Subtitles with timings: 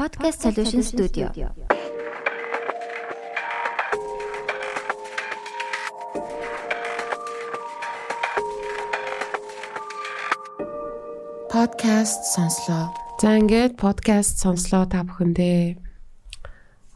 [0.00, 1.28] Podcast Solution Studio.
[11.52, 12.96] Podcast сонслоо.
[13.20, 15.76] За ингээд podcast сонслоо та бүхэндээ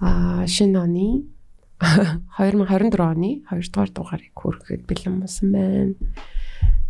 [0.00, 1.28] аа шинэ оны
[2.40, 5.92] 2024 оны 2 дугаар дугаарыг хүрэхэд бэлэн болсон байна.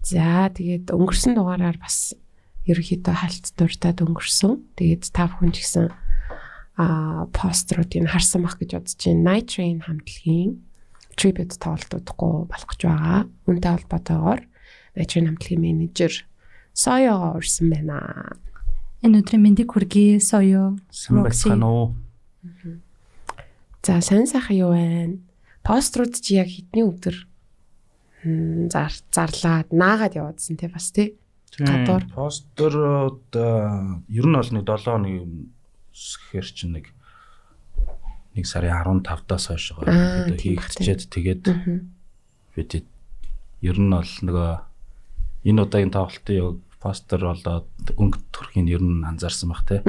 [0.06, 2.14] За тэгээд өнгөрсөн дугаараар бас
[2.70, 4.62] ерөөхдөө хальт дуртад өнгөрсөн.
[4.78, 6.03] Тэгээд та бүхэн ч гэсэн
[6.76, 9.22] аа поструудыг харсан бах гэж бодож байна.
[9.22, 10.62] Night Train хамтлагийн
[11.14, 13.20] tribute тоглолтуудахгүй болох гэж байгаа.
[13.46, 14.40] Үүнтэй холбоотойгоор
[14.98, 16.14] Night Train хамтлагийн менежер
[16.74, 18.34] Соёо урьсан байна.
[19.06, 20.74] Энэ өдрийн мэндийг хүргэе соёо.
[21.62, 21.94] Уу?
[23.86, 25.22] За сайн сайхан юу байна?
[25.62, 27.14] Пострууд чи яг хэдний өдөр
[28.74, 31.14] зар зарлаад наагаад явуулсан тий бас тий.
[31.54, 32.02] Гадуур.
[32.10, 35.53] Постерууд ер нь бол нэг 7 хоногийн
[35.94, 36.86] гэхэр чинь нэг
[38.34, 40.34] нэг сарын 15-аас хойш Аа, байгаа.
[40.34, 41.44] тийм хийгдчихэд тэгээд
[42.58, 42.70] бид
[43.62, 44.50] ер нь бол нөгөө
[45.48, 49.80] энэ удаагийн тоглолтын яг постэр болоод өнгө төрхийн ер нь анзаарсан бах те.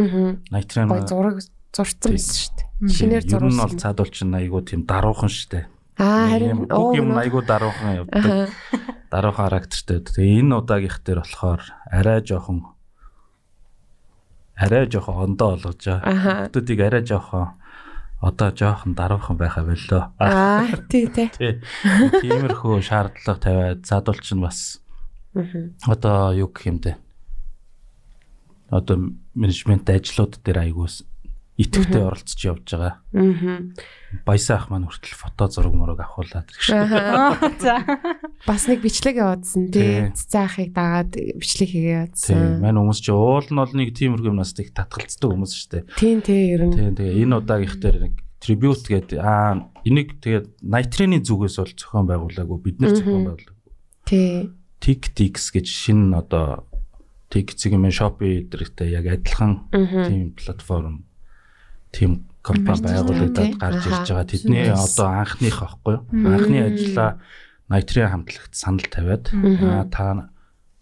[0.53, 1.41] Найтрын Гой зураг
[1.73, 2.67] зурцсан байсан шүү дээ.
[2.95, 3.81] Шинээр ер нь бол зурсан.
[3.81, 5.67] цаадуул чинь айгуу тийм даруухан штэ.
[5.99, 8.51] Аа харин Бүх юм айгуу даруухан явдаг.
[9.11, 9.99] Даруухан характертэй.
[10.05, 11.61] Тэгээ энэ удаагийнх дээр болохоор
[11.91, 12.63] арай жоохон
[14.55, 16.03] арай жоохон ондоо болгож Аха.
[16.03, 16.49] байгаа.
[16.51, 17.47] Хүмүүсийг арай жоохон
[18.21, 20.03] одоо жоохон даруухан байхаа боллоо.
[20.19, 21.29] Аа тий тий.
[21.37, 21.61] Тий.
[22.21, 24.79] Тиймэрхүү шаардлага тавиад цаадуул чинь бас
[25.85, 26.95] одоо юу гэх юм бэ?
[28.71, 31.03] Одоо менежмент ажлууд дээр айгуус
[31.55, 32.99] итгэвтэй оролцож явж байгаа.
[33.15, 33.71] Аа.
[34.27, 36.51] Баясаа ах маань хүртэл фото зураг мураг авахуулаад.
[36.67, 37.39] Аа.
[37.63, 37.79] За.
[38.43, 40.11] Бас нэг бичлэг явуулсан тий.
[40.11, 40.19] Тий.
[40.19, 42.35] Цэцаахыг дагаад бичлэг хийгээ Тийм.
[42.35, 42.59] явуулсан.
[42.59, 45.83] Манай хүмүүс чи уул нь бол нэг тиймэрхүү юмнаас их татгалцдаг хүмүүс шүү дээ.
[45.95, 46.75] Тийм тий ер нь.
[46.75, 52.05] Тийм тэгээ энэ удаагийнх дээр нэг tribute гэдэг аа энийг тэгээд Nitrane-ийн зүгээс бол зохион
[52.11, 53.71] байгуулаагүй бид нэр зохион байгуулаагүй.
[54.03, 54.51] Тий.
[54.83, 56.67] TikTix гэж шинэ одоо
[57.31, 61.07] TikTix-ийн Shopee дээртэй яг адилхан тийм платформ
[61.95, 63.55] тийм компани Гарч ирж байгаа, тий?
[63.55, 64.27] байгуулагдаад гарч ирж байгаа.
[64.27, 66.03] Тэдний одоо анхных аахгүй юу?
[66.11, 67.11] Анхны ажлаа
[67.71, 69.25] Nitrane хамтлагт санал тавиад
[69.89, 70.29] та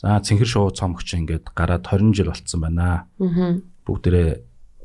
[0.03, 3.07] за цэнхэр шоу цомогч ингээд гараад 20 жил болцсон байна.
[3.21, 3.61] Аа.
[3.87, 4.31] Бүгдээрээ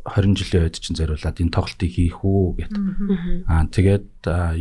[0.06, 2.75] 20 жилийн үед чинь зориулаад энэ тоглолтыг хийх үү гэт.
[3.50, 3.67] Аа.
[3.67, 4.09] Тэгээд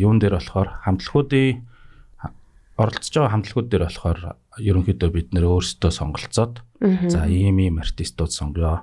[0.02, 1.62] юун дээр болохоор хамтлагуудын
[2.18, 2.34] ха-
[2.82, 4.20] оролцож байгаа хамтлагууд дээр болохоор
[4.58, 6.66] ерөнхийдөө бид нэр өөрсдөө сонголцоод
[7.06, 8.82] за ийм ийм артистууд сонгоё.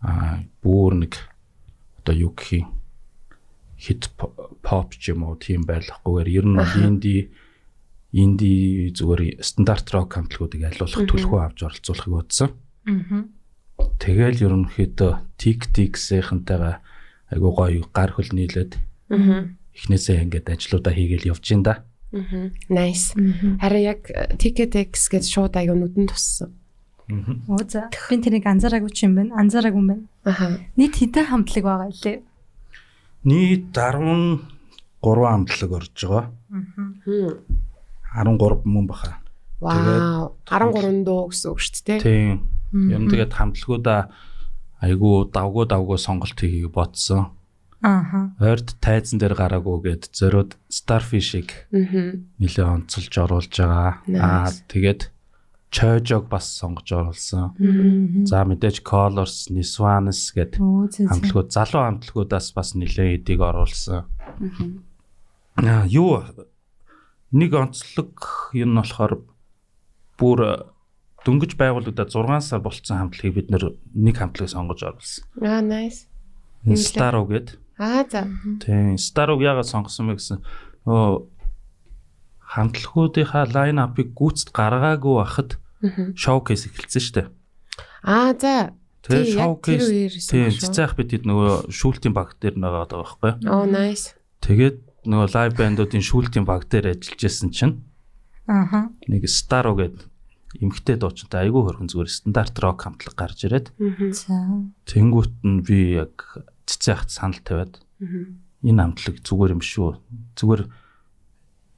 [0.00, 1.14] Аа бүр нэг
[2.02, 2.82] одоо юу гэх юм
[3.78, 4.10] хит
[4.62, 7.30] поп ч юм уу тийм байлахгүйгээр ер нь бол инди
[8.14, 12.50] инди зүгээр стандарт рок хамтлагуудыг айлуулах түлхүү авч оролцуулахыг бодсон.
[12.86, 13.26] Аа.
[13.98, 16.76] Тэгэл ерөнхийдөө TikTok-сийнхэнтэйгээ
[17.34, 18.78] айгуу гоё гар хөл нийлээд
[19.10, 19.50] Аа.
[19.74, 21.82] эхнээсээ ингээд ажлуудаа хийгээл явж ин да.
[22.12, 22.52] Аа.
[22.68, 23.16] Nice.
[23.58, 24.06] Харин яг
[24.38, 26.54] TikTok гэж шууд аяга нүдэн туссан.
[27.48, 27.90] Оо за.
[28.08, 29.34] Би тэрийг анзаараагүй ч юм байна.
[29.40, 30.04] Анзаараагүй юм байна.
[30.24, 30.58] Аа.
[30.76, 32.18] Нийт хэдэн хамтлаг байгаа лээ?
[33.24, 34.42] Нийт 13
[35.02, 36.24] хамтлаг орж байгаа.
[37.04, 37.42] Хм.
[38.14, 39.18] 13 мөн баха.
[39.60, 40.36] Вау.
[40.46, 42.00] 13 дуу гэсэн үг шүү дээ.
[42.02, 42.46] Тийм.
[42.72, 44.10] Юм тэгээд хамтлагуудаа
[44.82, 47.36] айгуу давгуу давгуу сонголт хийхийг бодсон.
[47.82, 48.34] Ааха.
[48.38, 52.18] Ойрд тайзан дээр гараагүй гэд зөрөөд Starfish-ыг Аа.
[52.38, 54.02] нэлээ онцолж оруулж байгаа.
[54.06, 55.10] Аа тэгээд
[55.72, 57.56] Chojog бас сонгож оруулсан.
[58.28, 61.08] За мэдээж Colors, Niswanes гэд Оо зэ.
[61.08, 61.08] зэ.
[61.08, 64.04] хамтлагууд залуу хамтлагуудаас бас нэлээ эдийг оруулсан.
[65.56, 66.20] Аа юу
[67.32, 69.24] нэг онцлог юм болохоор
[70.20, 70.68] бүр
[71.24, 73.48] дөнгөж байгуулагдаад 6 сар болцсон хамтлагийг бид
[73.96, 75.24] нэг хамтлагийг сонгож оруулсан.
[75.40, 76.04] Аа nice.
[76.76, 77.56] Starro гэд.
[77.80, 78.28] Аа за.
[78.60, 80.44] Тийм, Starro яагаад сонгосон бэ гэсэн
[80.84, 81.32] нөө
[82.52, 85.61] хамтлагуудынхаа лайн апыг гүйцэд гаргаагүй байхад.
[86.14, 87.28] Шоукейс эхэлсэн шүү дээ.
[88.06, 88.74] Аа за.
[89.02, 89.84] Тэгээ шоукейс
[90.30, 93.32] тийм цэцээх бид хэд нөгөө шүүлтийн баг дээр байгаа даа байхгүй.
[93.50, 94.14] Оо nice.
[94.42, 94.78] Тэгээд
[95.10, 97.82] нөгөө лайв бандуудын шүүлтийн баг дээр ажиллаж исэн чинь
[98.46, 98.94] Ааха.
[99.10, 100.06] нэг Starro гэдэг
[100.60, 103.72] эмхтэй дуучинтай айгүй хөрхөн зүгээр стандарт рок хамтлаг гарч ирээд
[104.86, 107.80] тэнгуут нь би яг цэцэахт санал тавиад
[108.62, 109.98] энэ хамтлаг зүгээр юм шүү.
[110.36, 110.62] Зүгээр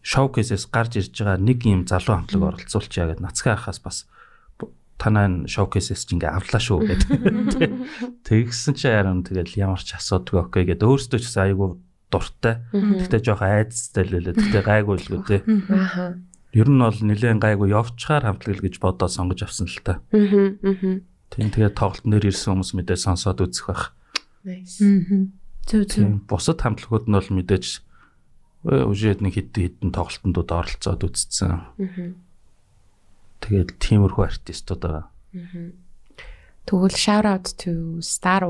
[0.04, 3.98] шоукейсээс гарч ирж байгаа нэг юм залуу хамтлаг оролцуулчаа гэд нацгаа хахаас бас
[5.00, 7.02] танаа энэ шоукейсээс ч ингээ авлаа шүү гэд.
[8.28, 11.68] Тэгсэн чи харин тэгэл ямар ч асуудаг окей гэд өөрөөсөө ч гэсэн айгүй
[12.12, 12.54] дуртай.
[12.70, 14.34] Тэгтээ жоохон айцтай л байлаа.
[14.36, 15.40] Тэгтээ гайгүй л тээ.
[15.72, 16.20] Аха.
[16.54, 19.98] Ер нь бол нэлээд гайгүй явчаар хамтлаг л гэж бодоод сонгож авсан л та.
[20.14, 20.54] Аа.
[20.62, 21.02] Аа.
[21.34, 23.90] Тийм тэгээд тоглолт нэр ирсэн хүмүүс мэдээ сонсоод үзэх байх.
[24.46, 24.78] Nice.
[25.66, 26.22] Зөв зөв.
[26.30, 27.82] Бусад хамтлагууд нь бол мэдээж
[28.64, 31.68] үжээд нэг хитэн хитэн тоглолтонд оролцоод үзсэн.
[33.44, 35.06] Тэгээд тиймэрхүү артистууд байгаа.
[36.64, 38.48] Тэгвэл shout out to Star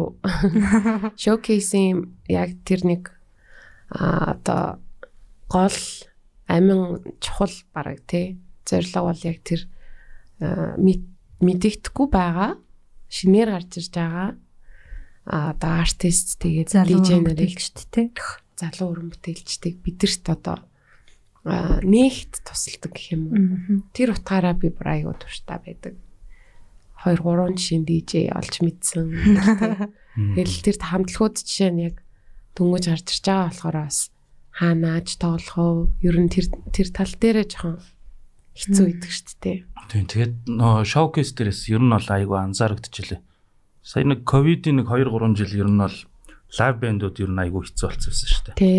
[1.22, 3.02] showcase-ийн яг тэр нэг
[3.90, 4.78] а одоо
[5.50, 5.78] гол
[6.46, 9.66] амин чухал бараг тий зорилго бол яг тэр
[10.38, 12.54] мэдэгдэхгүй байгаа.
[13.10, 14.30] Шинээр гарч ирж байгаа.
[15.26, 18.14] А одоо артист тэгээд DJ нарыг хэлжт те.
[18.56, 20.62] Залуу уран бүтээлчдийг бидэрт одоо
[21.44, 23.38] а, нээгт тусалдаг гэх юм уу
[23.92, 25.94] тэр утгаараа би бүр аягүй туртаа байдаг.
[27.04, 29.06] 2 3 жишээн DJ олж мэдсэн.
[30.40, 32.00] Тэгэл тэр хамтлагууд жишээ нь яг
[32.56, 33.98] дөнгөж гарч ирж байгаа болохоор бас
[34.56, 35.78] хаанааж тоглох уу?
[36.00, 37.82] Ер нь тэр тэр тал дээрээ жоохон
[38.56, 39.58] хэцүү идэг шүү дээ.
[39.90, 43.20] Тийм тэгээд нөө шоукейс дээрээс ер нь бол айгүй анзаарэгдчихлээ.
[43.84, 45.98] Сая нэг ковидын нэг 2 3 жил ер нь бол
[46.58, 48.58] лайв бэндүүд ер нь айгүй хэцүү болчихсон шүү дээ.
[48.58, 48.70] Тэ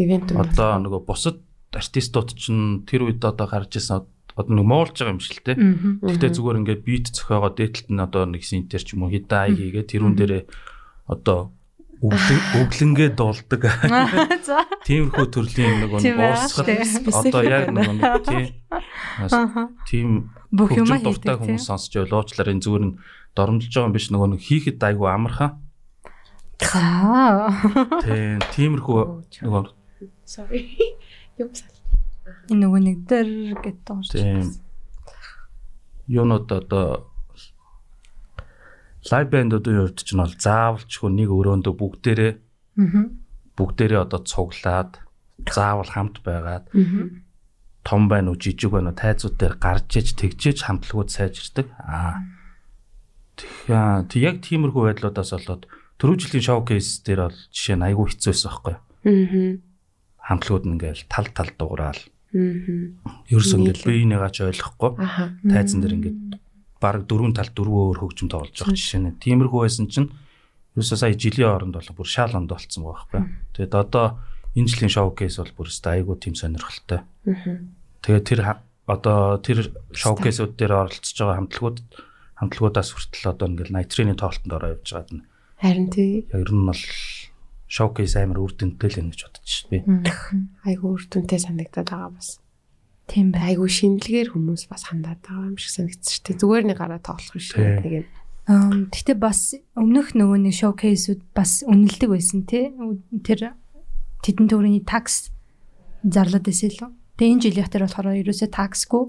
[0.00, 1.38] ивент Одоо нөгөө бусад
[1.70, 5.54] артистууд чинь тэр үед одоо гарч ирсэн одоо нэг моолж байгаа юм шиг л те.
[5.56, 9.50] Гэхдээ зүгээр ингээд бит зөхиогоо дээдлэлт нь одоо нэг синтер ч юм уу хитэ ай
[9.54, 10.42] хийгээ тэрүүн дээрээ
[11.06, 11.52] одоо
[12.00, 13.62] өглөн өглөнгөө дуулдаг.
[14.48, 14.64] За.
[14.88, 16.68] Тиймэрхүү төрлийн нэг байгаа уурсгал
[17.20, 18.08] одоо яг нэг нэг
[19.84, 22.58] тийм Бүх юм хийдэг хүмүүс сонсч байл уучлаарай.
[22.58, 22.96] Энэ зүгээр нь
[23.38, 24.08] доромжилж байгаа юм биш.
[24.10, 25.62] Нөгөө нэг хийхэд айгүй амархан.
[26.74, 27.48] Аа.
[28.04, 29.00] Тийм тиймэрхүү
[29.44, 29.62] нөгөө
[30.28, 30.62] sorry.
[31.40, 31.72] Юм сал.
[32.52, 33.28] Энэ нөгөө нэг дэр
[33.64, 34.20] гэдэг юм шиг.
[34.20, 34.44] тийм
[36.10, 37.08] юунууд одоо
[39.10, 42.32] лайв бэндүүдийн хувьд ч нь бол заавалчгүй нэг өрөөндөө бүгдээрээ
[42.76, 43.04] Мгм.
[43.56, 45.00] бүгдээрээ одоо цуглаад
[45.48, 46.68] заавал хамт байгаад
[47.86, 51.72] том байна уу жижиг байна уу тайзууд дээр гарч иж тэгжиж хамтлагууд сайжирдаг.
[51.80, 52.20] Аа.
[53.40, 55.64] Тэгэхээр тэг яг тиймэрхүү байдлуудаас болоод
[56.00, 58.82] түрүү жилийн шоукейс дээр бол жишээ нь айгүй хэцүүсэн байхгүй юу?
[59.04, 59.48] Мгм.
[60.16, 62.02] Хамтлагууд нь ингээл тал тал дуграал.
[62.32, 63.04] Мгм.
[63.28, 63.88] Ерөөс ингээд Нийлээ.
[63.92, 64.90] биенийгаа ч ойлгохгүй
[65.44, 66.18] тайзан дээр ингээд
[66.80, 69.20] баг дөрвөн тал дөрвөн өөр хөгжим тоглож байгаа жишээ нь.
[69.20, 70.08] Тиймэрхүү байсан чинь
[70.72, 73.28] ерөөсөө сая жилийн оронд бол бүр шаал онд болцсон байгаа байхгүй юу?
[73.60, 74.06] Тэгэд одоо
[74.56, 77.04] энэ жилийн шоукейс бол бүр өстой айгүй тийм сонирхолтой.
[77.28, 77.76] Мгм.
[78.00, 78.40] Тэгээд тэр
[78.88, 79.58] одоо тэр
[79.92, 81.78] шоукейсүүд дээр оролцож байгаа хамтлагууд
[82.40, 85.22] хамтлагуудаас хүртэл одоо ингээл найтрины тоглолтод ороо явж байгаад нь
[85.60, 86.82] Харин тий яг ер нь бол
[87.70, 89.78] шоукейс амар үр дүнтэй л юм гэж бодож би.
[90.66, 92.40] Айгүй үр дүнтэй санагдаад байгаа бас.
[93.06, 93.52] Тийм бай.
[93.54, 96.40] Айгүй шинэлгээр хүмүүс бас хандаад байгаа юм шиг санагдчих дээ.
[96.40, 97.62] Зүгээр нэг гараа тоглох биш Тий.
[97.62, 98.06] нэг юм.
[98.90, 102.72] Гэхдээ бас өмнөх нөгөө нэг шоукейсүүд бас үнэлдэг байсан тий.
[103.22, 103.54] Тэр
[104.24, 105.30] тэдэн төгрөгийн такс
[106.02, 106.96] зарлаад байсан л.
[107.20, 109.04] Тэгээ энэ жилийнх дээр болохоор ерөөсөө таксгүй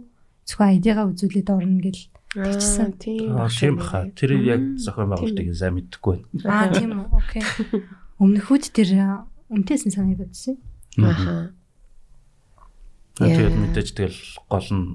[0.45, 2.10] зөвхөн айдигаа үзүүлээд орно гэл.
[2.31, 3.35] Тэгсэн тийм.
[3.35, 4.07] Аа тийм баха.
[4.15, 6.47] Тэр яг зохион байгуулалтыг сайн мэдэхгүй байна.
[6.47, 7.07] Аа тийм үү.
[7.11, 7.43] Окей.
[8.23, 8.89] Өмнөхүүд тэр
[9.51, 10.55] үнтэйсэн санагдчихсэн.
[11.03, 11.51] Аха.
[13.19, 13.61] Тэгээд Яа.
[13.67, 14.87] мэдээж тэгэл гол нь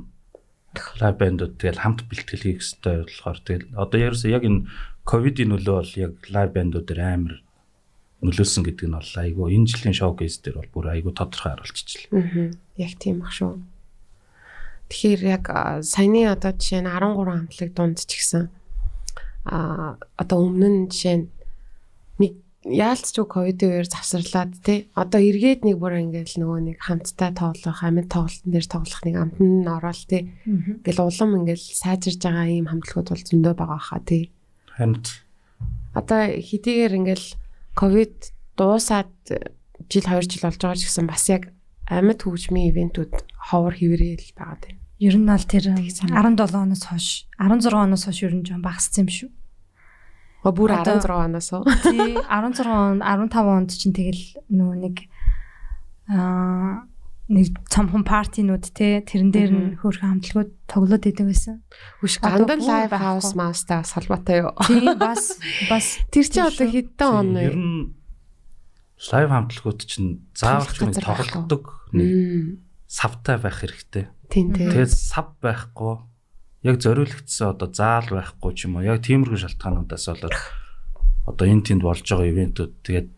[1.01, 4.65] лайв бэндүүд тэгэл хамт бэлтгэл хийх хэрэгтэй болохоор тэгэл одоо ерөөсөө яг энэ
[5.05, 7.35] ковидын нөлөө бол яг лайв бэндүүд дээр амар
[8.25, 12.09] нөлөөсөн гэдэг нь бол айгүй энэ жилийн шоукейс дээр бол бүр айгүй тодорхой харуулчихлаа.
[12.17, 12.49] Аа.
[12.81, 13.61] Яг тийм бах шүү.
[14.87, 15.45] Тэгэхээр яг
[15.83, 18.45] саяны одоо жишээ нь 13 хамтлаг дунд ч гэсэн
[19.47, 21.27] а одоо өмнө нь жишээ нь
[22.23, 22.33] нэг
[22.67, 28.11] яалтч ковидын үеэр завсарлаад тий одоо эргээд нэг бүр ингээл нөгөө нэг хамтдаа тоглох амьд
[28.11, 33.11] тоглолтын дээр тоглох нэг амт нь ороод тий ингээл улам ингээл сайжирж байгаа ийм хамтлагууд
[33.11, 34.31] бол зөндөө байгаа хаа тий
[34.75, 34.99] Харин
[35.95, 37.29] одоо хэдийгээр ингээл
[37.79, 39.15] ковид дуусаад
[39.89, 41.55] жил 2 жил болж байгаа ч гэсэн бас яг
[41.87, 43.13] амьд хөгжмийн ивентүүд
[43.51, 44.77] ховор хэврээл байгаа тийм.
[44.99, 46.51] Ер нь бол тэр санагдав.
[46.51, 47.07] 17 оноос хойш
[47.39, 49.31] 16 оноос хойш ер нь жоон багассан юм шүү.
[50.43, 51.65] Га бүр Одоо- 16 оноос уу?
[51.93, 54.97] Тий 16 он 15 онд чинь тэгэл нөгөө нэг
[56.09, 56.87] аа
[57.27, 61.67] нэг цамхан партинууд те тэрэн дээр нь хөөрхөн хамтлагууд тоглоод идэг байсан.
[61.99, 64.55] Хүш Одоо гандан лайв хаус маустай бас холбоотой юу?
[64.63, 65.35] Тий бас
[65.67, 67.43] бас Тэр чинь Тийм одоо хэдэн он вэ?
[67.51, 67.83] ер нь
[69.11, 71.03] лайв хамтлагууд чинь газар байхгүй.
[71.03, 72.07] тоглолдог нэг.
[72.87, 74.09] Савтай байх хэрэгтэй.
[74.31, 74.71] Тийм тийм.
[74.71, 76.07] Тэгээд сав байхгүй
[76.67, 80.35] яг зориулагдсан одоо заал байхгүй ч юм уу яг тиймэрхүү шалтгаануудаас болоод
[81.27, 83.11] одоо энэ тэнд болж байгаа ивентүүд тэгээд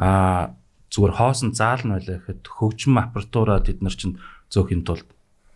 [0.00, 0.56] аа
[0.92, 4.16] зүгээр хоосон заал нь байлаа гэхэд хөгжим аппаратура бид нар чинь
[4.52, 5.08] зөөхин тулд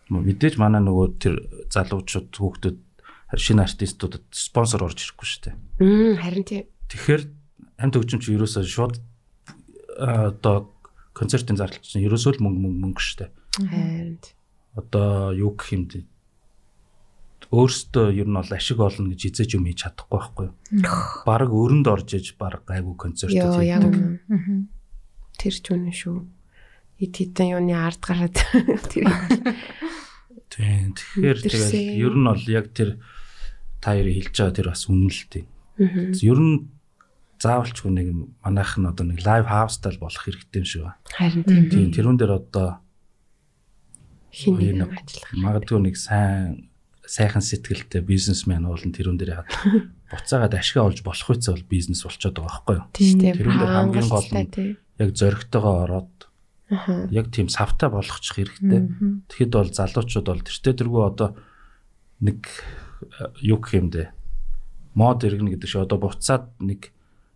[0.09, 1.35] мэдээж манай нөгөө тэр
[1.73, 2.77] залуучууд хүүхдүүд
[3.33, 5.55] шинэ артистуудад спонсор орж ирэхгүй шүү дээ.
[5.81, 6.65] Мм харин тийм.
[6.93, 7.23] Тэгэхээр
[7.81, 9.01] хамт хөгжим чи ерөөсөө шууд
[9.97, 10.69] одоо
[11.17, 14.17] концертын зардал чинь ерөөсөө л мөнгө мөнгө мөнгө шүү дээ Харин.
[14.73, 16.05] одоо юу гэх юм бэ?
[17.53, 20.55] өөртөө ер нь бол ашиг олно гэж хизээж юм хийж чадахгүй байхгүй юу.
[21.21, 24.73] Бараг өрөнд орж иж бараг гайгүй концерт Йоо яг хийдэг.
[25.37, 26.17] Тэр ч үнэ шүү.
[26.97, 28.33] Эд хитэн юуны ард гараад
[28.89, 29.05] тэр
[30.49, 30.93] Тийм.
[30.97, 31.73] Тэгэхээр тэгэл
[32.09, 33.01] ер нь бол яг тэр
[33.81, 35.45] та хоёр хэлж байгаа тэр бас үнэн л дээ.
[36.25, 36.69] Ер нь
[37.41, 38.07] заавалчгүй нэг
[38.41, 41.01] манайх нь одоо нэг лайв хаустай болох хэрэгтэй юм шиг байна.
[41.09, 42.82] Харин тийм Тийм тэрүүн дээр одоо
[44.33, 45.31] хин нэг ажиллах.
[45.37, 46.73] магадгүй нэг сайн
[47.05, 49.53] сайхан сэтгэлтэй бизнесмен болон тэрүүн дээр яагаад
[50.09, 52.85] буцаагаад ашиг олж болох үедээ бол бизнес болчиход байгаа байхгүй юу?
[53.37, 54.77] Тэрүүн дээр хамгийн гол нь.
[54.97, 56.13] Яг зоригтойгоо ороод
[57.13, 58.81] яг тийм савтай болгочих хэрэгтэй.
[59.29, 61.29] Тэгэхэд бол залуучууд бол тэртээ тэргүй одоо
[62.23, 64.09] нэг э, юу гэх юм бэ?
[64.95, 66.95] Мод иргэнэ гэдэг шиг одоо буцаад нэг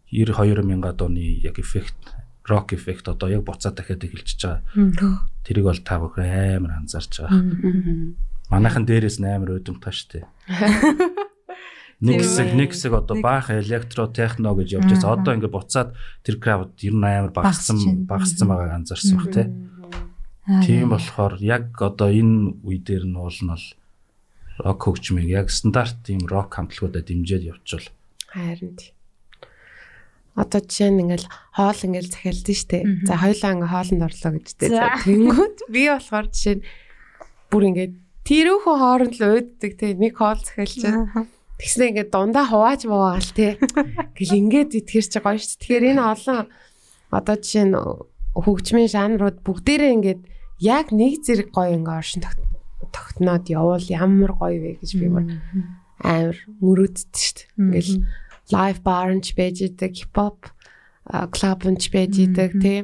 [0.09, 2.16] 92 мянгад оны яг эффект
[2.47, 4.41] рок эффект одоо яг буцаад дахиад эхэлчихэж
[4.73, 5.27] байгаа.
[5.43, 8.15] Тэрийг бол та бүхэн амар анзаарч байгаа.
[8.49, 10.23] Манайхан дээрээс нь амар өдөртөө штэ.
[11.97, 15.17] Нэг хэсэг нэг хэсэг одоо баах электро техно гэж явж байгаа.
[15.17, 15.89] Одоо ингээд буцаад
[16.21, 19.47] тэр крауд ер нь амар багассан багассан байгааг анзаарсан баг тий.
[20.61, 23.65] Тийм болохоор яг одоо энэ үе дээр нь уул нь бол
[24.61, 27.89] рок хөгжмийг яг стандарт тийм рок хамтлагуудад дэмжиж явуул.
[28.29, 28.93] Харин тий.
[30.37, 31.27] Одоо жишээ нь ингээл
[31.57, 32.77] хоол ингээл захиалдсан штэ.
[33.09, 34.47] За хоёлаа ингээ хоолнд орлоо гэж.
[34.69, 34.85] За.
[35.01, 36.63] Тэнгүүд би болохоор жишээ нь
[37.49, 37.93] бүр ингээд
[38.27, 41.25] тэрүүхөө хооронд л ууддаг те нэг хоол захиалчаад
[41.57, 43.57] тэгснэ ингээд дундаа хувааж буугаал те.
[44.13, 45.57] Гэл ингээд итгэр чи гоё штэ.
[45.57, 46.39] Тэгэхээр энэ олон
[47.09, 47.75] одоо жишээ нь
[48.37, 50.21] хөгжмийн жанрууд бүгдээрээ ингээд
[50.61, 52.45] яг нэг зэрэг гоё ингээ оршин тогт-
[52.93, 55.07] тогтноод явал ямар гоё вэ гэж би
[56.05, 57.49] амар мөрөөддөг штэ.
[57.57, 58.05] Ингээл
[58.51, 60.51] лайв барнч байж идэг хипхоп
[61.07, 62.79] клабнч байж идэг тий.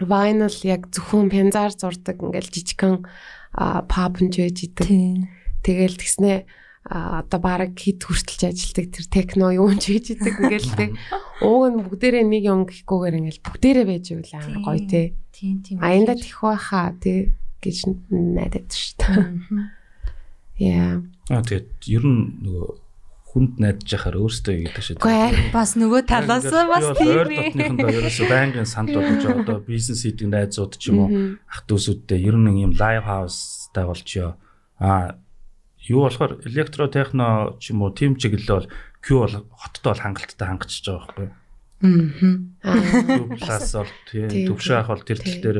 [0.00, 3.06] Vinyl яг зөвхөн пензар зурдаг ингээл жижигхан
[3.54, 4.86] пабнч байж идэг.
[4.86, 5.28] Тийм.
[5.66, 6.46] тэгэл тэгснэ
[6.86, 10.90] а, одоо баг хит хүртэлж ажилдаг тэр техно юунч хийж идэг ингээл тий.
[11.42, 15.06] Ууг нь бүгдээрээ нэг юм гэхгүйгээр ингээл бүгдээрээ байж ивэл гоё тий.
[15.34, 15.82] Тийм тийм.
[15.82, 19.18] аянда тэх байхаа тий гэж найдаад шүү дээ.
[20.70, 21.02] Яа.
[21.34, 22.85] Аа тэгээд ер нь нөгөө
[23.36, 24.96] хүнд найдаж яхаар өөртөө гэдэг шиг.
[24.96, 27.52] үгүй бас нөгөө талаас бас тийм ээ.
[27.52, 29.40] дотныхондоо ерөөсөө байнгын санал болгож байгаа.
[29.44, 31.08] одоо бизнес хийдэг найзууд ч юм уу
[31.44, 34.40] ах дүүсүүдтэй ер нь юм лайв хаустай болчихё.
[34.80, 35.20] Аа
[35.84, 38.72] юу болохоор электро техно ч юм уу тим чиглэлээ бол
[39.04, 41.28] Q бол хотод бол хангалттай хангачиж байгаа байхгүй.
[41.76, 45.28] Q+ бол Тийм, тийм төвшөө ах бол тэр тийм.
[45.28, 45.58] тал дээр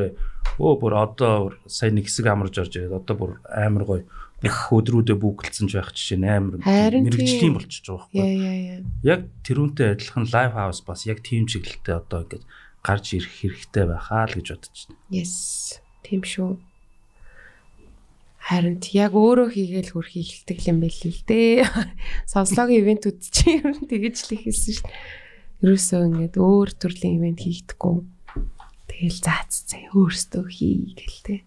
[0.57, 4.03] өө бүр одоо сая нэг хэсэг амарж орж ирээд одоо бүр амар гоё
[4.45, 7.55] бүх өдрүүдэд бүгэлдсэн ч байх жишээ амар мэрэгжлийн тийм.
[7.57, 8.85] болчихж байгаа байхгүй.
[9.01, 12.45] Яг тэрүүнтэй адилхан лайв хаус бас яг тим чиглэлтэй одоо ингээд
[12.85, 15.01] гарч ирэх хэрэгтэй байхаа л гэж бодож байна.
[15.09, 15.81] Yes.
[16.05, 16.61] Тийм шүү.
[18.47, 21.67] Харин яг өөрөө хийгээл хөрх ихэлдэг юм байл л дээ.
[22.31, 25.67] Сонслогийн ивентүүд чи ер нь тэгэж л хийсэн шүү дээ.
[25.67, 27.97] Ерөөсөө ингээд өөр төрлийн ивент хийхдэггүй.
[28.87, 31.41] Тэгэл зааццээ өөрсдөө хий гэл тээ.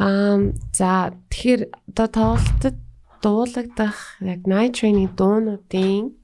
[0.00, 0.40] Аа
[0.72, 2.76] за тэгэхээр одоо тоглолтод
[3.20, 6.16] дуулагдах яг night training дуунуудын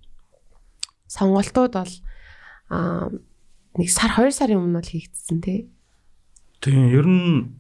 [1.12, 1.92] сонголтууд бол
[2.73, 3.12] аа
[3.76, 5.68] нэг сар 2 сарын өмнө бол хийгдсэн тий.
[6.64, 7.52] Тийм ер нь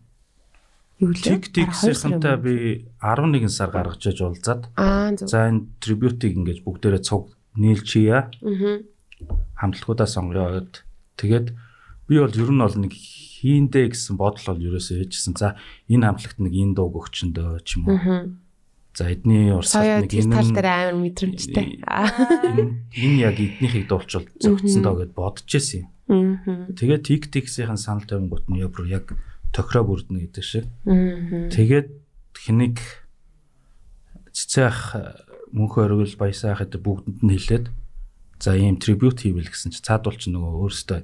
[0.96, 1.36] Юу лээ?
[1.36, 4.72] Тик тиксийнхантай би 11 сар гаргаж иж уулзаад
[5.20, 8.32] за энэ трибьютыг ингэж бүгдээрээ цуг нийлж хийя.
[8.40, 8.80] Аа.
[9.60, 10.64] хамтлагуудаа сонгоё.
[11.20, 11.52] Тэгээд
[12.08, 12.92] би бол ер нь бол нэг
[13.36, 15.36] хийндэ гэсэн бодол бол ерөөсөө ээжсэн.
[15.36, 15.60] За
[15.92, 18.00] энэ хамтлагт нэг энэ дууг өгчөндөө ч юм уу.
[18.96, 21.66] За эдний урсгалт нэг энэ тал дээр амар мэдрэмжтэй.
[22.96, 26.72] Энэ яг эднийхийг дуулчвал зөгцсөн доо гэд бодож ирсэн юм.
[26.72, 29.12] Тэгээд тик тиксийн санал тавингууд нь яг бүр яг
[29.52, 30.64] тохироо бүрднэ гэдэг шиг.
[30.88, 31.88] Тэгээд
[32.40, 32.80] хэнийг
[34.32, 34.78] цэцээх
[35.52, 37.66] мөнхөө өргөл баясаах гэдэг бүгдэнд нь хэлээд
[38.40, 41.00] за ийм трибют хийвэл гэсэн чи цаадуул чи нөгөө өөрөөсөө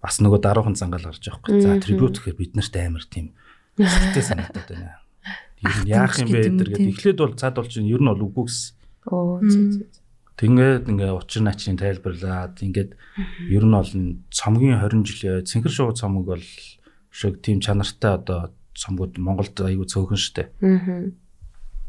[0.00, 1.60] бас нөгөө даруухан зангаал гарч байгаа байхгүй.
[1.60, 3.36] За трибют гэхээр бид нарт амар тийм
[3.76, 4.96] хэрэгтэй санагдаад байна.
[5.60, 6.80] Ер нь яах юм бэ гэдэг.
[6.96, 8.72] Эхлээд бол цаадуул чи ер нь бол үгүй гэсэн.
[9.12, 10.00] Оо зөө зөө.
[10.40, 12.96] Тэгээд ингээ учир начрын тайлбарлаад ингээд
[13.52, 13.92] ер нь бол
[14.32, 16.46] цомгийн 20 жилийн цэнхэр шувуу цомог бол
[17.12, 20.48] шиг тийм чанартай одоо цомгууд Монголд аягүй цөөхөн штэ.
[20.64, 21.12] Аа.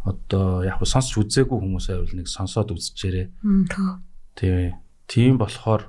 [0.04, 3.32] Одоо яг хөө сонсч үзээгүй хүмүүс байвал нэг сонсоод үзчихээрээ.
[4.36, 4.76] Тийм.
[5.08, 5.88] Тийм болохоор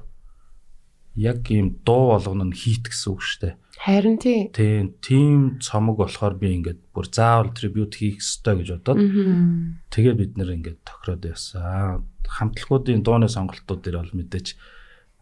[1.16, 3.56] яг ийм дуу болгоно нь хийт гэсэн үг штэ.
[3.82, 4.48] Харин тий.
[4.54, 4.94] Тийм.
[5.02, 9.74] Тийм цомог болохоор би ингээд бүр заавал трибют хийх ёстой гэж бодоод Аа.
[9.90, 12.06] тэгээд бид нэр ингээд тохироод явсан.
[12.22, 14.54] Хамтлагуудын дууны сонголтууд дээр бол мэдээж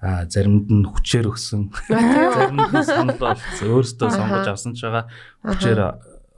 [0.00, 1.73] а заримд нь хүчээр өгсөн.
[2.37, 3.68] Заримд нь санал болсон.
[3.68, 5.09] Өөрөөсөө сонгож авсан ч байгаа
[5.44, 5.80] хүчээр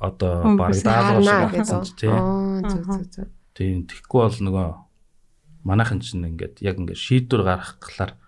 [0.03, 1.95] одоо баг Өнгөрсөн даалгавар шиг гэдэг.
[1.99, 2.17] тийм.
[2.67, 3.27] Зөө зөө зөө.
[3.55, 4.69] Тийм тэгэхгүй бол нөгөө
[5.63, 8.19] манайхан чинь ингээд яг ингээд шийдвэр гаргахлаар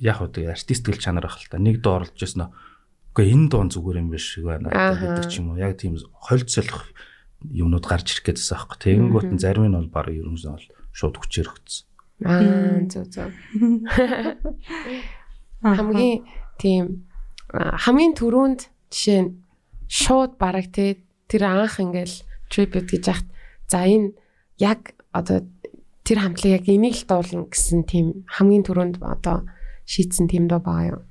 [0.00, 1.60] яг уу тэгээ артист гэл чанар ах л та.
[1.60, 2.52] Нэг дуу оруулж яснаа
[3.12, 5.60] үгүй энэ дуун зүгээр юм биш байна гэдэг ч юм уу?
[5.60, 6.90] Яг тийм хольцолох
[7.44, 11.50] юмнууд гарч ирэх гэдсэн аахгүй тэгэнгүүт нь зарим нь бол баг ерөнхийдөө бол шууд хүчээр
[11.52, 11.86] өгцсөн
[12.22, 13.30] Аа зөв зөв.
[15.62, 16.22] Хамгийн
[16.62, 17.10] тийм
[17.52, 19.30] хамгийн түрүүнд жишээ нь
[19.90, 23.28] шууд бараг те тэр анх ингээл tribute гэж яхад
[23.66, 24.14] за энэ
[24.62, 25.42] яг одоо
[26.04, 29.48] тэр хамтлаг яг энийг л дуулна гэсэн тийм хамгийн түрүүнд одоо
[29.88, 31.02] шийдсэн тийм доо байгаа юм.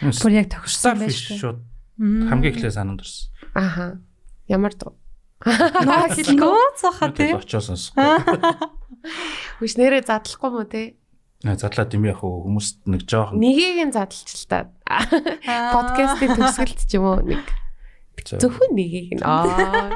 [0.00, 1.58] Бүр яг тохирсон байж Starfish шууд
[2.00, 3.28] хамгийн эхлээ санамд орсон.
[3.54, 4.00] Аха.
[4.48, 4.96] Ямар дуу?
[5.44, 7.36] Наа хэлгөө цаха тий.
[7.36, 8.02] Очоо сонсохгүй.
[9.60, 10.96] Хүч нэрээ задлахгүй мó те?
[11.44, 14.72] Задлаа дими яг хүмүүст нэг жоохон Нэгийг нь задлж л та.
[14.88, 17.44] Подкастын төгсгөлт ч юм уу нэг
[18.24, 19.22] зөвхөн нэгийг нь.
[19.22, 19.94] Аа.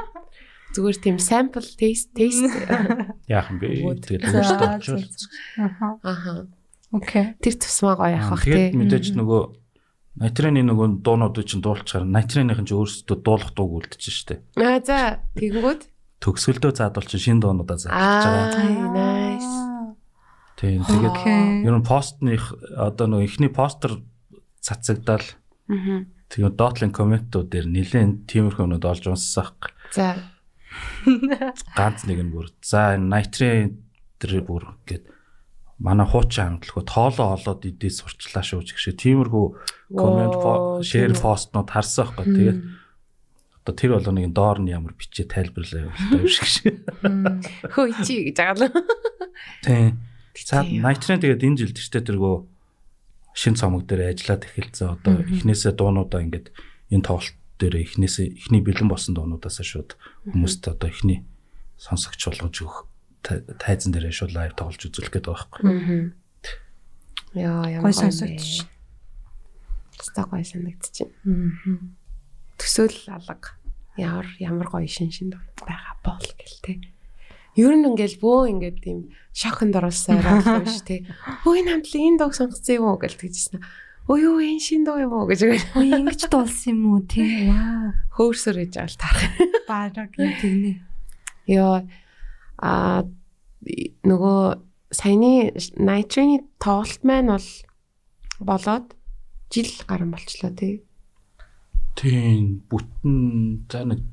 [0.73, 2.49] Зүгээр тийм sample taste taste.
[3.29, 4.01] яах юм бэ?
[4.01, 5.29] Тэгээд очоод за.
[5.61, 5.87] Аха.
[6.01, 6.33] Аха.
[6.93, 7.37] Окей.
[7.41, 8.45] Тэр тусмаа гоё явах бах.
[8.45, 9.41] Тэгээд мэдээж нөгөө
[10.13, 14.35] Найтраны нөгөө дуунуудыг чинь дуулчихаар Найтраныхын чинь өөрсдөө дуулах дууг үлдчихэж штэ.
[14.61, 15.89] Аа за тэгэнгүүт
[16.21, 18.61] Төгсгөлдөө заадвал чинь шинэ дуунуудаа заадчихж байгаа.
[18.61, 19.53] Аа nice.
[20.61, 21.65] Тийм тэгээд Окей.
[21.65, 24.05] ер нь постных одоо нөгөө ихний постэр
[24.61, 25.25] цацагдал
[25.73, 26.05] Аа.
[26.29, 29.57] тэгээд доотлын комментууд дээр нэлээд тиймэрхүү юмуд олж унссах.
[29.97, 30.13] За.
[31.77, 33.79] ганц нэг нь бүр за Найтрын
[34.19, 35.09] тэр бүр гээд
[35.83, 39.45] манай хуучин хамтлагууд тоолоо олоод идээ сурчлаа шүү гэх шиг тиймэрхүү
[39.91, 42.59] коммент Воо, шеэр постнууд харсан байхгүй тэгээд
[43.63, 46.75] одоо тэр бол нэг доор нь ямар бичээ тайлбарлаа явуултаа юм шиг шиг.
[47.71, 48.75] Хөө чи гэж байгаа л.
[49.63, 50.03] Тийм.
[50.35, 50.63] За.
[50.67, 52.35] Найтрын тэгээд энэ жилд ч тэргөө
[53.31, 54.99] шин цомог дээр ажиллаад эхэлсэн.
[54.99, 56.51] Одоо эхнээсээ дуунуудаа ингээд
[56.91, 59.95] энэ тоглолт дээр эхнээсээ эхний бэлэн болсон дуунуудаасаа шууд
[60.31, 61.23] хүмүүст одоо эхний
[61.77, 62.77] сонсогч болгож өгөх
[63.21, 65.63] тай- тайзан дээрээ шууд лайв тоглож үзүүлэх гэдэг байгаа байхгүй.
[65.69, 66.05] Аа.
[67.33, 68.67] Яа ямар Гой сонсогдож.
[70.01, 71.07] Стаа гой санагдчих.
[71.23, 71.95] Мгм.
[72.59, 73.57] Төсөөл алга.
[73.97, 76.81] Ямар ямар гоё шин шин дуу байгаа бол гэлтэй.
[77.55, 81.05] Ер нь ингээл бөө ингээд тийм шоконд орсон арай биш тий.
[81.45, 83.61] Өө энэ хамтлаг энэ дууг сонгоцсон юм уу гэж тэгжсэн.
[84.03, 85.47] Өө юу энэ шин дуу юм уу гэж
[85.79, 87.47] Ой ингэж дуулсан юм уу тий.
[87.47, 87.95] Вау.
[88.11, 89.31] хөөрсөр гэж аал таарах.
[89.63, 90.71] Бараг юм тэгнэ.
[91.47, 91.87] Йоо
[92.59, 93.07] а
[94.03, 94.41] нөгөө
[94.91, 97.47] саяны Night-ны тоглолт маань бол
[98.43, 98.91] болоод
[99.47, 100.83] жил гарan болчлоо тий.
[101.95, 104.03] Тийм бүтэн за нэг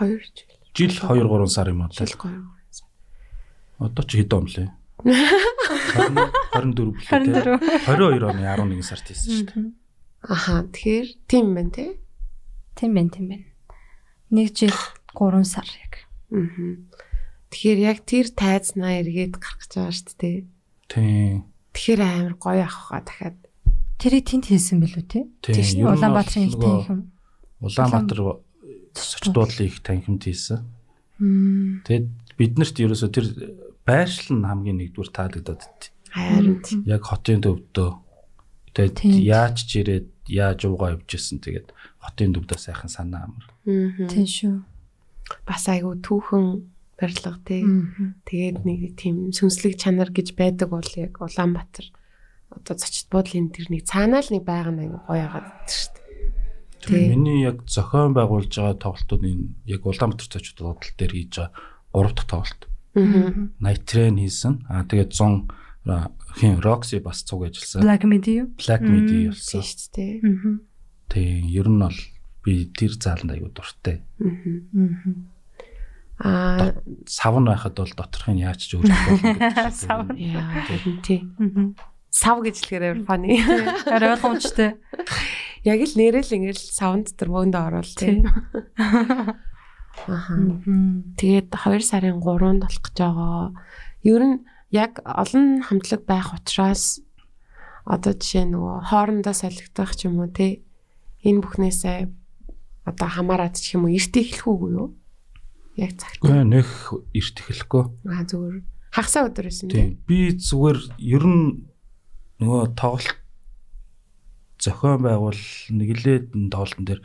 [0.00, 0.48] 2 жил.
[0.72, 1.92] жил 2 3 сар юм уу.
[1.92, 2.48] Жил гоё.
[3.78, 4.72] Одоо ч хэд он лээ?
[5.94, 7.58] 24 билүү те.
[7.86, 9.70] 22 оны 11 сард хийсэн шүү дээ.
[10.24, 11.90] Аха тэгэхээр тийм байна тий.
[12.74, 13.48] Тийм байна, тийм байна.
[14.30, 14.74] Нэг жил
[15.14, 15.94] 3 сар яг.
[16.32, 16.78] Аа.
[17.54, 20.38] Тэгэхээр яг тэр тайзнаа эргээд гарах гэж байгаа шүү дээ.
[20.90, 21.46] Тийм.
[21.70, 23.38] Тэгэхээр амар гоё авах хаа дахиад.
[24.02, 25.30] Тэрийг тэнд хийсэн билүү те?
[25.38, 25.86] Тийш, Тийм.
[25.86, 27.14] Улаанбаатарын их танхим.
[27.62, 28.20] Улаанбаатар
[28.94, 30.66] зочдуулын их танхимд хийсэн.
[31.86, 33.26] Тэгээд биднэрт ерөөсө тэр
[33.84, 35.82] байршил нь хамгийн нэгдүгээр таалагдаад байт.
[36.10, 36.80] Харин тийм.
[36.88, 37.90] Яг хотын төвдөө
[38.72, 41.68] тэгээд яаж ч ирээд яаж уугаа явжсэн тэгээд
[42.00, 43.44] хотын төвдөө сайхан санаа амар.
[43.68, 44.08] Аа.
[44.08, 44.56] Тийм шүү.
[45.44, 47.62] Бас айгу түүхэн барилга тий.
[48.24, 51.90] Тэгээд нэг тийм сүнслэг чанар гэж байдаг бол яг Улаанбаатар
[52.54, 55.90] одоо зочд буудлын тэр нэг цаанаа л нэг байгаа нэг гоё ягаад шүү
[56.86, 57.10] дээ.
[57.10, 61.50] Миний яг зохион байгуулж байгаа тоглолтууд энэ яг Улаанбаатар зочд бодлол дээр хийж байгаа
[61.92, 62.62] 3 дахь тоглолт.
[62.94, 64.64] Train хийсэн.
[64.70, 65.50] Аа тэгээд 100
[65.86, 67.82] ра- хин Roxy бас цуг ажилласан.
[67.82, 68.46] Black Midi юу?
[68.58, 69.62] Black Midi болсон.
[69.62, 70.58] Тийм шүү дээ.
[71.10, 71.98] Тийм ер нь бол
[72.44, 74.02] би тэр зааланд аягүй дуртай.
[76.22, 76.72] Аа
[77.06, 79.74] Сав нь байхад бол доторхын яаж ч өөрчлөх болно гэдэг.
[79.82, 80.06] Сав.
[80.14, 81.20] яа харин тий.
[81.38, 81.74] Мгм.
[82.14, 83.42] Сав гэж хэлэхээр funny.
[83.90, 84.78] Арай ойлгомжтой.
[85.66, 88.22] Яг л нэрэл ингээл савнд тэр мөндө орвол тий.
[90.04, 93.52] Тэгээд 2 сарын 3-нд болох гэж байгаа.
[94.04, 94.36] Ер нь
[94.74, 97.00] яг олон хамтлаг байх учраас
[97.84, 100.64] одоо жишээ нөгөө хоорондоо солигдох ч юм уу те
[101.24, 102.08] энэ бүхнээсээ
[102.84, 104.88] одоо хамаарат ч юм уу эрт эхлэх үгүй юу?
[105.76, 106.20] Яг цагт.
[106.24, 107.84] Нэх эрт эхлэхгүй.
[108.08, 108.56] Аа зүгээр
[108.92, 110.00] хагасаа өдөр байсан Тийм.
[110.04, 111.44] Би зүгээр ер нь
[112.40, 113.20] нөгөө тоглолт
[114.60, 117.00] зохион байгуул нэглээд энэ тоглолтын дээр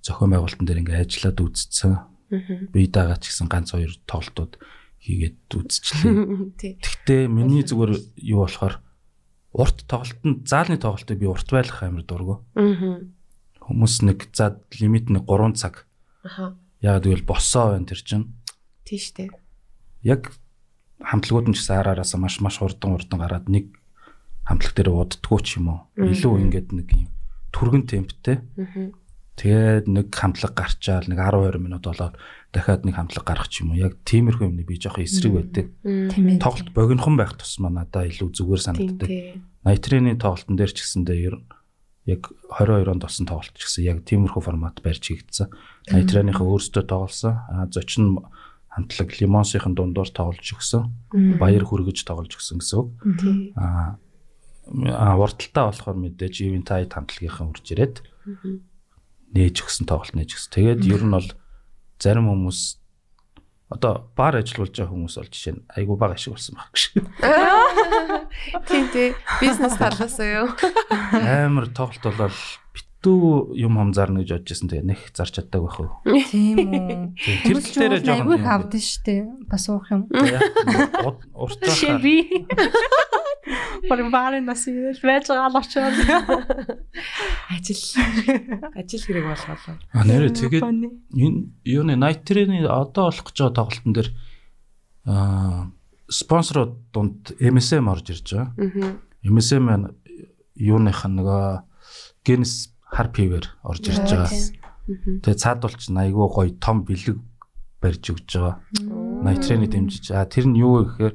[0.00, 2.11] зохион байгуулалтын дээр ингээ ажиллаад үзсэн.
[2.72, 4.56] Би дагаа ч гэсэн ганц хоёр тоглолтууд
[5.02, 6.14] хийгээд үзчихлээ.
[6.80, 7.92] Гэхдээ миний зүгээр
[8.22, 8.80] юу болохоор
[9.52, 12.46] урт тоглолтод заалны тоглолтыг би урт байлгах амар дургу.
[12.56, 13.04] Аа.
[13.60, 15.84] Хүмүүс нэг за лимит нэг 3 цаг.
[16.24, 16.56] Аха.
[16.80, 18.32] Яг тэгвэл боссоо байна тэр чинь.
[18.86, 19.30] тийш дээ.
[20.02, 20.32] Яг
[21.02, 23.74] хамтлагууд нь ч гэсэн араараас маш маш хурдан хурдан гараад нэг
[24.46, 25.80] хамтлаг дээр уддггүй ч юм уу.
[25.98, 27.10] Илүү ингээд нэг юм
[27.52, 28.40] түргэн темптэй.
[28.56, 28.90] Аа.
[29.32, 32.20] Тэгээд нэг хамтлаг гарчаал нэг 10 20 минут болоод
[32.52, 33.80] дахиад нэг хамтлаг гарах ч юм уу.
[33.80, 35.66] Яг тиймэрхүү юмны би жоохон эсрэг байдаг.
[36.36, 39.08] Тоглолт богинохон байх тусмаа надаа илүү зүгээр санагддаг.
[39.08, 39.40] тий.
[39.64, 41.48] Найтрены тоглолтын дээр ч гэсэндээ ер нь
[42.12, 45.48] яг 22 онд болсон тоглолт ч гэсэн яг тиймэрхүү формат барьж хийгдсэн.
[45.96, 47.40] Найтреныхаа өөрсдөө тоглосон.
[47.48, 48.20] А зочин
[48.68, 50.92] хамтлаг Лимонсийн дундуур тоглож өгсөн.
[51.40, 52.88] Баяр хүргэж тоглож өгсөн гэсэн үг.
[53.56, 53.96] А
[54.92, 57.96] а урталтаа болохоор мэдээж Ивентайд хамтлагийнхан урж ирээд
[59.32, 60.52] нээж өгсөн тоглолт нээж өгсөн.
[60.52, 61.28] Тэгээд ер нь бол
[61.98, 62.82] зарим хүмүүс
[63.72, 66.82] одоо бар ажиллаж байгаа хүмүүс бол жишээ нь айгу бага ашиг болсон баг гэж.
[68.68, 69.16] Тийм тий.
[69.40, 70.52] Бизнес талаас юу?
[71.46, 72.40] Амар тоглолт болол
[72.76, 74.68] битүү юм хам зарна гэж бодож байсан.
[74.68, 75.90] Тэгээ нэх зарч чаддаг байх уу.
[76.28, 77.16] Тийм үү.
[77.48, 79.16] Тэр ч дээр уух айгүй жоохон хавд нь штэ.
[79.48, 80.04] Бас уух юм.
[81.32, 82.28] уртаа би.
[83.88, 85.96] Барин барын нас ирэл байж байгаа л очоод.
[87.50, 87.82] Ажил
[88.78, 89.76] ажил хэрэг болголоо.
[89.90, 94.10] А нэрээ тэгээд энэ юуны Night-ийн одоо болох гэж байгаа тоглолтын дээр
[95.10, 95.74] аа
[96.06, 98.54] спонсорууд дунд MSM орж ирж байгаа.
[98.54, 98.94] Аа.
[99.26, 99.90] MSM маань
[100.54, 101.66] юуных нь нөгөө
[102.22, 104.30] Guinness Harpy-вэр орж ирж байгаа.
[105.26, 107.18] Тэгээ цаадуулч айгүй гоё том бэлэг
[107.82, 108.62] барьж өгч байгаа.
[109.26, 110.14] Night-ийн дэмжиж.
[110.14, 111.14] А тэр нь юу вэ гэхээр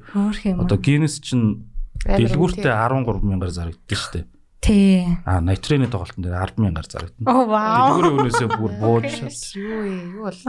[0.59, 1.69] одоо Guinness чинь
[2.05, 4.25] дэлгүүртээ 13 мянгаар зарагддаг шүү дээ.
[4.57, 5.05] Тий.
[5.23, 7.27] А Night-ийн тоглолтын дээр 10 мянгаар зарагдана.
[7.31, 7.87] Оо вау.
[7.87, 9.37] Дэлгүүрийн өнөөсөө бүр бууж шат.
[9.55, 9.97] Юу ээ?
[10.17, 10.41] Юу бол?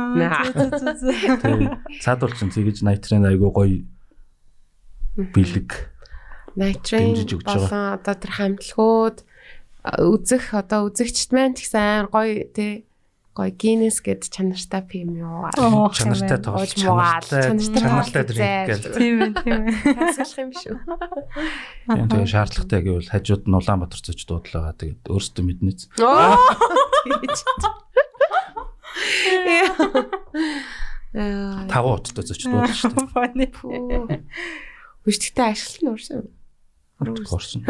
[1.45, 3.79] Тэгээ цаадуулч нь тэгэж Night-ийн айгүй гоё
[5.37, 5.71] бэлэг
[7.45, 7.69] байгаа.
[7.69, 9.19] болон одоо тэр хамтлагууд
[9.87, 12.88] үзэх одоо үзэгчд маань амар гоё тий
[13.39, 15.47] гоё Guinness гэд чанартай пим юу.
[15.95, 18.67] Чанартай тоглож чанартай чанартай зайж.
[18.67, 18.99] гэж.
[18.99, 19.79] Тийм ээ, тийм ээ.
[19.95, 20.75] Хаасгах юм шүү.
[21.87, 25.87] Тийм тэгээ шаардлагатай гэвэл хажууд нь Улаанбаатар цоч дуудлага тэгээд өөрсдөө мэднэц.
[31.15, 34.19] Таван уттай цоч дуудлаа шүү дээ.
[35.07, 36.27] Хүчтэй ашиглах нь уурсан.
[36.99, 37.63] Орсон.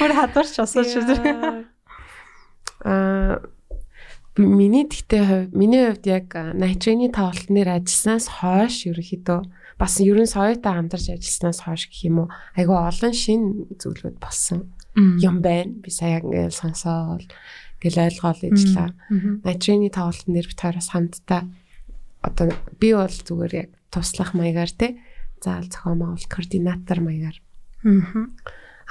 [0.00, 1.68] Бүр хадварч асууж шүү.
[2.84, 3.40] Аа
[4.36, 9.40] би- миний тэгтээ хувь миний хувьд яг Найтрины тоглолт нэр ажилласнаас хойш ерөнхийдөө
[9.80, 13.42] бас ерөн соёотой хамтарч ажилласнаас хойш гэх юм уу айгүй олон шин
[13.80, 14.70] зүйлүүд болсон
[15.22, 15.72] юм байна.
[15.82, 17.24] Би сая ингээл сонсоол
[17.80, 18.90] гэл ойлгоол ижлаа.
[19.44, 21.42] Найтрины тоглолт нэр бит хоёроос хамтдаа
[22.22, 25.00] одоо би бол зүгээр яг туслах маягаар те
[25.40, 27.38] заал зохион байгуулалт координатор маягаар
[27.80, 28.28] Аа.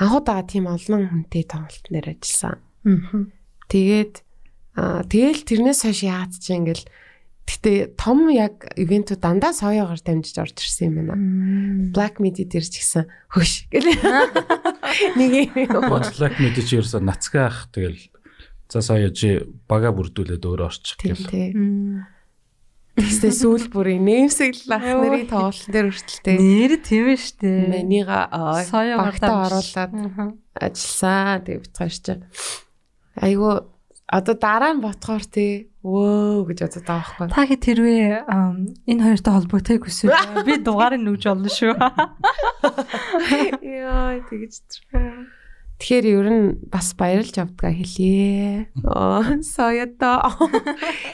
[0.02, 2.58] анхудаага тийм олон хүнтэй тоглолт нэр ажилласан.
[2.88, 3.30] Аа.
[3.70, 4.26] Тэгээд
[4.76, 6.86] тэгэл тэрнээс хойш яагаад ч ингээл
[7.50, 11.16] гэтээ том яг ивентүүд дандаа соёогоор дамжиж орж ирсэн юм байна.
[11.94, 13.90] Black Midi дээр ч гэсэн хөш гэл.
[15.18, 15.90] Нэг юм.
[15.90, 17.98] Бодлог мэдээж ерөөсө нацгаах тэгэл
[18.70, 21.26] за сая чи бага бүрдүүлээд өөрөө орчих гэл.
[23.00, 26.36] Тэгсээ сүүл бүрийн нэмсэл ах нарын тоглолтын дээр хүртэлтэй.
[26.38, 27.50] Нэр тийм штэ.
[27.72, 29.24] Манийга дамжиж.
[29.26, 29.94] оруулаад
[30.60, 31.48] ажилласан.
[31.48, 31.96] Тэгээ бицгааш
[33.20, 33.68] Айгу
[34.10, 37.28] одоо дараа нь ботхоор тий өө гэж бодод байгаа байхгүй.
[37.30, 38.26] Та хэд хэрвээ
[38.90, 41.78] энэ хоёртой холбоотой хүсвэл би дугаарыг нүгж олно шүү.
[43.62, 45.30] Яа тэгэж тэр.
[45.80, 48.68] Тэгэхээр ер нь бас баярлж авдгаа хэлье.
[48.84, 50.28] Аа соёдоо.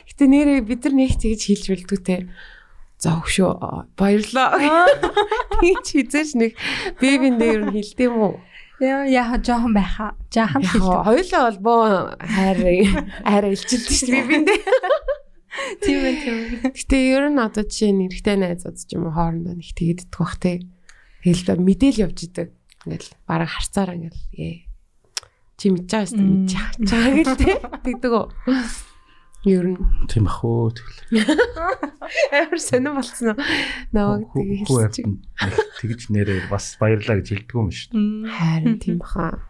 [0.09, 2.17] Гэтэ нэрээ бид нар нэг тэгж хэлж билдүү те.
[2.97, 4.57] За өгшөө баярлаа.
[5.61, 6.57] Тэгж хизээш нэг
[6.97, 8.33] бибин дээр нь хэлдэм үү?
[8.83, 10.15] Яа яа жоохон байхаа.
[10.33, 11.03] Жаахан Яг хэлдэг.
[11.07, 11.81] хоёулаа холбоо
[12.19, 12.57] хайр
[13.23, 14.63] хайр илчилдэг шүү дээ бибин дээр.
[15.79, 16.37] Тийм ээ тийм.
[16.75, 20.19] Гэтэ ер нь одоо жишээ нь эрэгтэй найзууд ч юм уу хоорондоо нэг тэгэд идэх
[20.19, 20.59] бах те.
[21.23, 22.51] Тэгэл мэдээл явж идэг.
[22.83, 24.67] Ингээл бараг харцаар ингээл ээ.
[25.55, 26.51] Чи мэдж байгаа дээ мэдж
[26.91, 27.51] байгаа гэл те.
[27.87, 28.27] Тэгдэг үү.
[29.45, 29.77] Ер нь
[30.09, 30.99] Тийм ах уу тэгэл.
[32.33, 33.37] амар сонирн болсон уу?
[33.93, 35.05] Наваг тэгээ хэлчих.
[35.81, 38.29] тэгж нэрээ бас баярлаа гэж хэлдэг юм шүү дээ.
[38.33, 39.45] Харин тийм баха.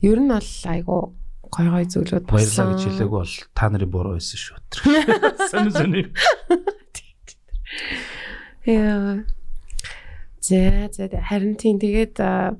[0.00, 1.12] Ер нь бол айгу
[1.52, 2.72] гой гой зүйлүүд Баярлаа болсон.
[2.72, 4.56] гэж хэлээгүй бол та нарын буруу байсан шүү.
[5.52, 6.02] Сони сони.
[8.64, 9.24] Яа.
[10.40, 12.56] За за харин тийм тэгээд а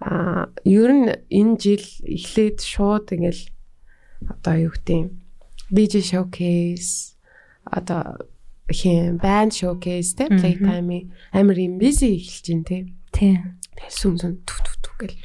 [0.00, 3.42] а, ер нь энэ жил эхлээд шууд ингээл
[4.26, 5.21] одоо юу гэдэг
[5.72, 7.16] DJ showcase
[7.64, 8.28] одоо
[8.70, 12.78] хин band showcase те playtime амар юм busy эхэлж байна те
[13.12, 13.60] Тийм.
[13.92, 15.16] Сүм сүм тү тү тү гэл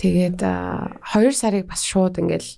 [0.00, 2.50] тэгээд 2 сарыг бас шууд ингээл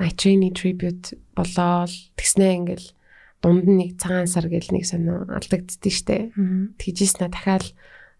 [0.00, 2.88] Night Train tribute болоод тэгснээ ингээл
[3.40, 6.16] дунд нь нэг цагаан сар гэл нэг сонио алдагддээ штэ.
[6.78, 7.72] Тэгжээснэ дахиад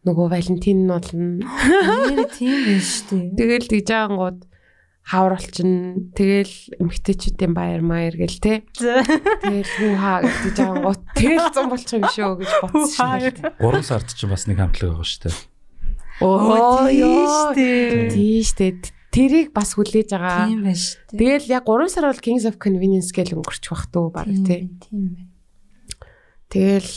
[0.08, 1.42] нөгөө Валентин нь болно.
[1.42, 3.36] Нэр тийм биш үү?
[3.36, 4.38] Тэгэл тэгж ангууд
[5.02, 8.62] хавар олчин тэгэл эмгтээчүүдийн баяр маяр гэл те.
[8.78, 13.52] Тэгэл хүү хаа гэж ангууд тэгэл зам болчих юм шүү гэж бодсон шүү.
[13.58, 15.36] 3 сард ч бас нэг хамтлаг байгаа шүү дээ.
[16.22, 18.14] Оо штэ.
[18.14, 18.66] Тийм штэ.
[19.12, 20.46] Тэрийг бас хүлээж байгаа.
[20.46, 21.18] Тийм байж штэ.
[21.18, 24.70] Тэгэл яг 3 сар бол Kings of Convenience гэл өнгөрч бах туу баг те.
[24.86, 25.28] Тийм байна.
[26.46, 26.92] Тэгэл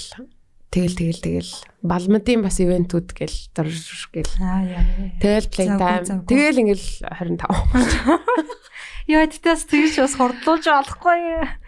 [0.75, 1.51] тэгэл тэгэл тэгэл
[1.88, 3.67] балмадын бас ивентүүд гэл дор
[4.11, 4.83] гэл Аа яа.
[5.23, 6.27] тэгэл play Завгүй, time завгүй.
[6.27, 8.35] тэгэл ингээл 25
[9.15, 11.19] Яа тэгтээс тэгж бас хордлуулж болохгүй.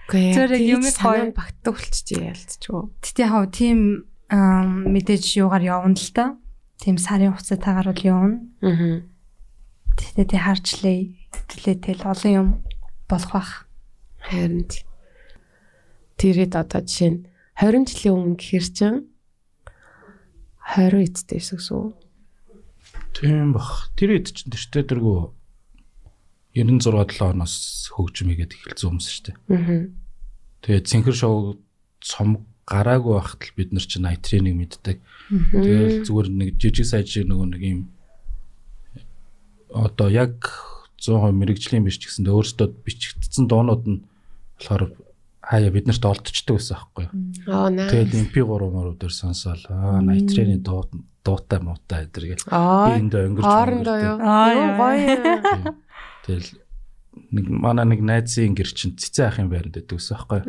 [0.10, 3.80] Зүгээр юмыг санаа багтдаг болчихжээ ялцчихгүй Тэгтээ хав тийм
[4.28, 6.36] мэдээж юугаар явна л та.
[6.82, 8.38] Тийм сарын хугацаатаагаар бол явна.
[8.66, 9.06] аа
[9.98, 10.98] Тэгтээ тий харчлаа.
[11.48, 12.48] Хэлээ тэл олон юм
[13.06, 13.52] болох бах.
[14.26, 14.66] харин.
[16.18, 17.20] Тэрэд одоо жишээ нь
[17.58, 18.96] 20 жилийн өмнө гэхэр чин
[20.78, 22.08] 20 эцтэй гэсэн үү
[23.18, 23.90] Тийм бах.
[23.98, 25.34] Тэр хэд ч тэртээ дэргүү
[26.54, 29.38] 96 7 оноос хөгжим игээд эхэлсэн хүмүүс шүү дээ.
[29.58, 29.90] аа
[30.62, 31.58] Тэгээд цэнхэр шоу
[31.98, 34.98] цом гараагүй байхад л бид нар чинь найтриныг мэддэг.
[35.50, 37.82] Тэгээд зүгээр нэг жижиг сайжиг нөгөө нэг юм
[39.74, 40.46] одоо яг
[41.02, 44.06] 100% мэрэгжлийн биш ч гэсэндээ өөрсдөө бичигдсэн дуунууд нь
[44.62, 44.94] болохоор
[45.48, 47.14] хаяа бид нарт олдчихдаг байсан байхгүй юу.
[47.48, 49.64] аа наа Тэгээд MP3 мөрөөр дээр сонсоол.
[49.72, 50.84] Аа найтрины дуу
[51.24, 52.46] дуутай муутай эдэр гэл.
[52.52, 55.76] Аа биендээ өнгөрч хоорондоо юу Аа, гоё.
[56.28, 56.48] Тэгэл
[57.32, 60.42] нэг манай нэг найзын гэр чинь цэцэн ахын байранд байдаг гэсэн байхгүй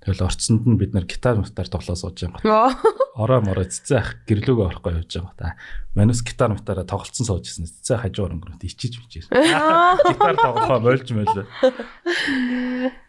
[0.00, 2.40] Тэгэл орцсонд нь бид нар гитар мутаар тоглоо сууж байгаа.
[2.46, 2.72] оо
[3.20, 5.34] Ороо мороо цэцэн ах гэрлүүгөө орохгүй явж байгаа.
[5.36, 5.48] Та
[5.96, 7.68] манус гитар мутаараа тоглолцсон сууж ирсэн.
[7.68, 9.28] Цэцэн ах хажуугаар өнгөрөнд ичиж мичиж.
[9.28, 11.46] Гитар тоглохоо болж мэлээ.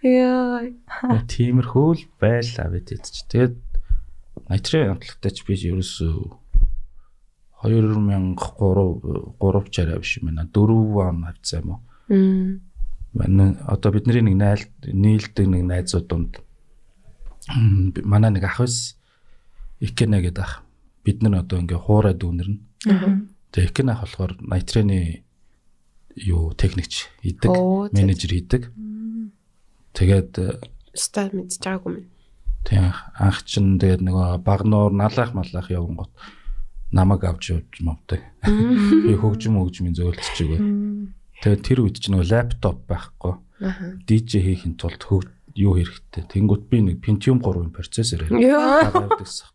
[0.04, 3.24] яа Тиймэрхүү л байлаа бид эд чи.
[3.30, 3.56] Тэгээд
[4.50, 6.42] найтрын амтлагтай ч би ерөөсөө
[7.64, 10.50] 2003 3 чараа биш юм байна.
[10.50, 11.82] 4 он хавцаа юм уу?
[13.13, 16.39] Манай одоо бидний нэг найл нийлдэг нэг найзууд донд
[18.04, 18.97] манай нэг ах ус
[19.82, 20.63] Икена гэдэг ах.
[21.04, 22.60] Бид нар одоо ингээ хуурай дүүнэрнэ.
[23.52, 25.26] Тэгээ Икена ах болохоор найтрины
[26.15, 27.50] юу техникч за,
[27.91, 28.71] менежер хийдэг.
[29.91, 30.62] Тэгээд э,
[30.93, 32.12] ста мэдж байгаагүй юм
[32.63, 36.12] тийм анх чин тэгээд нөгөө багнуур налах малах явгонгот
[36.91, 38.21] намайг авч явж мовдөг.
[38.45, 40.62] Би хөгжим хөгжмийн зөөлцчихээг.
[41.41, 43.34] Тэгээд тэр үед ч нөгөө лаптоп байхгүй.
[44.06, 45.01] DJ хийхин тулд
[45.58, 46.30] юу хэрэгтэй.
[46.30, 49.49] Тэнгүүт би нэг Pentium 3-ын процессор хэрэг яа авдаг гэсэн.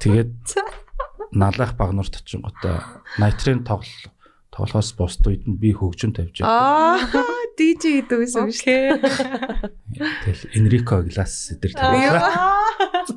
[0.00, 0.56] Тэгээд
[1.36, 2.80] налах багнуурт очинготой
[3.20, 4.10] найтрын тоглол
[4.52, 6.48] тоглохоос бусд үед нь би хөгжим тавьж явдаг.
[6.48, 7.00] аа
[7.56, 8.68] DJ гэдэг байсан юм шүү
[10.24, 13.16] Тэгэл Enrico Glass эдэр тавьдаг.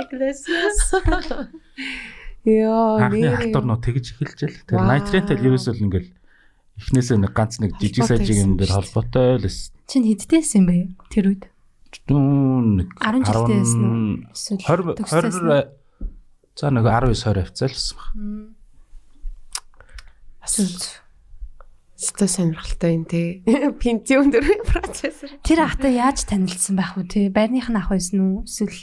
[0.00, 0.96] Iglesias.
[2.44, 4.56] яа Анхны халтур нөө тэгж эхэлж л.
[4.64, 6.10] Тэр найтрынтай л ерөөсөө л ингээл
[6.80, 9.72] эхнээсээ нэг ганц нэг жижиг сажиг юм дээр байсан холбоотой л эс.
[9.90, 10.76] Чин хэддээс юм бэ
[11.12, 11.44] тэр үед?
[12.08, 14.24] Дүүн нэг 10 жилтэй байсан уу?
[14.32, 15.68] Эсвэл 20 төгссөн 20
[16.56, 18.08] за нэг 19 20 хавцаалсан баг.
[20.40, 20.56] бас
[22.02, 23.42] Ста сонирхолтой юм те.
[23.78, 25.30] Pentium дөрвийн процессор.
[25.46, 27.20] Тэр ахта яаж танилцсан байх вэ те?
[27.30, 28.42] Байрных нь ах байсан уу?
[28.42, 28.74] Эсвэл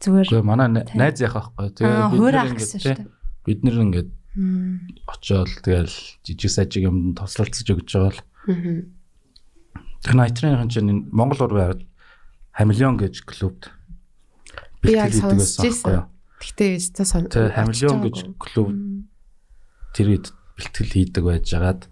[0.00, 1.68] зүгээр Гэхдээ манай на- найз яах байхгүй.
[1.76, 3.12] Тэгээ бид ах ингээд
[3.44, 4.88] бид нар ингээд Мм.
[5.06, 5.92] очиод тэгэл
[6.24, 8.20] жижиг сажиг юмд тослолцож өгч байгаа л.
[8.48, 8.88] Аа.
[10.02, 11.82] Тэр найтрын чинь энэ Монгол ур байгаад
[12.56, 13.68] хамелион гэж клубд
[14.82, 16.04] Би яг сонсч байсан байсан.
[16.42, 17.30] Гэхдээ ста сон.
[17.30, 18.74] Тэр хамелион гэж клуб
[19.94, 20.26] тэр үед
[20.58, 21.86] бэлтгэл хийдэг байжгаад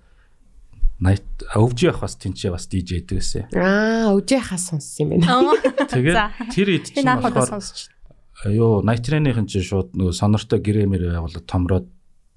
[0.99, 1.25] найт
[1.55, 3.55] өвжи ах бас тэнцээ бас DJ хийдэг гэсэн.
[3.55, 5.55] Аа, өжөө хас сонссон юм байна.
[5.87, 6.19] Тэгээд
[6.51, 7.63] тэр үед чинь болохоор
[8.51, 11.87] юу найтрынхын чинь шууд нөгөө сонортой гэрэмэр байгуулад томроод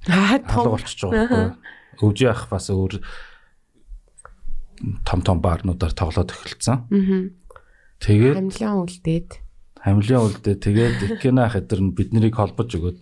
[0.07, 0.65] Том.
[0.73, 2.99] болчихж байгаа байхгүй өвжи ах бас өөр
[5.05, 6.89] том том баарнуудаар тоглоод эхэлсэн.
[8.01, 9.29] Тэгээд Хамлын үлдээд.
[9.79, 12.99] хамлын үлдээ тэгээд Икенах эдэр нь биднийг холбож өгөөд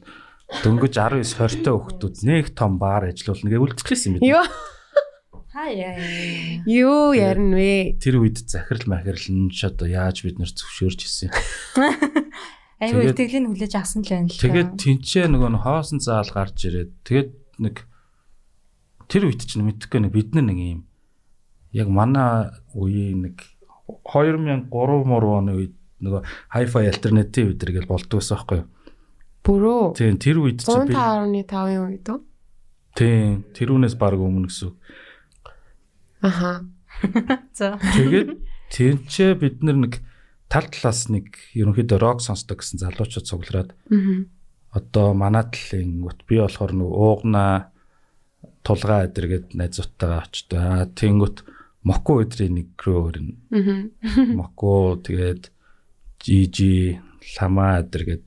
[0.62, 4.30] дөнгөж 19 20 та хүүхдүүд нэг том баар ажиллуулна гэж үлдчихсэн юм бид.
[4.36, 4.46] Юу?
[5.52, 5.98] Хаяа.
[6.68, 7.98] Юу ярина вэ?
[7.98, 11.30] Тэр үед захирал махирал нь ч одоо яаж бид нар зөвшөөрч ирсэн.
[12.82, 14.42] Айгу Тэгээд- итгэлийн хүлээж авсан л байна л.
[14.42, 17.30] Тэгээд тэнцээ нөгөө хоосон заал гарч ирээд тэгээд
[17.62, 17.76] нэг
[19.06, 20.82] тэр үед чинь мэдхгүй нэг бид нар нэг юм
[21.78, 23.38] яг манай үеийн нэг
[24.02, 24.66] 2003
[25.06, 26.22] мөр оны үед нөгөө
[26.58, 28.68] hi-fi alternative өдр гэж болдог байсан байхгүй юу?
[29.46, 29.84] Бүрөө.
[29.98, 32.20] Тийм тэр үед чинь би 105.5-ын үед үү?
[32.98, 34.74] тийм тэрүүнээс баг өмнө гэсэн.
[36.22, 36.66] Аха.
[37.58, 37.78] За.
[37.78, 38.42] Тэгээд
[38.74, 39.94] тэнцээ бид нар нэг
[40.52, 44.28] тал талаас нэг ерөнхийдөө рок сонсдог гэсэн залуучууд цуглараад Аа.
[44.76, 47.72] одоо манай талын гот би болохоор нэг уугнаа
[48.62, 50.86] тулгаа эдэргээд найзуудтайгаа очтой.
[50.94, 51.38] Тэнгүүт
[51.88, 53.36] моко өдрийн нэг крүү өрнө.
[54.38, 55.50] Моко тэгээд
[56.22, 57.02] жижи
[57.40, 58.24] лама эдэргээд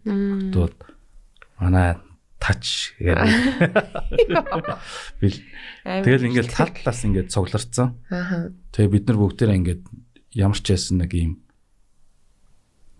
[0.50, 0.74] дууд
[1.60, 2.00] манай
[2.42, 3.30] тач гэдэг.
[6.04, 7.94] Тэгэл ингээл тал талаас ингээд цугларцсан.
[8.74, 9.82] Тэгээ бид нар бүгдээрээ ингээд
[10.34, 11.43] ямар ч яасан нэг юм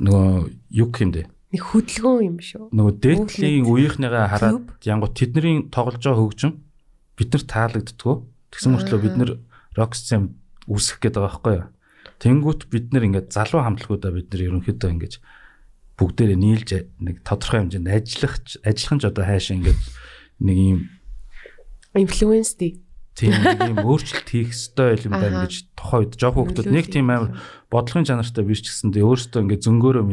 [0.01, 1.23] нөгөө юу гэмдэ
[1.55, 2.65] Нэг хөдөлгөөн юм шүү.
[2.75, 3.71] нөгөө дээдлийн Movement.
[3.71, 6.53] үеийнхнийгаа хараад янгу тэдний тоглож байгаа хөгжим
[7.15, 8.17] бид нар таалагддггүй.
[8.51, 9.31] Тэгсэн мөртлөө бид нар
[9.79, 10.35] рок сцен
[10.67, 11.67] үүсгэх гээд байгаа байхгүй юу.
[12.19, 15.15] Тэнгүүт бид нар ингээд залуу хамтлагуудаа бид нар ерөнхийдөө ингээд
[15.95, 18.35] бүгдээрээ нийлж нэг тодорхой хэмжээнд ажиллах
[18.67, 19.81] ажиллах нь ч одоо хайшаа ингээд
[20.43, 20.81] нэг юм
[21.95, 22.83] Инфлюенс дээ.
[23.15, 23.33] Тийм
[23.71, 27.39] юм өөрчлөлт хийх ёстой юм байна гэж тухайн үед жоох хүүхдүүд нэг тийм амар
[27.71, 30.05] бодлогын чанартай биш ч гэсэн тэ өөрөөсөө ингээд зөнгөөрөө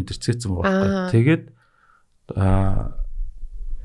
[0.62, 0.70] Аа.
[0.70, 1.10] байхгүй.
[1.12, 1.44] Тэгээд
[2.38, 2.94] аа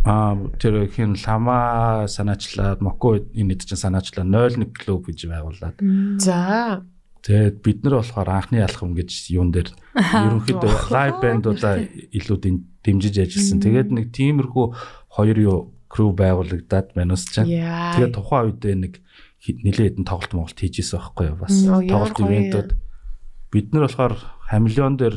[0.07, 5.75] аа тэр хин лама санаачлаад моко энэ чинь санаачлаа 01 клуб гэж байгуулад.
[6.23, 6.85] За.
[7.27, 11.83] Тэгээд бид нар болохоор анхны алхам гэж юун дээр ерөнхийдөө лайв бэндуудаа
[12.15, 13.59] илүү дэм- дэмжиж ажилласан.
[13.67, 14.67] Тэгээд нэг тиймэрхүү
[15.11, 15.59] хоёр юу
[15.91, 17.51] крүү байгуулагдаад манус чинь.
[17.51, 17.99] Яа.
[17.99, 18.95] Тэгээд тухайн үедээ нэг
[19.45, 22.71] нэлээд хэдэн тоглолт Монголд хийжсэн байхгүй юу бас тоглолт гоё ивэнтүүд
[23.53, 24.15] бид нар болохоор
[24.49, 25.17] хамелеон дээр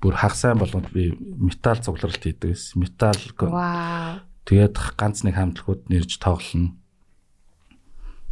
[0.00, 2.80] бүр хаг сайн болгонд би металл цугларалт хийдэг гэсэн.
[2.80, 3.20] Металл
[4.48, 6.72] тэгээд ганц нэг хамтлагууд нэрж тоглоно.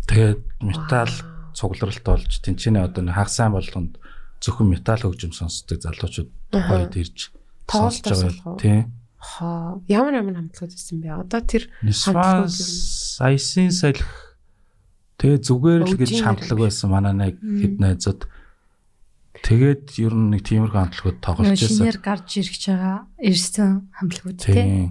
[0.08, 1.14] Тэгээд металл
[1.52, 4.00] цугларалт болж тэнцэнэ одоо хаг сайн болгонд
[4.40, 7.36] зөвхөн металл хөгжим сонсдог залуучууд үед ирж
[7.68, 7.92] уу?
[8.32, 8.56] байгаа.
[8.56, 8.97] Тийм.
[9.18, 9.82] Хаа.
[9.90, 11.10] Ямар ямар хамтлагууд байсан бэ?
[11.10, 14.06] Одоо тэр Нисвас айсын салхи
[15.18, 18.30] тэгээ зүгээр л гэж хамтлаг байсан манай нэг хэд найзууд
[19.42, 21.66] тэгээд ер нь нэг тиймэрхүү хамтлагууд тоглож байсан.
[21.66, 24.54] шинээр гарч ирж байгаа ирсэн хамтлагууд тий.
[24.54, 24.86] Тийм.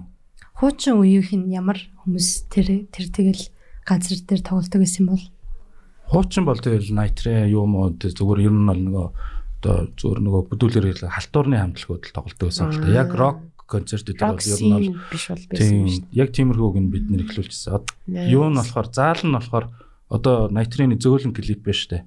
[0.60, 3.48] Хуучин үеийнх нь ямар хүмүүс тэр тэр тэгэл
[3.88, 5.24] газар дээр тоглолдог байсан бол
[6.12, 7.64] Хуучин бол тэгэл найтре юу
[7.96, 9.08] тэг зүгээр ер нь бол нөгөө
[9.58, 12.92] одоо зүгээр нөгөө бүдүүлэр халтуурны хамтлагууд л тоглолдог байсан та.
[12.92, 16.88] Яг рок концертүүд бол ер нь бол биш бол байсан тийм шүү яг тиймэрхүүг нь
[16.88, 17.84] бид нэр эхлүүлчихсэн.
[18.08, 18.32] Дээ.
[18.32, 19.66] Юу нь болохоор заал нь болохоор
[20.08, 21.98] одоо найтрын зөөлөн клип байна штэ.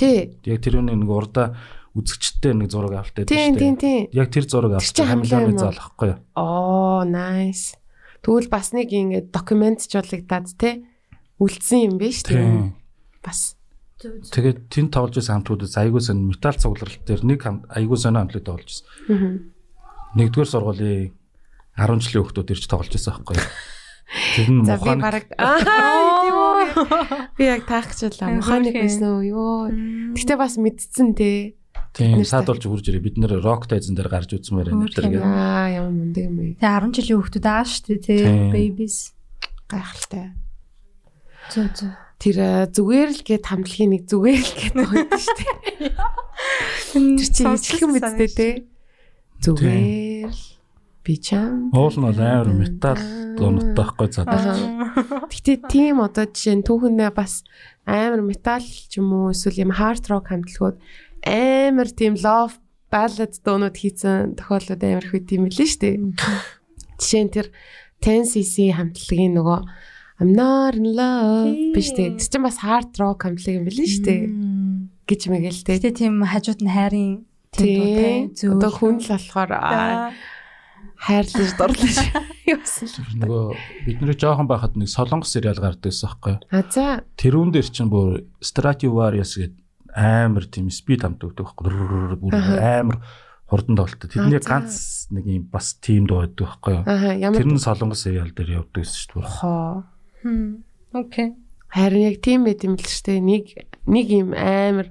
[0.00, 0.40] Тий.
[0.48, 1.54] Яг тэрүүний нэг урдаа
[1.94, 4.08] үзэгчтэй нэг зураг авалтай Тийм тийм тийм.
[4.10, 6.18] Яг тэр зураг Тэр хамлаа хамлааны юм зал ахгүй юу?
[6.34, 7.78] Оо, nice.
[8.24, 10.82] Тэгвэл бас нэг ингэ докюментжуулагдаад те
[11.38, 12.74] үлдсэн юм биш тийм.
[13.22, 13.54] Бас.
[14.02, 18.68] Тэгээд тэнд тоглож байсан хамтуудаас айгуу сон металл цугларалт дээр нэг айгуу сонио хамтлаг тоглож
[18.74, 19.53] байсан.
[20.14, 21.10] Нэгдүгээр сургуулийн
[21.74, 23.34] 10 жилийн хүүхдүүд ирж тоглож байсан байхгүй?
[24.38, 25.26] Тэр нь За би баг.
[27.38, 28.30] Би яг таахчлаа.
[28.30, 28.86] Ай, Механик хөөрхөн.
[28.86, 29.26] байсан уу?
[29.26, 29.74] Йоо.
[30.14, 31.56] Гэтэ бас мэдсэн те.
[31.94, 33.02] тийм саадулж хурж ирээ.
[33.02, 35.10] Бид нэр рок тайзан дээр гарч үзмээр байна Хөөрхөн.
[35.14, 35.24] гэдэг.
[35.24, 36.46] Аа, ямар мундаг юм бэ?
[36.62, 37.98] тэгээ 10 жилийн хүүхдүүд аа шүү дээ.
[38.06, 38.50] Тийм.
[38.54, 38.96] Babies.
[39.66, 40.26] Гайхалтай.
[41.50, 41.90] Зөө зөө.
[42.22, 45.90] Тэр э, зүгээр л гээд хамтлагийн нэг зүгээр л гээд байдаг шүү дээ.
[46.94, 48.48] Тэр чинь ижилхэн мэдтэй те.
[49.42, 50.42] Зүгээр л
[51.04, 51.70] би чам.
[51.74, 53.02] Уул нь бол амар металл
[53.36, 54.24] дуунуудтай байхгүй заа.
[54.30, 55.26] Аа.
[55.28, 57.42] Гэтэ тийм одоо жишээ нь түүхэндээ бас
[57.84, 60.78] амар металл ч юм уу эсвэл юм хард рок хамтлагууд
[61.26, 62.56] амар тийм love
[62.88, 65.96] ballad дуунууд хийсэн тохиолдлууд амар их үт юм лээ шүү дээ.
[67.02, 67.46] Жишээ нь тэр
[68.00, 69.60] 10cc хамтлагийн нөгөө
[70.22, 72.16] I'm not in love биш дээ.
[72.16, 74.22] Тэр чинь бас hard rock хамтлаг юм билээ шүү дээ.
[75.04, 78.28] гэж мэгэл Гэтэ тийм хажууд нь хайрын тий.
[78.34, 78.58] зүг.
[78.58, 79.50] Одоо хүн л болохоор
[81.04, 81.98] хайрлаж дурлаж
[82.52, 83.18] явсан л.
[83.20, 83.44] Нөгөө
[83.84, 86.40] бидний жоохон байхад нэг солонгос сериал гардаг байсан байхгүй юу?
[86.50, 89.60] А за Тэрүүн дээр чинь бүр Stradivarius гэдэг
[89.94, 92.80] амар тийм спид хамт өгдөг байхгүй бүр Аха.
[92.80, 92.98] амар
[93.50, 94.08] хурдан тоглолттой.
[94.10, 97.34] Тэдний ганц нэг юм бас тим дуу байдаг байхгүй юу?
[97.36, 99.28] Тэр нь солонгос сериал дээр явдаг гэсэн шүү дээ.
[99.38, 99.84] хоо
[100.24, 100.64] Хм.
[100.96, 101.34] Окей.
[101.68, 103.20] Харин яг тийм байт юм л шүү дээ.
[103.20, 103.44] Нэг
[103.84, 104.88] нэг юм амар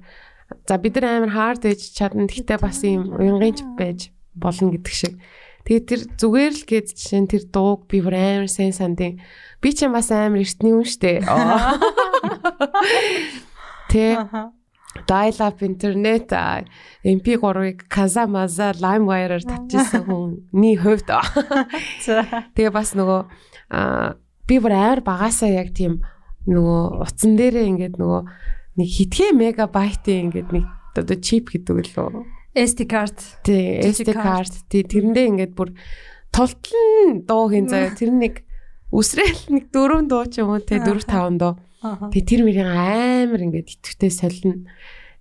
[0.68, 2.28] за бид нар амар hard ээж чадна.
[2.28, 5.16] Гэхдээ бас юм уянгийнч байж болно гэдэг шиг.
[5.64, 9.24] Тэгээд тэр зүгээр л гээд жишээ нь тэр дууг би бүр амар сайн сандын.
[9.64, 11.24] Би ч бас амар эртний хүн.
[11.24, 11.80] Аа.
[13.92, 14.20] Тэ
[15.08, 15.58] dial up
[16.32, 16.64] а,
[17.04, 21.10] MP3-ыг Kazamaza LimeWire-аар татчихсан хүний хувьд.
[22.54, 23.22] Тэгээ бас нөгөө
[24.48, 26.04] би бүр амар багасаа яг тийм
[26.46, 28.22] нөгөө утсан дээрээ ингээд нөгөө
[28.80, 30.66] нэг хитгэн мегабайтын ингээд нэг
[30.98, 32.26] одоо чип гэдэг лөө.
[32.54, 33.18] SD card.
[33.42, 34.54] Тий, SD card.
[34.70, 35.74] Тий, тэрэндээ ингээд бүр
[36.30, 37.94] тултлан дуу хийн заяа.
[37.98, 38.46] Тэр нэг
[38.94, 41.58] үсрээл нэг дөрөв дуу ч юм уу те 4 5 дуу.
[41.84, 44.70] Тэгээ тэр мөрийн амар ингээд итгэвтэй солино.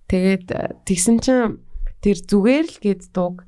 [0.07, 1.57] Тэгээд э, тэгсэн чинь
[2.05, 3.43] тэр зүгээр л гээд дууг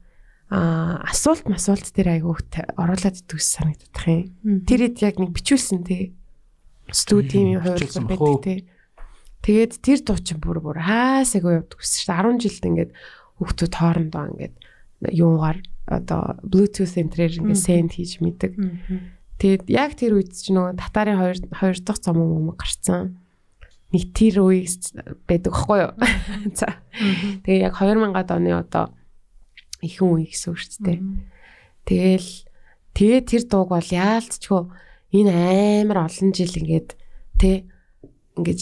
[0.49, 2.41] а асуулт масуулт тэр айгуух
[2.77, 4.61] оруулаад идэгс санагдах юм.
[4.65, 6.13] Тэр хэд яг нэг бичүүлсэн тий.
[6.89, 8.57] Студийн хувилбар байдаг тий.
[9.45, 12.17] Тэгээд тэр дуу чинь бүр бүр хаасаагүй явдаг гэсэн дээ.
[12.33, 12.91] 10 жилд ингээд
[13.37, 14.55] хүүхдүүд хоорондоо ингээд
[15.13, 18.57] юугаар одоо Bluetooth энтрээр ингээд send хийж мэддэг.
[19.37, 23.21] Тэгээд яг тэр үед ч нөгөө татарын хоёр хоёр дахь цом юм гарцсан.
[23.93, 24.97] Нэг тэр үеэс
[25.29, 25.93] байдаг хгүй юу?
[26.57, 26.81] За.
[27.45, 28.97] Тэгээ яг 2000-ад оны одоо
[29.85, 30.99] ихэнх үе гэсэн үг шүү дээ.
[31.85, 32.29] Тэгэл
[32.97, 34.61] тэгээ тэр дууг бол яалтчгүй
[35.13, 36.97] энэ амар олон жил ингээд
[37.37, 37.69] тэ
[38.35, 38.61] ингэж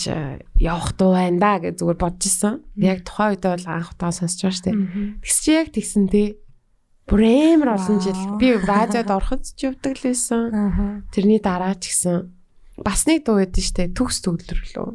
[0.62, 2.62] явах дуу байна да гэж зүгээр бодож исэн.
[2.78, 4.78] Яг тухайн үед бол анх удаа сонсч байгаа шүү дээ.
[5.22, 6.28] Тэгс чи яг тэгсэн тий.
[7.10, 11.04] Бүр амар олон жил би радиод ороход ч явдаг л байсан.
[11.12, 12.32] Тэрний дараа ч гэсэн
[12.80, 13.94] бас нэг дуу байдсан шүү дээ.
[13.98, 14.90] Төгс төгөлрлөө.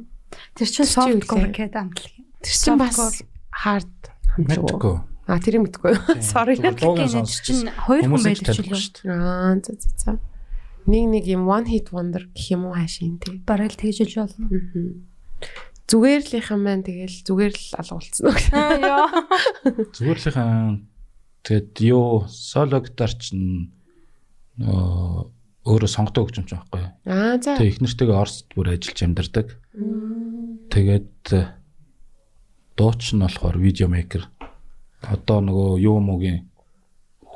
[0.57, 2.15] Тэр чинь soft core гэдэг амтлаг.
[2.41, 3.93] Тэр чинь бас hard
[4.39, 5.03] хамжгүй.
[5.29, 5.93] А тэрийг мэдгүй.
[6.25, 6.57] Sorry.
[6.57, 9.13] Дуугийн чинь хоёр хүн байдаг ч үлээ.
[9.13, 10.11] Аа за за за.
[10.89, 13.45] Нэг нэг юм one hit wonder гэх юм уу хаашийн тий.
[13.45, 14.49] Бараг л тэгж иж болно.
[15.85, 18.41] Зүгээр л юм байна тэгэл зүгээр л алгуулсан үг.
[18.57, 19.09] Яа.
[20.01, 20.89] Зүгэрлийнхэн
[21.45, 23.69] тэгэд юу соло гитар чинь
[24.57, 25.29] нөө
[25.69, 26.93] өөрөө сонгодог гэж юм байхгүй юу?
[27.05, 27.61] Аа за.
[27.61, 29.47] Тэгээ их нэртэйгээ Оросд бүр ажиллаж амьдардаг.
[30.73, 31.13] Тэгээд
[32.81, 34.25] дууч нь болохоор видеомейкер
[35.05, 36.48] одоо нөгөө юу мөгийн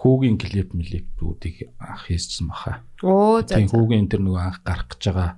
[0.03, 2.83] хүүгийн клип мэлипүүдийг анх хийсэн баха.
[3.07, 3.55] Оо за.
[3.55, 5.31] Тийм хүүгийн тэр нөгөө анх гарах гэж байгаа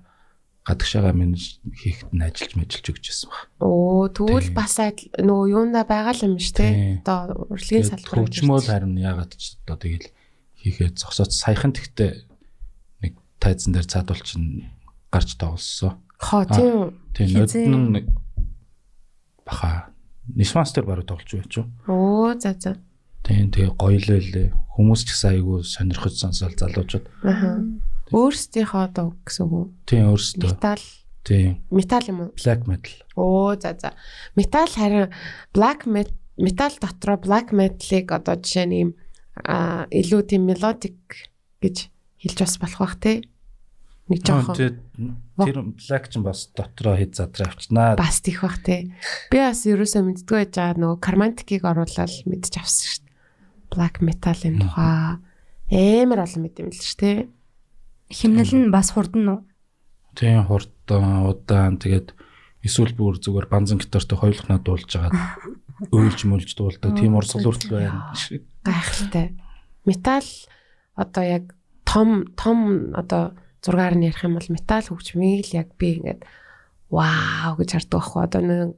[0.65, 3.45] гадагшаага минь хийхэд нь ажиллаж мэжилж өгч байсан баг.
[3.61, 4.81] Оо тэгвэл бас
[5.21, 7.05] нөгөө юунда байгаа л юм шүү дээ.
[7.05, 8.17] Одоо урлагийн салбар.
[8.25, 10.09] Хөгжмөөл харин ягаад ч одоо тэгэл
[10.57, 12.13] хийхэд зогсоод саяхан тэгтээ
[13.05, 14.73] нэг тайзан дээр цаадуул чинь
[15.13, 16.01] гарч тоглосон.
[16.17, 16.97] Хоо тийм.
[17.13, 18.07] Тийм нөдн нэг
[19.45, 19.93] баха
[20.33, 21.69] Нисмастер баруу тоглож байж юу?
[21.85, 22.81] Оо за за.
[23.25, 24.49] Тийм тэгээ гоё л байлээ.
[24.77, 27.07] Хүмүүс ч гэсэн айгүй сонирхож сонсоол залуучууд.
[27.25, 27.65] Аа.
[28.13, 29.73] Өөрсдийнхөө дуу гэсэн үг.
[29.89, 30.53] Тийм өөрсдөө.
[30.53, 30.85] Метал.
[31.25, 31.65] Тийм.
[31.73, 32.31] Метал юм уу?
[32.37, 32.95] Black metal.
[33.17, 33.97] Оо за за.
[34.37, 35.09] Метал харин
[35.57, 38.91] black metal дотроо black metal-ыг одоо жишээ нь юм
[39.41, 41.01] а илүү тийм melodic
[41.65, 41.89] гэж
[42.21, 43.25] хэлж бас болох бах тий.
[44.13, 47.97] Нэг жоохон тэр black ч бас дотроо хэд задраа авчнаа.
[47.97, 48.93] Бас тийх бах тий.
[49.33, 53.04] Би бас ерөөсөө мэддгүй байж байгаа нөгөө кармантикийг оруулаад мэдчих авсан шүү дээ.
[53.75, 55.19] Black metal-ын тухай
[55.75, 57.19] амар олон мэд юм л шүү дээ.
[58.15, 59.41] Химнэл нь бас хурдан уу?
[60.15, 62.15] Тийм хурдан удаан тэгээд
[62.63, 65.19] эсвэл бүр зүгээр банзан гитартай хоёулахнаа дуулж агаад
[65.97, 68.15] өөлж мөлж дуулдаг тийм урсгал хүртэл байна.
[68.63, 69.35] Гайхалтай.
[69.85, 70.29] Метал
[70.95, 71.45] одоо яг
[71.83, 76.23] том том одоо зургаар нь ярих юм бол метал хөгжмийг л яг би ингээд
[76.93, 78.71] вау гэж хардаг байхгүй одоо нэг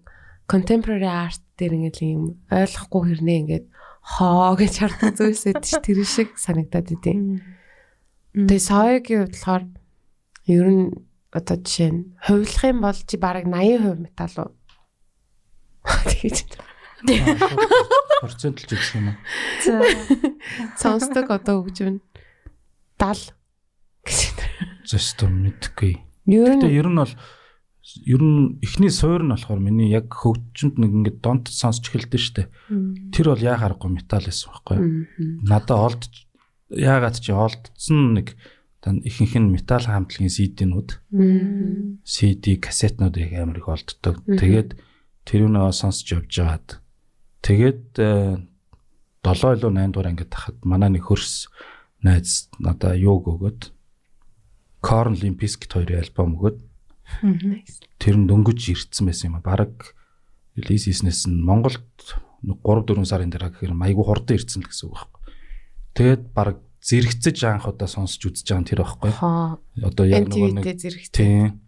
[0.48, 3.66] contemporary art дээр ингээд юм ойлгохгүй хэрнээ ингээд
[4.06, 7.42] хоо гэж хардаг зүйлс ш тэр шиг санагдаад идэв.
[8.38, 9.64] Тэгээ соёгийн хувьд болохоор
[10.46, 10.86] ер нь
[11.34, 14.50] одоо жишээ нь хувилах юм бол чи бараг 80% метал уу?
[16.06, 16.54] Тэгээд
[18.22, 19.18] процент л жигс юм аа.
[19.60, 19.82] За.
[20.78, 21.98] Сонсдог одоо хөгжим
[23.02, 23.34] 70
[24.06, 24.20] гэж.
[24.86, 25.98] Зөстө мэдгүй.
[26.30, 27.14] Ер нь Тэгээ ер нь бол
[28.02, 32.50] ер нь эхний суур нь болохоор миний яг хөгжимд нэг ингээд донт сонсч эхэлдэж штэ.
[33.14, 34.78] Тэр бол яа харахгүй метал байсан байхгүй.
[35.46, 36.10] Надаа олд
[36.74, 38.34] яагаад чи олдсон нэг
[38.82, 40.88] ихэнх нь метал хамтлагийн CD-нүүд.
[42.02, 44.18] CD кассетнууд яг амар их олддог.
[44.26, 44.74] Тэгээд
[45.26, 46.68] тэрүүнээ сонсч явж байгаад
[47.42, 51.50] тэгээд 7 илүү 8 дугаар ангид тахад манай нэг хөрс
[52.02, 53.74] найз надаа юуг өгөөд
[54.86, 56.58] Korn Limp Bizkit хоёрын альбом өгөөд
[58.00, 59.46] тэр нь дөнгөж ирдсэн байсан юм а.
[59.46, 59.96] Бараг
[60.56, 61.84] релиз хийснээс нь Монголд
[62.44, 65.20] 3 4 сарын дараа гэхээр майгу хурдан ирдсэн л гэсэн үг байхгүй.
[65.96, 69.12] Тэгээд бараг зэрэгцэж анх удаа сонсч үзэж байгаа нь тэр байхгүй.
[69.82, 70.66] Одоо яг нөгөө нэг
[71.10, 71.64] тийм.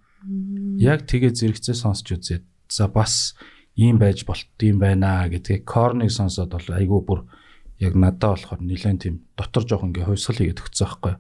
[0.79, 3.35] Яг тэгээ зэрэгцээ сонсч үзээд за бас
[3.75, 7.21] ийм байж болт юм байна гэдгийг корныг сонсоод бол айгүй бүр
[7.79, 11.15] яг надад болохоор нэлээд тийм дотор жоох ингээ хувьсгал хийгээд өгсөн байхгүй.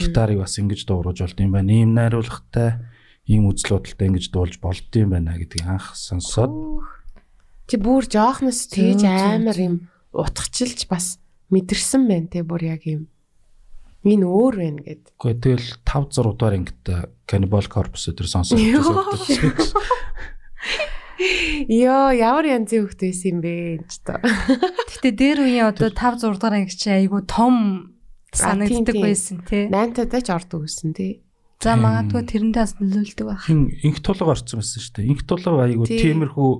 [0.00, 1.72] Гитарыг бас ингэж дууруулж болт юм байна.
[1.72, 2.80] Ийм найруулгатай,
[3.28, 6.50] ийм үзэл бодолтой ингэж дуулж юм байна гэдгийг анх сонсоод
[7.68, 9.74] чи бүр жоохноос тэгж амар юм
[10.16, 11.20] утгачилж бас
[11.52, 13.12] мэдэрсэн байна те бүр яг юм
[14.08, 15.12] энэ өөр байна гэд.
[15.20, 16.86] Гэхдээ тэгэл 5 6 удаар ингээд
[17.28, 18.96] Cannibal Corpse өдр сонсож байсан.
[21.66, 23.52] Йоо, ямар янзын хөхт байсан юм бэ
[23.82, 24.22] энэ ч та.
[24.22, 27.90] Гэтэ дээр үеийн одоо 5 6 дугаар анги чи айгу том
[28.30, 29.66] санагддаг байсан тий.
[29.66, 31.26] 8 тадаа ч ордог байсан тий.
[31.58, 33.44] За магадгүй тэрэндээ бас нөлөөлдөг байх.
[33.50, 35.10] Инх тулга орсон байсан шүү дээ.
[35.10, 36.50] Инх тулга айгу тиймэрхүү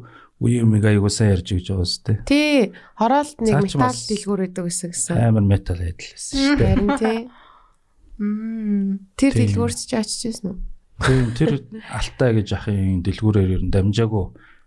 [0.43, 2.17] үе юмыг аягүй сайн ярьж өгч байгаа үстэй.
[2.27, 5.15] Тий, хороолт нэг металл дэлгүүр өгдөг гэсэн гэсэн.
[5.23, 6.71] Амар метал хэдлээсэн шүү дээ.
[6.75, 7.19] Харин тий.
[8.19, 8.91] Мм.
[9.15, 10.59] Тэр дэлгүүрч ч очижсэн үү?
[10.99, 11.51] Тийм тэр
[11.95, 14.25] алтай гэж ахын дэлгүүрээр ер нь дамжаагүй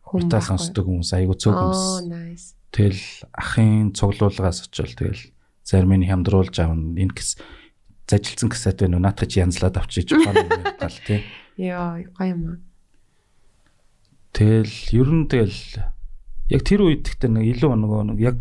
[0.08, 0.48] Хүн метал байхгүй.
[0.48, 1.84] сонсдог хүмүүс аягүй цөөх Аа, хүмүүс.
[2.08, 2.48] nice.
[2.72, 3.04] Тэгэл
[3.36, 5.24] ахын цуглуулгаас очивол тэгэл
[5.68, 6.96] зарим нь хямдруулж аавна.
[6.96, 7.36] Энэ гэс
[8.12, 9.06] зажилсан касет байна уу?
[9.08, 11.24] Наатах чи янзлаад авчиж ухаан метал тий.
[11.58, 12.58] Йоо, гоё юм аа.
[14.36, 15.60] Тэгэл ер нь тэгэл
[16.52, 18.40] яг тэр үед гэхдээ нэг илүү нөгөө нэг яг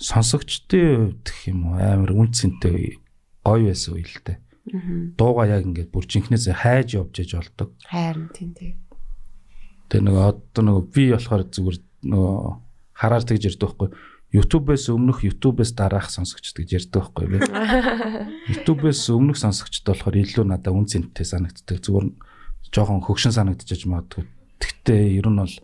[0.00, 3.00] сонсогчдын хувьд гэх юм уу амар үнцэнтэй
[3.44, 4.38] гоё байсан үе л дээ.
[4.38, 5.12] Аа.
[5.16, 7.72] Дууга яг ингээд бүр жинхнээс хайж явж иж болдог.
[7.88, 8.76] Хайрын тийм тий.
[9.88, 12.36] Тэгээ нөгөө одоо нөгөө би болохоор зүгээр нөгөө
[12.92, 13.88] хараар тэгж ярьдаг байхгүй.
[14.28, 17.36] YouTube-ээс өмнөх YouTube-ээс дараах сонсогчд гэж ярьдаг байхгүй би.
[18.52, 21.80] YouTube-ээс өмнөх сонсогчд болохоор илүү надад үн цэнтэй санагддаг.
[21.80, 22.12] Зүгээр
[22.68, 24.28] жоохон хөгшин санагдчих магадгүй.
[24.60, 25.56] Тэгтээ ер нь бол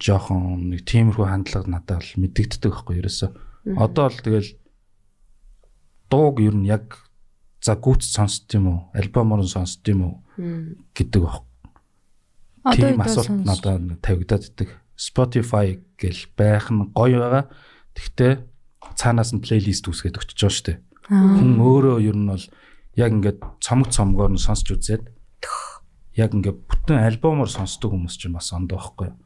[0.00, 3.30] жоохон нэг тиймэрхүү хандлага надад бол мэдэгддэг байхгүй ерөөсөө.
[3.76, 4.50] Одоо л тэгэл
[6.08, 6.96] дууг ер нь яг
[7.60, 8.80] за гүц сонсд юм уу?
[8.96, 10.14] Альбомоор нь сонсд юм уу
[10.96, 11.44] гэдэг баг.
[12.72, 14.80] Тийм юу асуулт надад нэг тавигдаад идэг.
[15.00, 17.44] Spotify гэл байх нь гоё байгаа.
[17.96, 18.32] Тэгтээ
[19.00, 20.78] цаанаас нь плейлист үүсгээд өчөж байгаа шүү дээ.
[21.08, 22.44] Хүн өөрөө ер нь бол
[23.00, 25.08] яг ингээд цомог цомгоор нь сонсч үзээд
[26.20, 29.16] яг ингээд бүтэн альбомоор сонсдог хүмүүс ч бас ондоо байхгүй юу?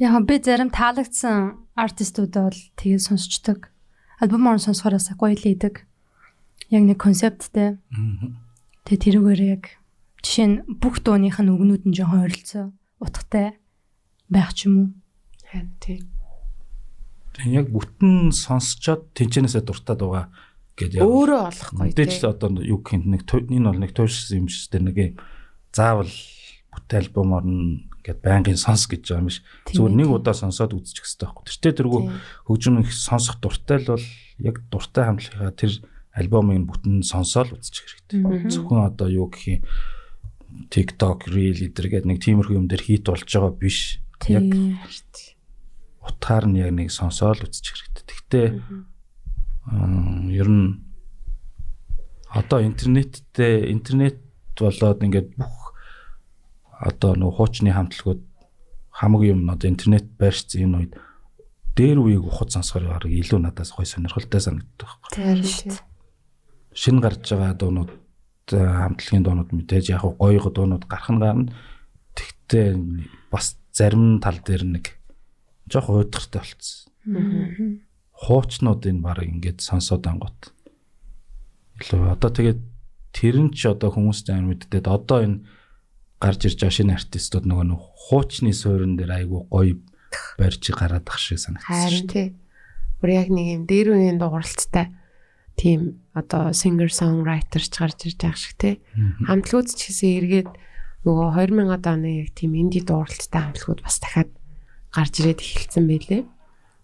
[0.00, 3.72] Яг би зарим таалагдсан артистуудаа бол тэгээд сонсчдаг.
[4.20, 5.88] Альбомоор сонсохоороо гоё л идэг.
[6.68, 7.80] Яг нэг концепттэй.
[8.84, 9.80] Тэгээ тэрүүгээр яг
[10.20, 12.64] жишээ нь бүх дууных нь үгнүүд нь жоохон ойролцоо,
[13.00, 13.56] утгатай
[14.30, 14.88] байх ч юм уу.
[15.50, 15.98] Харин тий.
[17.34, 20.26] Тэгээ яг бүтэн сонсчоод тэнчэнээсээ дуртаад байгаа
[20.78, 22.22] гэдэг Өөрөө олохгүй мэдээж тий.
[22.24, 25.14] л одоо юу гэх юм нэг энэ бол нэг туушсан юм шүү дээ нэг юм
[25.74, 26.12] заавал
[26.70, 29.38] бүтээл альбомоор нь ингээд байнгын сонс гэж байгаа юм биш.
[29.68, 30.16] Тийм Зүгээр ээ, нэг тийм.
[30.16, 31.44] удаа сонсоод үзчих хэрэгтэй байхгүй.
[31.50, 32.18] Тэртээ тэргүй Тийм.
[32.48, 34.06] хөгжим их сонсох дуртай л бол
[34.40, 35.72] яг дуртай хамтлагаа тэр
[36.16, 38.50] альбомыг бүтэн сонсоол үзчих хэрэгтэй.
[38.50, 39.62] Зөвхөн одоо юу гэх юм
[40.70, 44.02] TikTok Reel эдэр гэдэг нэг тиймэрхүү юм дээр хит болж байгаа биш.
[44.28, 44.78] Яг Тийм.
[46.04, 48.04] утгаар нь яг нэг сонсоол үзчих хэрэгтэй.
[48.04, 48.46] Тэгтээ
[50.36, 50.84] ер нь
[52.30, 54.20] одоо интернеттэй интернет
[54.58, 55.74] болоод ингээд бүх
[56.80, 58.22] одоо нөх хуучны хамтлагууд
[58.90, 60.92] хамаг юм одоо интернет байршсан энэ үед
[61.76, 65.10] дээр үеийг ухад сонсохоор хараг илүү надаас гой сонирхолтой санагддаг байхгүй.
[65.16, 65.78] Харин тий.
[66.76, 67.90] Шинэ гарч байгаа дуунууд
[68.50, 71.52] хамтлагийн дуунууд мэдээж яг гоё дуунууд гарах нь гарна.
[72.16, 72.68] Тэгтээ
[73.30, 74.84] бас зарим тал дээр нэг
[75.72, 77.80] жоох уйдгартай болцсон.
[78.12, 80.52] хуучнуудын баг ингээд сонсоод ангууд.
[81.80, 82.60] Илүү одоо тэгээд
[83.16, 85.40] тэр нь ч одоо хүмүүстэй амар мэддээд одоо энэ
[86.20, 89.80] гарч ирж байгаа шинэ артистууд нөгөө нэг хуучны суурин дээр айгүй гоё
[90.36, 92.28] барьж гараад ах шиг санагдсан шүү дээ.
[93.00, 94.92] Бүр яг нэг юм дээр үеийн дууралттай
[95.56, 98.74] тийм одоо singer songwriter ч гарч ирж байгаа шиг тий.
[99.24, 100.50] Хамтлагууд ч гэсэн эргээд
[101.06, 104.30] нөгөө 2000-ад оны яг тийм инди дууралттай хамтлагууд бас дахиад
[104.92, 106.22] гарч ирээд эхэлсэн байлээ.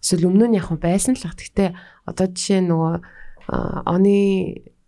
[0.01, 1.37] Эсвэл өмнө нь яг байсан л ах.
[1.37, 1.69] Гэхдээ
[2.09, 2.95] одоо жишээ нөгөө
[3.85, 4.17] оны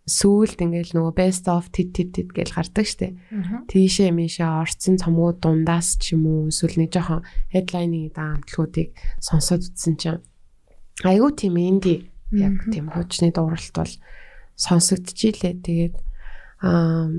[0.09, 3.13] сүүлд ингээл нөгөө best of tit tit tit гэж гардаг штеп.
[3.69, 7.21] Тийшээ мишээ орцсон цомгууд дундаас ч юм уу эсвэл нэг жоохон
[7.53, 10.25] headline-ийн даамтлуудыг сонсоод үзсэн чинь
[11.05, 13.93] айгүй тийм инди яг тийм хуучны дууралт бол
[14.57, 15.53] сонсогдчихилээ.
[15.61, 15.95] Тэгээд
[16.65, 17.13] аа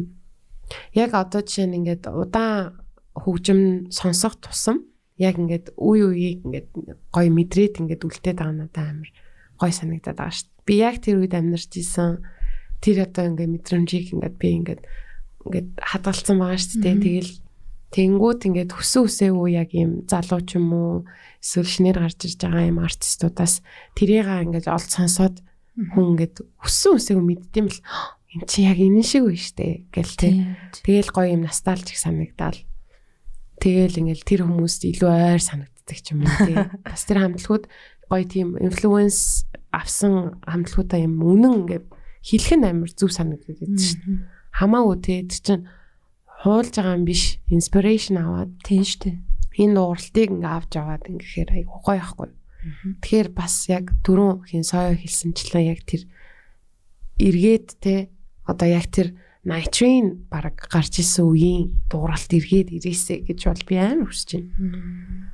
[0.94, 2.80] яг одоо жишээ нь ингээд удаан
[3.14, 4.86] хөгжим сонсох тусам
[5.20, 6.68] яг ингээд үе үеийг ингээд
[7.12, 9.10] гоё мэдрээд ингээд үлдээд байгаа надад амар
[9.60, 10.66] гоё санагдаад байгаа шүү дээ.
[10.66, 12.24] Би яг тэр үед амьдарч исэн
[12.80, 14.82] тэр одоо ингээд мэдрэмжийг ингээд би ингээд
[15.44, 16.96] ингээд хадгалсан байгаа шүү дээ.
[17.04, 17.32] Тэгэл
[17.90, 20.94] тэнгууд ингээд хүсэн үсээгүй яг юм залуу ч юм уу
[21.42, 23.60] эсвэл шинээр гарч ирж байгаа юм артистуудаас
[23.98, 25.36] тэрийг ингээд олд сонсоод
[25.74, 27.82] хүн ингээд хүсэн үсээгүй мэддэм бил
[28.30, 30.30] эн чи яг энэ шиг үү штэ гэл тэ.
[30.86, 32.58] Тэгэл гоё юм ностальжик санагдаал.
[33.58, 36.56] Тэгэл ингээл тэр хүмүүст илүү ойр санагддаг ч юм уу тий.
[36.86, 37.64] Бас тэр хамтлагууд
[38.06, 41.86] гоё тийм инфлюенс авсан хамтлагуудаа юм үнэн ингээд
[42.22, 44.24] хэлэх нь амар зүв санагддаг гэдэг дээ.
[44.54, 45.64] Хамаагүй тий тэр чинь
[46.40, 47.42] хуулж байгаа юм биш.
[47.50, 49.16] Inspiration аваад Тийм шүү дээ.
[49.60, 52.30] энэ дууралтыг ингээ авч аваад ингэхээр айгу гоё байхгүй.
[53.04, 56.06] Тэгэхээр бас яг дөрөв хин соёо хэлсэнчлэн яг тэр
[57.20, 58.08] эргээд те
[58.50, 59.14] одоо яг тэр
[59.46, 65.32] Night Train баг гарч исэн үеийн дууралт эргээд ирээсэ гэж бол би амар хүсэж байна.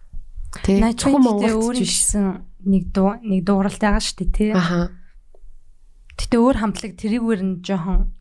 [0.62, 2.07] Тэ Начхуу Монголд өөр биш.
[2.07, 4.51] гэсэн нэг дуу нэг дууралт байгаа шүү дээ тий.
[4.55, 4.95] Аха.
[6.14, 8.14] Гэтэ өөр хамтлаг тэрийгээр нь жоохон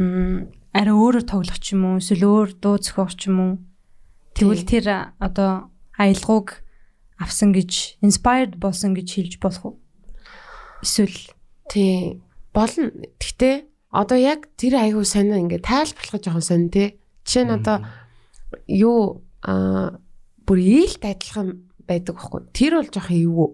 [0.00, 3.52] м арай өөрөөр тоглох ч юм уу эсвэл өөр дуу зохиох ч юм уу.
[4.32, 5.68] Тэгвэл тэр одоо
[6.00, 6.64] аялгауг
[7.20, 9.76] авсан гэж inspired болсон гэж хэлж болох уу?
[10.80, 11.20] Эсвэл
[11.68, 12.20] тий
[12.52, 12.92] болно.
[13.20, 16.88] Гэхдээ одоо яг тэр аягүй сонио ингээд тайлбарлах жоохон сонио тий.
[17.24, 17.86] Жишээ нь одоо
[18.66, 19.98] юу аа
[20.46, 22.40] бүр ээлт адилхан байдаг байхгүй.
[22.50, 23.50] Тэр бол жоохон эвгүй.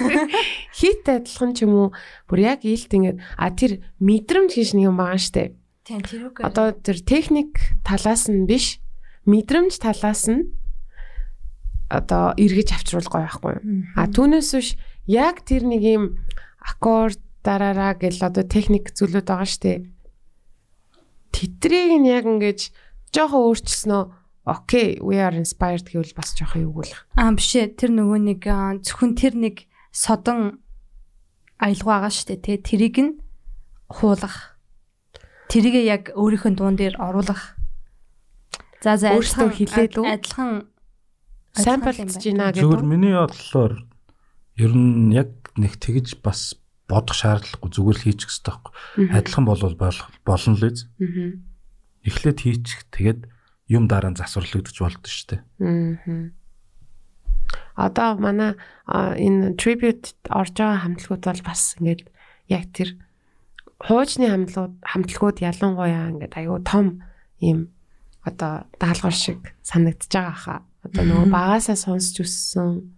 [0.78, 1.88] Хит адилхан ч юм уу
[2.28, 5.56] бүр яг ээлт ингээд а тэр мэдрэмж гэж нэг юм байгаа штэ.
[5.84, 8.80] тийм тэрүүг Одоо тэр техник талаас нь биш
[9.24, 10.52] мэдрэмж талаас нь
[11.88, 13.56] одоо эргэж авчруул гоё байхгүй?
[13.96, 14.68] А түүнээс биш
[15.08, 16.04] яг тэр нэг юм
[16.60, 19.84] аккорд дараараа гэл одоо техник зүйлүүд байгаа штэ.
[21.30, 22.72] Тэдрийг нь яг ингэж
[23.12, 24.02] жоохон өөрчилснөө
[24.48, 27.00] окей we are inspired гэвэл бас жоохон эвгүүлэх.
[27.20, 28.40] Аа биш ээ тэр нөгөө нэг
[28.84, 29.56] зөвхөн тэр нэг
[29.92, 30.64] содон
[31.60, 33.12] аялгаа байгаа штэ тий тэрийг нь
[33.88, 34.56] хуулах.
[35.48, 37.54] Тэрийг яг өөрийнхөө дуун дээр оруулах.
[38.84, 40.04] За за Өөртөө хилээд үү?
[40.04, 40.50] адилхан
[41.54, 42.50] Сайн болцож байна.
[42.50, 42.90] байна Зүгээр гэдэг.
[42.90, 43.72] миний бодлоор
[44.58, 46.58] ер нь яг нэг тэгж бас
[46.88, 48.72] бодох шаардлагагүй зүгээр л хийчих хэрэгтэй байхгүй.
[49.16, 50.78] Адилхан болвол бол- болно л үз.
[52.04, 53.20] Эхлээд хийчих тэгээд
[53.72, 55.42] юм дараа нь засварлагдаж болдог шүү дээ.
[57.74, 58.54] Одоо манай
[58.86, 62.06] энэ tribute орж байгаа хамтлагууд бол бас ингээд
[62.52, 63.00] яг тэр
[63.80, 67.02] хуучны хамтлагууд хамтлагууд ялангуяа ингээд аюу том
[67.40, 67.72] ийм
[68.22, 70.60] одоо даалгавар шиг санагдаж байгаа хаа.
[70.84, 72.92] Одоо нөгөө багасаа сонсч өссөн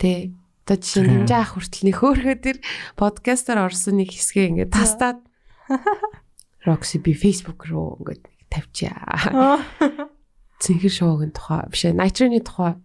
[0.00, 0.32] тэ
[0.64, 1.16] одоо жишээ нь Тийм.
[1.28, 2.58] нэмжээ ах хүртэл нэг хөөхөө тэр
[2.96, 5.20] подкастаар орсон нэг хэсгээ ингээд тастаад
[6.66, 9.68] Roxy би Facebook руу ингээд нэг тавьчаа.
[10.64, 12.80] Цэнхэр шоугийн тухай биш ээ Nitrogen-ы тухай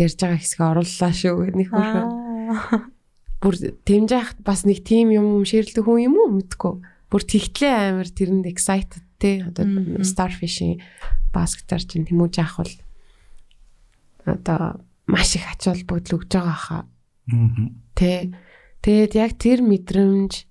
[0.00, 2.06] ярьж байгаа хэсгээ орууллаа шүү гэдэг нэг хөөхөө.
[3.44, 6.80] Бүр тэмжээх бас нэг тим юм ширэлдэг хүн юм уу мэдгүй.
[7.12, 9.68] Бүр тэгтлээ амир тэрэнд excited те одоо
[10.00, 10.80] starfish-ийн
[11.28, 12.72] баскетаар чинь тэмүүж яах бол
[14.24, 16.82] одоо маш их ач холбогдол өгж байгаа хаа.
[17.94, 18.34] Тэ.
[18.84, 20.44] Тэгээд яг тэр мэдрэмж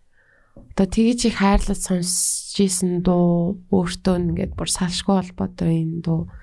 [0.73, 6.33] одоо тэгж их хайрлаж сонсч ийсэн дуу өөртөө ингээд бүр салшгүй холбоотой энэ дуу.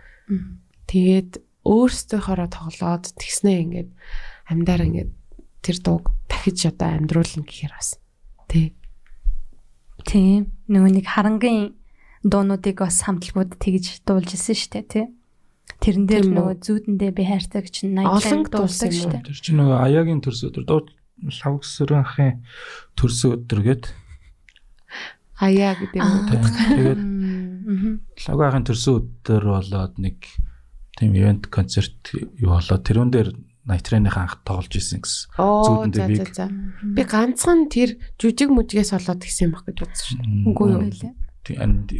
[0.86, 3.90] Тэгээд өөрсдийнхоороо тоглоод тэгснээ ингээд
[4.46, 5.10] амьдаар ингээд
[5.66, 7.98] тэр дууг дахиж одоо амьдруулна гэхээр бас
[8.46, 8.74] тий.
[10.06, 10.54] Тийм.
[10.70, 11.74] Нөгөө нэг харангийн
[12.22, 15.06] дуунуудыг бас хамтлагууд тэгж дуулж ирсэн шүү дээ, тий.
[15.80, 19.24] Тэрэн дээр нөгөө зүүдэндээ би хайрцаг чинь 80 Олон дуулдаг шүү дээ.
[19.24, 20.80] Тэр чинь нөгөө аягийн төрс өдөр дуу
[21.24, 22.32] лавгсрын ахын
[23.00, 23.84] төрс өдөр гээд
[25.40, 26.28] Аяа гэдэг юм.
[26.28, 27.92] тэгээд Мгм.
[28.28, 30.20] лавга ахын төрс өдөр болоод нэг
[31.00, 33.30] тийм ивент концерт юу болоод тэрүүн дээр
[33.70, 35.30] Найтрeenийхэн анх тоглож исэн гэсэн.
[36.08, 36.32] Биг.
[36.34, 36.48] за.
[36.96, 40.48] Би ганцхан тэр жүжиг мүжгээс олоод гисэн юм баг гэж бодсон шүү дээ.
[40.48, 40.80] Үгүй юу?
[40.80, 41.12] Байлаа.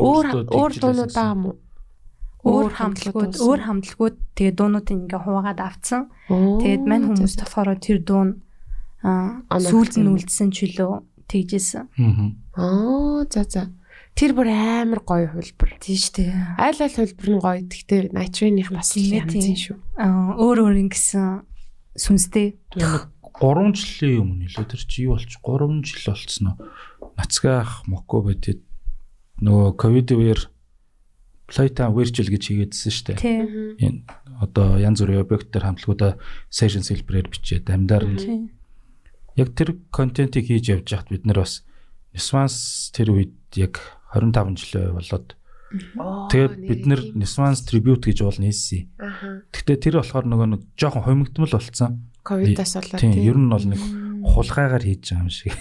[0.01, 1.57] Өөр өөр дуунууд байгаа юм уу?
[2.41, 6.09] Өөр хамтлагууд, өөр хамтлагууд тэгээ дуунуудыг ингээ хуваагаад авцсан.
[6.29, 8.31] Тэгээд мань хүмүүс болохоор тэр дуун
[9.05, 11.85] сүүлд нь үлдсэн ч үлээ тэгжсэн.
[12.57, 13.63] Аа за за.
[14.17, 15.77] Тэр бүр амар гоё хөлбөр.
[15.81, 16.33] Тийм шүү дээ.
[16.59, 17.61] Айл айл хөлбөр нь гоё.
[17.65, 19.57] Гэхдээ Nitrogen-ийнх бас янз тийм.
[19.57, 19.77] шүү.
[20.01, 21.45] Аа өөр өөр ингэсэн
[21.97, 22.57] сүнстэй.
[22.73, 23.05] Тэгээ нэг
[23.41, 26.57] 3 жилийн өмнө илүү тэр чи юу болч 3 жил болцсон уу?
[27.17, 28.61] Нацгаах моко бидэд
[29.41, 30.41] нөгөө ковид үеэр
[31.51, 33.19] Playtime virtual гэж хийгээдсэн шүү дээ.
[33.19, 33.39] Тий.
[33.83, 34.07] Энэ
[34.39, 38.55] одоо янз бүрийн объектээр хамтлагуудаа session хэлбэрээр бичээд амьдаар нь
[39.35, 41.67] яг тэр контентийг хийж явж хахад бид нар бас
[42.15, 43.83] Nisvans тэр үед яг
[44.15, 45.35] 25 жилээ болоод
[46.31, 48.39] тэгээд бид нар Nisvans tribute гэж уул.
[48.39, 49.47] Аха.
[49.55, 52.11] Гэхдээ тэр болохоор нөгөө нэг жоохон хомигдмал болцсон.
[52.27, 53.81] Ковидаас болоод Тийм, ер нь бол нэг
[54.27, 55.55] хулгайгаар хийж байгаа юм шиг.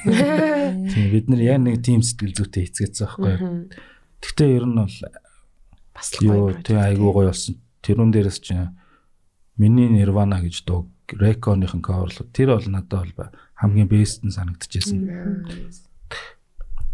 [0.91, 3.33] Тийм, бид нар яг нэг team сэтгэл зүйтэй хийцгээсэн байхгүй.
[4.17, 4.97] Гэхдээ ер нь бол
[5.99, 6.55] бас л гоё.
[6.63, 7.59] тийм айгүй гоё болсон.
[7.83, 8.71] Тэрүүн дээрээс чинь
[9.59, 14.99] миний Nirvana гэж дуу Recon-ийн cover-лууд тэр бол надад бол хамгийн best нь санагдчихсэн.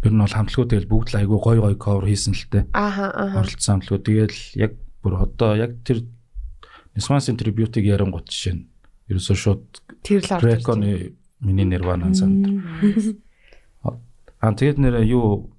[0.02, 2.64] Ер нь бол хамтлагууд тэгэл бүгд л айгүй гоё гоё cover хийсэн л дээ.
[2.74, 3.44] Аха аха.
[3.44, 6.02] Оролцсон хамтлагууд тэгэл яг бүр одоо яг тэр
[6.96, 8.64] Nisman-ийн tribute-ийг ярангуут жишээ нь
[9.12, 9.64] ерөөсөө шууд
[10.00, 10.40] Тэр л.
[10.40, 11.12] Recon-ы
[11.44, 12.56] миний Nirvana санагдав.
[14.40, 15.52] Аа тэгээд нэр юу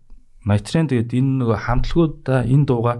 [0.47, 2.93] Nitrend тэгээд энэ нөгөө хамтлагуудаа энэ дууга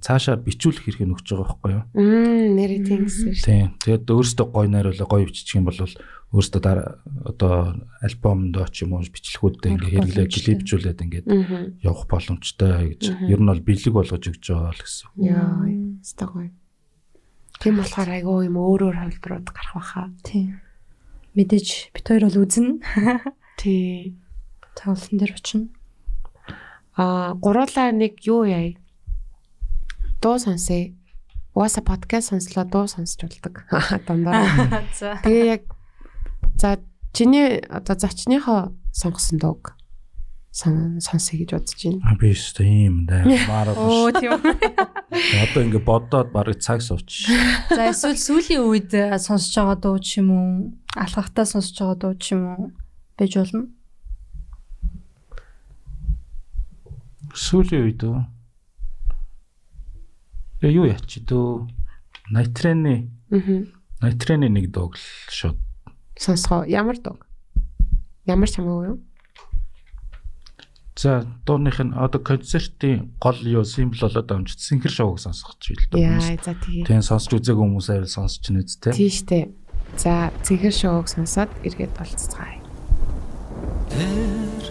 [0.00, 1.84] цаашаа бичүүлэх хэрэг нөгж байгаа байхгүй юу?
[1.94, 3.46] Мм нэрээ тэнгсэн шүү.
[3.46, 3.66] Тийм.
[3.80, 6.88] Тэгээд өөрөөсөө гой найруулаа гой бичих юм бол өөрөөсөө дараа
[7.26, 7.54] одоо
[8.00, 10.42] альбомд ч юм уу бичлэгүүдтэй ингээ хэрэглээ боломжтой.
[10.46, 11.26] клипжүүлээд ингээд
[11.84, 13.02] явах боломжтой гэж.
[13.28, 15.08] Ер нь бол бэлэг болгож өгч байгаа л гэсэн.
[15.20, 15.68] Яа,
[16.00, 16.50] өстой гоё.
[17.60, 20.08] Тийм болохоор айгүй юм өөр өөр хувилбарууд гарах баха.
[20.24, 20.56] Тий.
[21.36, 22.80] Мэдээж бит хоёр бол үзэн
[23.60, 24.16] Тий.
[24.72, 25.68] тоглолтын дээр очино.
[26.96, 28.79] Аа, гуруулаа нэг юу яа?
[30.22, 30.92] Дуу сонсъё.
[31.54, 33.64] угаасаа подкаст сонслоо дуу сонсч болдог.
[34.06, 34.84] Дандаа.
[34.98, 35.18] За.
[35.24, 35.62] Тэгээ яг
[36.60, 36.78] за
[37.12, 39.74] чиний одоо зочныхоо сонгосон дууг
[40.52, 42.00] сон сонсъё гэж бодож байна.
[42.04, 44.38] А би өстө ийм даймаар Оо тийм.
[45.44, 47.26] одоо ингэ бодоод барыг цаг сууч.
[47.76, 48.90] За эсвэл сүүлийн үед
[49.24, 50.48] сонсож байгаа дуу ч юм уу,
[50.94, 52.62] алхахтаа сонсож байгаа дуу ч юм уу
[53.18, 53.72] байж болно.
[57.34, 58.18] Сүүлийн үед үү?
[60.60, 61.68] Тэгээ юу яач дөө?
[62.30, 63.64] Найтрэний Аа.
[64.04, 65.56] Найтрэний нэг дууг л шууд
[66.20, 66.68] Сонсгоо.
[66.68, 67.16] Ямар дуу?
[68.28, 68.98] Ямар ч хамаагүй юу?
[71.00, 75.96] За дууных нь одоо концертын гол юу символ болоод амжиж синхэр шоуг сонсох ч билдэг
[75.96, 76.44] Яа, хүмүүс.
[76.44, 76.84] за тэгээ.
[76.92, 78.92] Тэгээ сонсч үзээгүй хүмүүс авал сонсч нь үст те.
[78.92, 79.40] Тийм штэ.
[79.96, 82.60] За цэгэр шоуг сонсоод эргээд болцгаая.
[83.88, 84.64] Тэр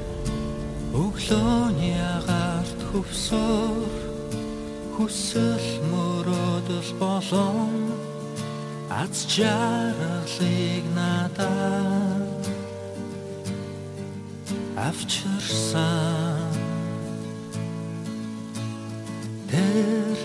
[0.93, 4.08] өглөөний агаарт хөвсөөр
[4.99, 7.71] хүсэл мөрөөдөл болон
[8.91, 12.43] аз жаргалыг надад
[14.75, 16.51] авчирсан.
[19.47, 20.19] Тэр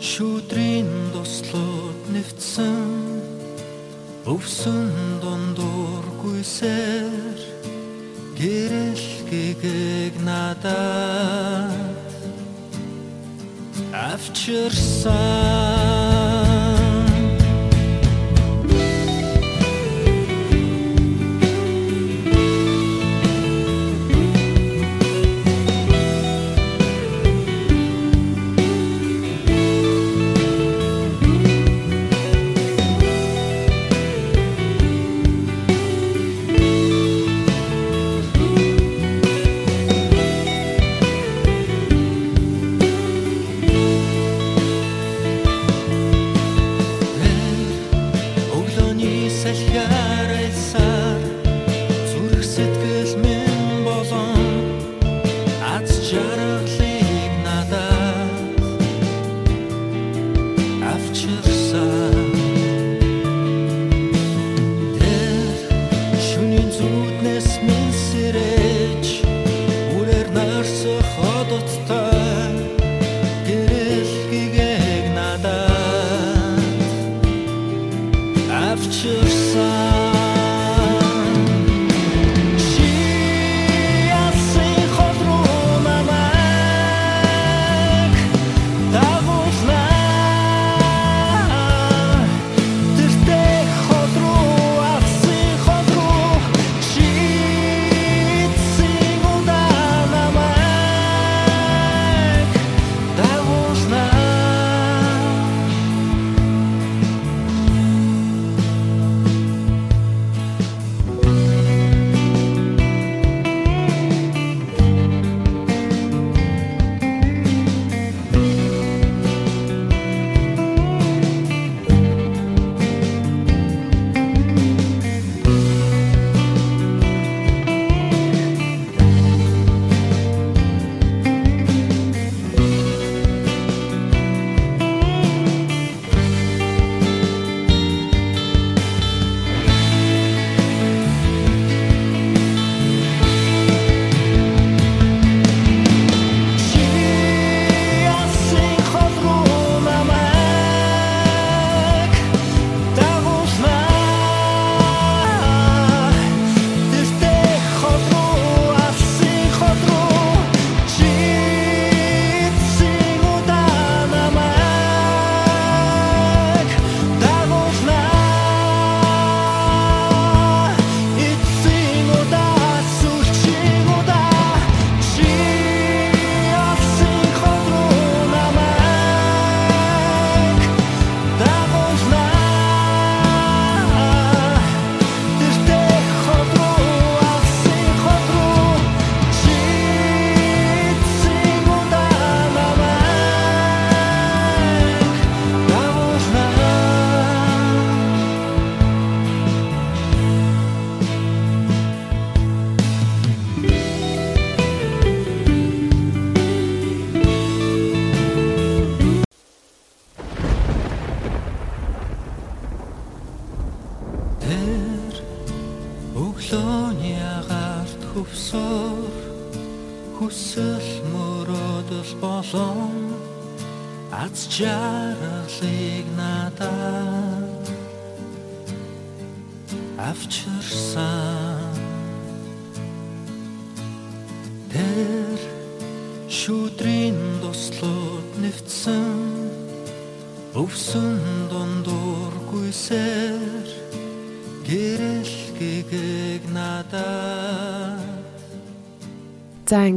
[0.00, 2.80] шүдрийн дуслууд нэвтсэн
[4.24, 4.88] өвсөн
[5.20, 7.40] дундуур гүйсээр
[8.40, 12.01] гэрэл гэгийг надад
[13.92, 15.12] авчирсан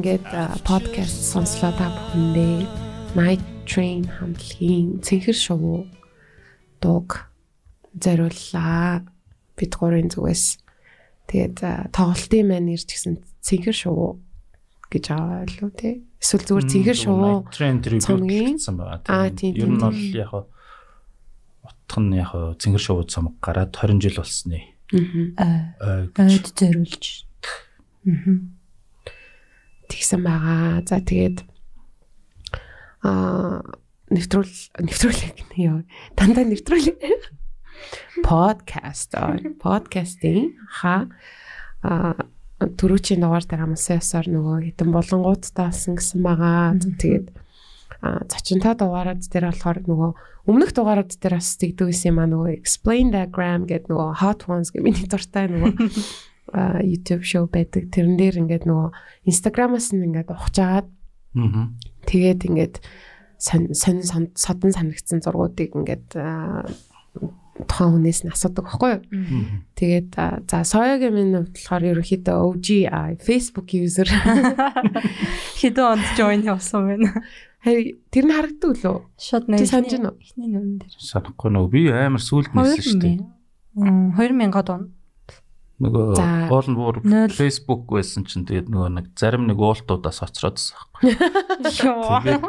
[0.05, 2.61] ингээд подкаст сонслоо та бүхэндээ
[3.17, 5.89] Night Train хамтлагийн цэнхэр шоу
[6.77, 7.25] дуг
[7.97, 9.01] зориуллаа.
[9.57, 10.61] Бид гурийн зүгээс
[11.25, 14.21] тэгээд тоглолтын маань ирж гисэн цэнхэр шоу
[14.93, 16.05] гэж аваа илүү тий.
[16.21, 16.97] Эсвэл зүгээр цэнхэр
[17.89, 18.61] ревю цомгийн?
[19.09, 19.57] Аа, Тийм.
[19.57, 20.45] Ер нь бол яг хаа
[21.65, 24.69] утх нь яг хаа цэнгэр шувууд цомог гараад 20 жил болсны.
[25.41, 25.73] Аа,
[26.13, 27.25] ойд зориулж.
[28.05, 28.53] Аа.
[29.89, 30.81] Тэгсэн байгаа.
[30.85, 31.37] За тэгээд
[33.05, 33.61] аа
[34.09, 34.53] нэвтрүүл
[34.85, 35.79] нэвтрүүлэг гэнэ ёо.
[36.13, 36.97] Дандаа нэвтрүүлэг.
[38.23, 39.13] Подкаст
[39.59, 41.09] подкастинг ха
[41.85, 42.15] а
[42.59, 46.77] түрүүчийн дугаар дээр амсан ясаар нөгөө хитэн болонгуудтай болсон гэсэн байгаа.
[46.79, 47.27] Тэгээд
[48.31, 50.11] зочинтой дугаарууд дээр болохоор нөгөө
[50.47, 54.69] өмнөх дугаарууд дээр бас тэгдэг байсан юм аа нөгөө explain diagram гэдэг нөгөө hot ones
[54.71, 55.73] гэх миний дуртай нөгөө
[56.53, 57.89] YouTube show байдаг.
[57.89, 58.89] Тэрэн дээр ингээд нөгөө
[59.25, 60.87] Instagram-аас нь ингээд ухажгаад
[61.35, 61.69] Аа.
[62.05, 62.75] тэгээд ингээд
[63.41, 66.15] сонь сонь сон- содон санагдсан зургуудыг ингээд
[67.65, 69.03] тухайн хүнээс нь асуудаг байхгүй юу?
[69.79, 70.11] Тэгээд
[70.47, 72.67] за соёогийн минь болохоор ерөөхдөө OG
[73.23, 74.07] Facebook user
[75.59, 77.11] Хэдэн онд join явсан байна.
[77.63, 78.97] харин тэр нь харагддаг лөө.
[79.19, 80.19] Шууд Чи санаж байна уу?
[80.19, 80.93] Эхний нүрэн дээр.
[80.99, 83.19] Санахгүй нөө би амар сүлд нээсэн шүү дээ.
[84.19, 84.83] 2000-ад он.
[85.75, 86.15] Нөгөө
[86.51, 87.35] уул нь буур Нөл.
[87.35, 92.39] Facebook байсан чинь тэгээд нөгөө нэг зарим нэг уултуудаас очродсон байхгүй.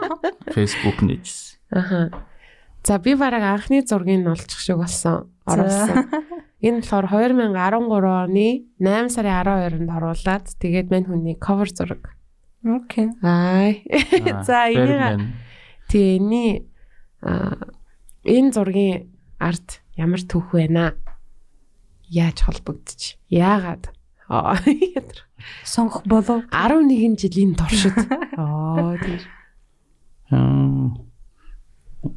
[0.55, 1.59] Facebook нээжсэн.
[1.75, 2.15] Аха.
[2.87, 5.27] За би бараг анхны зургийг нь олчих шиг болсон.
[5.43, 6.07] Оруулсан.
[6.63, 7.51] Энэ болохоор 2013
[8.07, 8.49] оны
[8.79, 12.15] 8 сарын 12-нд оруулаад тэгээд мань хүний cover зураг.
[12.63, 13.11] Окей.
[13.27, 13.75] Аа.
[14.47, 15.35] За энийг
[15.91, 16.67] Тэний
[17.23, 17.59] а
[18.23, 20.95] энэ зургийн арт ямар түүх байна?
[22.09, 23.19] Яаж холбогдчих?
[23.29, 23.91] Яагаад?
[24.29, 24.59] Аа.
[25.65, 26.43] Сонгох болов.
[26.51, 27.95] 11 жилийн туршид.
[28.39, 29.23] Аа тэр.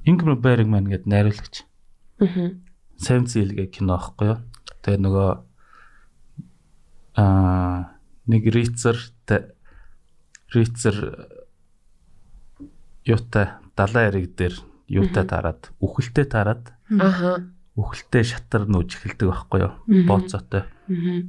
[0.06, 1.56] Ингмар Бергман гэдэг найруулагч.
[2.20, 2.58] Аа.
[3.00, 4.40] Seal гэх кино аахгүй юу?
[4.84, 5.30] Тэгээ нөгөө
[7.16, 7.96] аа
[8.28, 8.98] нэг Рицер
[10.54, 10.96] Рицер
[13.06, 14.56] юутай далайн эрэг дээр
[14.90, 17.46] юутай таарад үхэлтэй таарад Аха.
[17.80, 19.74] Үхэлтэй шатар нүүж эхэлдэг байхгүй юу?
[20.04, 20.68] Бооцоотой.
[20.68, 21.24] Аа.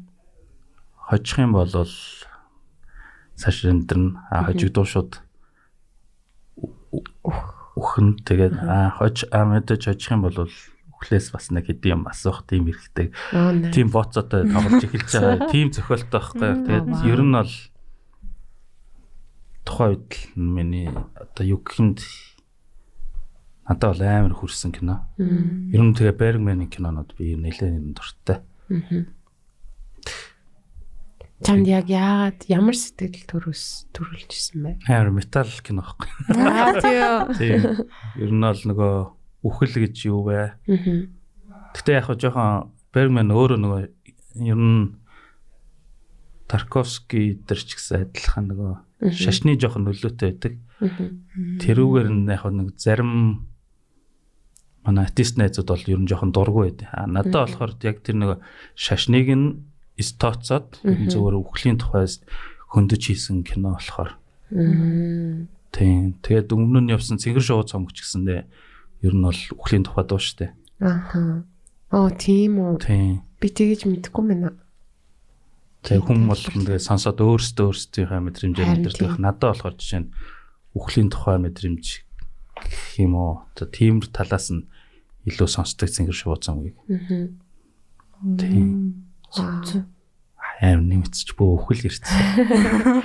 [1.07, 5.23] Хожих юм бол цааш эндэрн а хожигдуу шууд
[6.91, 10.51] үхэн тэгээд а хож а мэдээж хожих юм бол
[11.01, 13.15] үхлээс бас нэг хэдийн юм асуух тийм хэрэгтэй.
[13.73, 15.49] Тийм боцоотой тоглож эхэлж байгаа.
[15.49, 16.61] Тийм зохиолтой байхгүй юу?
[16.69, 17.55] Тэгээд ер нь бол
[19.65, 22.05] тухайн үед л миний одоо юу гэхэнд
[23.71, 25.07] надад бол амар хүрсэн кино.
[25.15, 28.43] Ер нь тэгээ Бергманы кинонууд би нэлээд юм дуртай.
[31.41, 34.71] Чамд яг яагаад ямар сэтгэл төрөөс төрүүлжсэн бэ?
[34.91, 36.11] Амар метал кино байхгүй.
[36.35, 37.87] Аа тийм.
[38.19, 38.95] Ер нь бол нөгөө
[39.47, 40.59] үхэл гэж юу вэ?
[41.79, 43.83] Гэтэ яг хоо жоохон Бергман өөрөө нөгөө
[44.51, 44.99] ер нь
[46.51, 50.55] Тарковский дээр ч гэсэн адилхан нөгөө шашны жоохон нөлөөтэй байдаг.
[51.63, 53.49] Тэрүүгээр нь яг нэг зарим
[54.85, 56.89] манай артист найзууд бол ер нь жоохон дургүй байдаг.
[56.93, 58.39] А надад болохоор яг тэр нөгөө
[58.75, 59.47] шашныг нь
[60.01, 62.09] стоцоод зөвөр үхлийн тухай
[62.73, 64.17] хөндөж хийсэн кино болохоор
[65.71, 66.17] тийм.
[66.25, 68.41] Тэгээд өмнө нь явсан цэнгэр шоу цомгч гэсэндээ
[69.05, 70.57] ер нь бол үхлийн тухай дуу штэ.
[70.81, 71.45] Аха.
[71.93, 72.81] Оо тийм үү.
[72.81, 73.27] Тийм.
[73.43, 74.57] Би тэгэж мэдэхгүй байна.
[75.83, 79.17] Тэгээ хүн болгон тэгээ сонсоод өөрсдөө өөрсдийнхээ мэдрэмжээр мэдэрдэг.
[79.19, 80.13] Надад болохоор жишээ нь
[80.77, 81.85] үхлийн тухай мэдрэмж
[82.63, 83.43] гэх юм уу.
[83.59, 84.70] Тэгээ тийм талаас нь
[85.29, 86.77] илүү сонсдог цэнгэр шоу цомгийг.
[86.89, 87.29] Аа.
[88.41, 89.09] Тийм.
[90.61, 93.05] Аим нэмэгцч бөө үхэл ирсэн.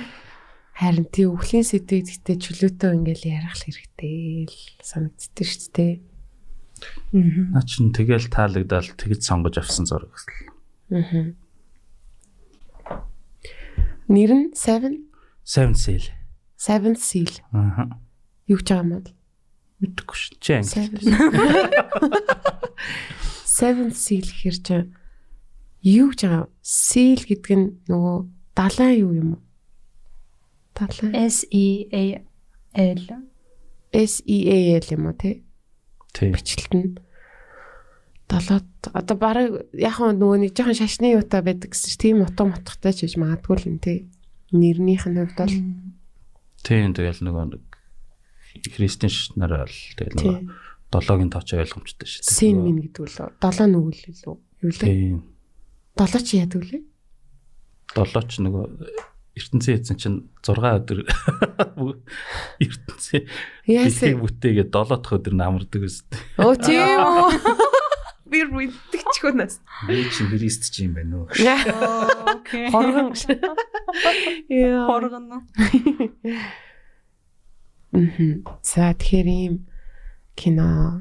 [0.76, 5.94] Харин тий өвлийн сэдвийг гэхдээ чөлөөтөө ингээл ярих хэрэгтэй л санагддаг шүү дээ.
[7.16, 7.56] Аа.
[7.56, 10.52] Наа чин тэгэл таалагдал тэгж сонгож авсан зураг гэсэн.
[10.92, 11.32] Аа.
[14.12, 15.08] Нэр нь Seven
[15.46, 16.12] Seven Seal.
[16.60, 17.40] Seven Seal.
[17.56, 17.96] Аа.
[18.44, 19.15] Юу гэж байгаа юм бол?
[19.82, 20.38] Мэдээгүй шүү.
[20.40, 21.06] Чи англи.
[23.56, 23.88] Seven.
[23.92, 24.76] Seal гэхэр чи
[25.84, 26.48] юу гэж байгаа?
[26.64, 28.16] Seal гэдэг нь нөгөө
[28.56, 29.42] далайн юу юм уу?
[30.76, 31.12] Далайн.
[31.16, 32.20] S E A
[32.76, 33.00] L
[33.96, 35.40] SEAL юм уу те
[36.12, 36.28] Тий.
[36.32, 37.00] бичлэлт нь
[38.28, 42.92] долоод одоо бараг яг нөгөө нэг жоохон шашны юутай байдаг гэсэн чинь тийм утга мутгатай
[42.92, 44.04] ч гэж магадгүй л юм те
[44.52, 45.56] нэрнийх нь хувьд бол
[46.60, 47.44] Тийм тэгэл нөгөө
[48.64, 50.52] нэг христэн шнараа л тэгэл тийм
[50.92, 52.36] долоогийн тооч ойлгомжтой шүү дээ.
[52.40, 55.18] син мин гэдэг үл долоо нүгэл лөө юу лээ Тийм.
[55.98, 56.82] долоо чи яадаг үлээ
[57.96, 58.64] Долооч нөгөө
[59.36, 60.98] ертөнцийн эзэн чинь 6 өдөр
[62.64, 63.24] ертөнцийн
[63.68, 66.20] яасаа дэлхийг бүтээгээд 7 дахь өдөр намардаг үстэй.
[66.40, 67.30] оо тийм үү
[68.32, 69.54] би мэддэг ч хүнээс
[69.86, 71.28] Би чи христ чи юм байна уу?
[71.30, 72.68] Окей.
[72.74, 73.14] хоргон
[74.50, 75.46] яа Хоргоно.
[77.96, 78.44] Мгм.
[78.60, 79.54] За тэгэхээр ийм
[80.36, 81.00] кино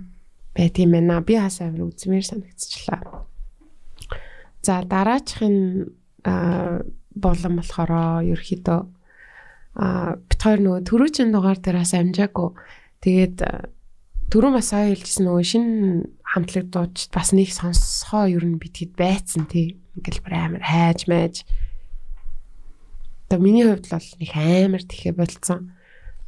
[0.55, 1.19] байт юм байна.
[1.19, 3.27] Би хас амир үзмээр санагдчихлаа.
[4.63, 5.91] За дараачихын
[6.23, 8.79] аа болон болохоор ерөөхдөө
[9.75, 12.49] аа бит хоёр нөгөө төрүүчийн дугаар дээр бас амжаагүй.
[13.03, 13.67] Тэгээд аа,
[14.31, 19.51] түрүү бас аа хэлжсэн нөгөө шинэ хамтлаг дууч бас нэг сонсгоо ер нь битгэд байцсан
[19.51, 19.75] тий.
[19.99, 21.43] Ингээл бүр амар хайж майж.
[23.27, 25.74] Одоо миний хувьд бол нэг амар тэхэ болцсон.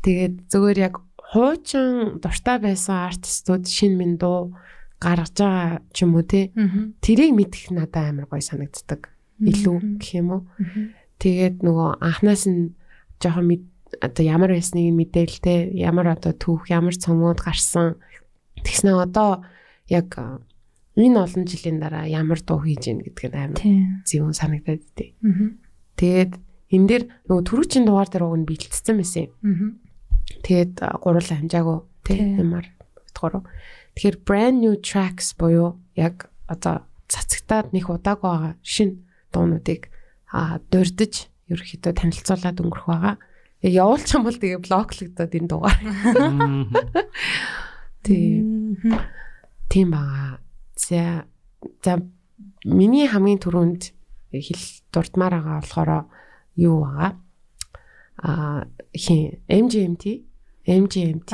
[0.08, 4.56] Тэгээд зөвөр яг хуучин дуртай байсан артистууд шин минь дуу
[5.04, 6.56] гаргаж байгаа ч юм уу те
[7.04, 9.12] тэрийг мэдэх надад амар гой санагддаг.
[9.44, 10.42] Илүү гэх юм уу?
[11.20, 12.72] Тэгээд нөгөө анханаас нь
[13.20, 13.68] жоохон
[14.00, 18.00] одоо ямар байсныг мэдээлтэй ямар одоо түүх ямар цомууд гарсан?
[18.64, 19.44] Тэгснэ одоо
[19.92, 20.16] яг
[20.96, 23.60] энэ олон жилийн дараа ямар дуу хийж ийн гэдг нь амар
[24.08, 25.12] зөвөн санагдаад дээ.
[26.00, 26.32] Тэгээд
[26.72, 29.36] энэ дээр нөгөө түрүүчийн дугаар дээр уг нь бэлтцсэн байсан юм.
[30.44, 32.38] Тэгээд гурлаа хамжаагүй тий Тий.
[32.40, 32.66] ямар
[33.18, 33.44] гурав.
[33.96, 39.04] Тэгэхээр brand new tracks буюу яг одоо цацагтаад нэг удааг байгаа шин
[39.34, 39.90] дуунуудыг
[40.32, 43.16] а дурдж ерөөхдөө танилцуулаад өнгөрөх байгаа.
[43.64, 45.78] Яг явуулчих юм бол тэгээ блоклогдоод энэ дугаар.
[48.04, 48.44] Тий.
[48.44, 49.00] Мгм.
[49.72, 50.40] Тийм баа.
[50.76, 51.26] За
[51.82, 52.06] за
[52.64, 53.96] миний хамгийн түрүүнд
[54.32, 54.64] хэл
[54.94, 55.92] дурдмаар байгаа болохоор
[56.56, 57.18] юу байгаа?
[58.24, 58.66] А
[58.96, 60.26] хин MGMT
[60.68, 61.32] MGMT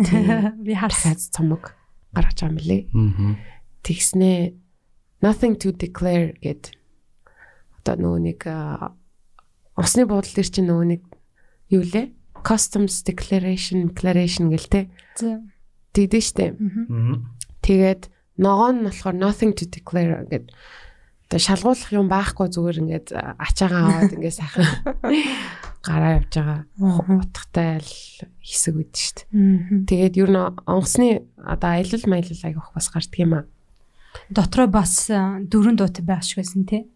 [0.64, 1.16] би харсан.
[1.16, 1.74] дахиад цомог
[2.12, 2.86] гаргаж байгаа.
[2.92, 3.36] Мгм.
[3.82, 4.54] Тэгснээ
[5.22, 6.76] nothing to declare гэд
[7.80, 8.40] одоо нөгөө нэг
[9.76, 11.02] усны буудлын дээр чинь нөгөө нэг
[11.72, 12.12] юу лээ?
[12.44, 14.88] Customs declaration declaration гэлтэй.
[15.92, 16.56] Тэгдэж штэ.
[17.64, 18.08] Тэгээд
[18.40, 20.48] ногоо нь болохоор nothing to declare гэд
[21.30, 24.66] одоо шалгуулах юм байхгүй зүгээр ингээд ачаагаа аваад ингээд сайхан
[25.86, 26.60] гараа явж байгаа.
[27.06, 27.94] Утгатай л
[28.42, 29.30] хэсэг үүд штэ.
[29.30, 29.86] Мгм.
[29.86, 33.44] Тэгээд ер нь онгоцны одоо аялал маялал аявах бас гардг юм аа.
[34.26, 36.90] Дотроо бас а, дөрөв дуутай байх шиг байсан тий.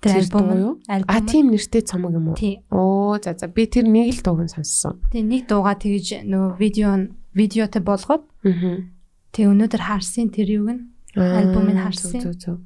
[0.00, 0.72] Тэр альбом юу?
[0.88, 2.40] А тийм нэртэй цомог юм уу?
[2.40, 2.64] Тий.
[2.72, 5.04] Оо за за би тэр нэг л дууг нь сонссон.
[5.12, 8.80] Тэгээ нэг дууга тэгж нөгөө видео видеотой болгоод Аа.
[9.28, 10.82] тэг өнөөдөр харсан тэр юуг нь
[11.14, 12.20] Альбомыг харсан.
[12.20, 12.58] Зүг зүг.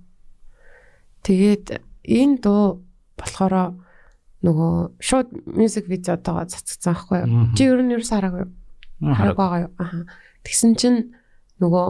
[1.29, 2.81] Тэгээд энэ дуу
[3.20, 3.76] болохоор
[4.41, 7.29] нөгөө шууд мьюзик видеотойгоо цацгцсан байхгүй юу?
[7.53, 8.53] Чи ер нь ерөөс хараагүй юу?
[9.12, 9.72] Хараагүй байгаа юу?
[9.76, 10.09] Аха.
[10.41, 11.12] Тэгсэн чинь
[11.61, 11.87] нөгөө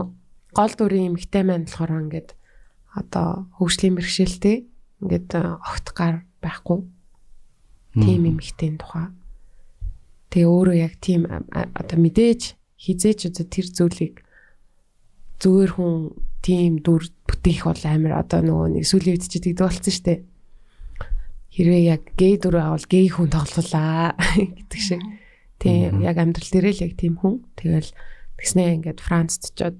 [0.58, 2.34] гол дүрийн эмгтэй маань болохоор ингээд
[2.98, 4.56] одоо хөгжлийн бэрхшээлтэй
[5.06, 6.82] ингээд а, огт гар байхгүй
[7.94, 9.12] тийм эмэгтэй тухай.
[10.34, 14.14] Тэгээ өөрөө яг тийм а- а- одоо мэдээж хизээч одоо тэр зүйлийг
[15.38, 15.94] зүгээр хүн
[16.42, 20.20] тийм дүр бүтээх бол амар одоо нөгөө нэг сүлийн үед ч тэгдэг болсон шүү дээ.
[21.54, 25.02] Хэрвээ яг гей дүр авал гей хүн тоглолаа гэдэг шиг.
[25.58, 27.42] Тийм яг амьдрал дээр л яг тийм хүн.
[27.58, 27.90] Тэгэл
[28.38, 29.78] тэгснээ ингээд Францд очоод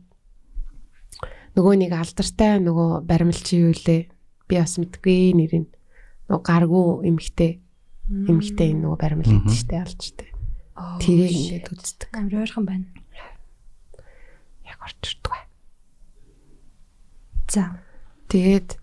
[1.55, 4.11] нөгөө нэг алдартай нөгөө баримлчин юу лээ.
[4.51, 5.71] Би бас мэдгүй нэрийг.
[6.27, 7.63] Нөгөө гаргуу эмхтэй
[8.09, 10.29] эмхтэй энэ нөгөө баримл гэдэг штэ алжтай.
[11.03, 12.09] Тэрийг ингээд үздэг.
[12.17, 12.89] амар ойрхон байна.
[14.65, 15.48] Яг орчирдаг.
[17.49, 17.81] За.
[18.29, 18.77] Тэгээд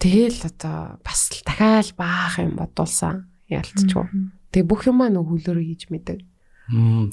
[0.00, 3.28] тэгэл одоо бас л дахиад баах юм бодулсан.
[3.52, 4.08] Ялцчихв.
[4.52, 6.24] Тэгээ бүх юмаа нөгөө хөлөөрөө хийж мэдэг.
[6.72, 7.12] Мм.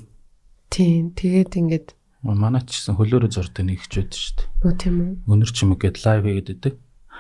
[0.72, 1.12] Тийм.
[1.14, 1.88] Тэгээд ингээд
[2.24, 4.48] Манай ч гэсэн хөлөөрөө зордог нэг хчүүд шүү дээ.
[4.64, 5.12] нөө тийм үү.
[5.28, 6.76] Өнөр ч юм уу гээд лайв хийгээд идэг.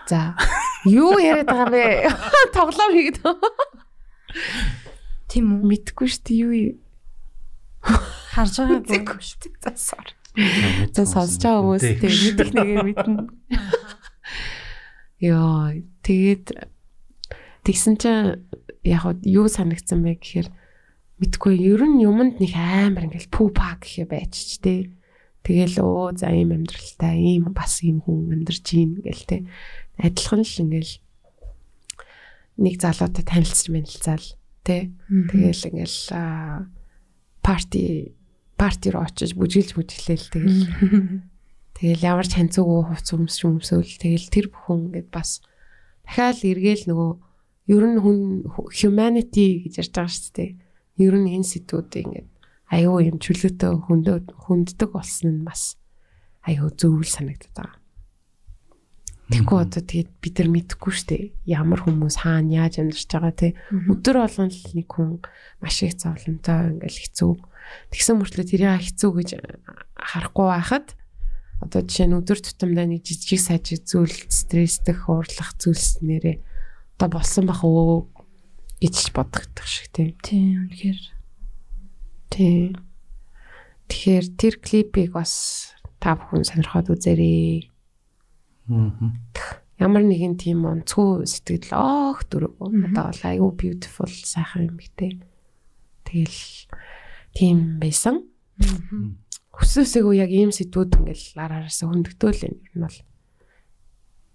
[0.08, 0.40] За.
[0.88, 2.08] Юу яриад байгаа бэ?
[2.56, 3.20] Тоглоом хийгээд.
[5.28, 5.62] Тийм үү?
[5.68, 6.76] Мэдхгүй шүү дээ юу юу.
[8.32, 8.96] Харж байгаагүй.
[8.96, 9.54] Мэдхгүй шүү дээ.
[9.60, 10.16] За sorry.
[10.34, 13.22] За сонсож байгаа хүмүүс тэгээ мэдих нэгээ мэднэ.
[15.30, 16.46] Йоо, тэгээд
[17.62, 18.42] тэгсэн чинь
[18.82, 20.50] яг юу санагдсан бэ гэхээр
[21.22, 24.80] мэдгүй ер нь юмд нэг амар ингээл пүү па гэхэ байж ч тий.
[25.46, 29.42] Тэгэл оо за ийм амьдралтай ийм бас ийм хүн амьдарч ийн гэл тий.
[30.02, 30.94] Адилхан л ингээл
[32.58, 34.28] нэг залуутай танилцж мэнэлцаал
[34.66, 34.98] тий.
[35.08, 36.68] Тэгэл ингээл аа,
[37.46, 38.18] парти
[38.64, 40.64] парти руу очиж бүжиглж бүжиглээл тэгэл
[41.76, 45.44] тэгэл ямар ч ханцуугүй хувц өмс өмсөөл тэгэл тэр бүхэн ингээд бас
[46.08, 47.12] дахиад эргээл нөгөө
[47.76, 50.52] ер нь хүн humanity гэж ярьж байгаа шүү дээ.
[51.04, 52.30] Ер нь энэ сэдвүүд ингээд
[52.72, 55.76] аюу юм чөлөөтэй хөндөө хүнддэг болсон нь бас
[56.48, 57.83] аюу зөвл санагдаад байгаа.
[59.32, 61.24] Тэгэхгүй одоо тэгээд бид нар мэдэхгүй шүү дээ.
[61.48, 63.56] Ямар хүмүүс хаана яаж амьдарч байгаа те.
[63.72, 65.24] Өдөр болгон л нэг хүн
[65.64, 67.32] маш их зовлонтой ингээл хэцүү.
[67.94, 69.30] Тэгсэн мөртлөө тэрийг хэцүү гэж
[69.96, 70.88] харахгүй байхад
[71.64, 76.44] одоо жишээ нь өдөр тутамдаа нэг жижиг сажиг зүйл стресстэх, уурлах зүйлс нэрээ
[77.00, 78.08] одоо болсон бах өө
[78.80, 80.16] гэж бодогдох шиг тийм.
[80.24, 81.02] Тийм үнэхээр.
[82.32, 82.76] Тийм.
[83.88, 87.73] Тэгэхээр тэр клипийг бас та бүхэн сонирхоод үзээрэй.
[88.68, 92.56] Ямар нэгэн тийм онцгүй сэтгэл оох дөрөв.
[92.62, 95.20] Одоо бол айгүй beautiful сайхан юм гэдэг.
[96.08, 96.42] Тэгэл
[97.36, 98.24] тийм байсан.
[99.52, 103.00] Хүсээсээгөө яг ийм сэдвүүд ингээл араараасаа хөндөгдөөл юм ер нь бол.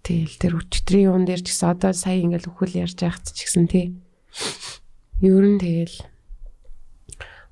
[0.04, 3.66] Тэгэл тэр өчтөрийн юун дээр ч гэсэн одоо сая ингээл өхөл ярьж байхад ч гэсэн
[3.70, 3.96] тий.
[5.24, 5.96] Ер нь тэгэл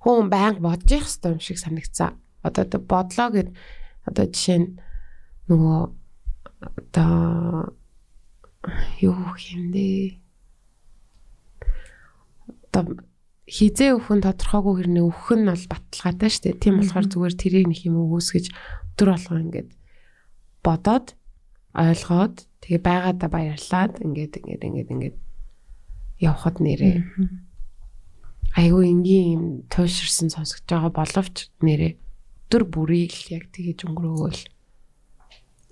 [0.04, 2.18] хүн байнга бодож явах хэрэгтэй юм шиг санагцсан.
[2.46, 3.48] Одоо тэ бодлоо гэд
[4.06, 4.68] одоо жишээ нь
[5.50, 5.78] нөгөө
[6.60, 7.76] одоо
[9.00, 10.18] юу хэмдэ
[12.72, 13.04] одоо
[13.46, 16.62] хизээ өхөн тодорхойгүй хэрнээ өхөх нь бол баталгаатай шүү дээ.
[16.62, 19.70] Тийм болохоор зүгээр тэрийг нэг юм өгөөсгөж өдөр болгоо ингээд
[20.66, 21.06] бодоод
[21.76, 25.16] ойлгоод тэгээ байгаадаа баярлаад ингээд ингээд ингээд ингээд
[26.18, 27.04] явхад нэрээ.
[28.56, 31.92] Айгүй энгийн юм туйширсан сонсогдож байгаа боловч нэрээ
[32.46, 34.42] өдөр бүрийг яг тэгэж өнгөрөөгөөл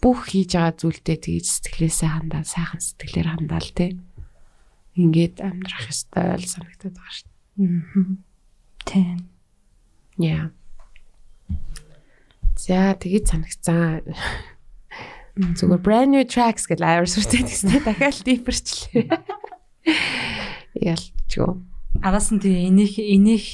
[0.05, 3.96] бүх хийж байгаа зүйлдээ тэгж сэтгэлээсээ хандаа сайхан сэтгэлээр хандаал те
[5.00, 7.32] ингээд амьдрах ёстой л санагдаад байгаа шүү
[8.84, 9.16] Тийм.
[10.18, 10.28] дээ.
[10.28, 10.50] Яа.
[12.57, 14.05] За тэгэж санагцсан.
[15.34, 19.11] Зүгээр brand new tracks гэж амар сүртэй тэгснэ дахиад дипэрчлээ.
[20.78, 21.50] Ялчгүй.
[22.05, 23.46] Араас нь тэгээ энийх энийх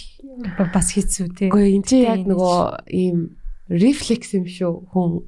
[0.75, 1.49] бас хэцүү те.
[1.49, 3.41] Гэхдээ энэ чинь яг нөгөө ийм
[3.73, 5.25] рефлекс юм шүү хүн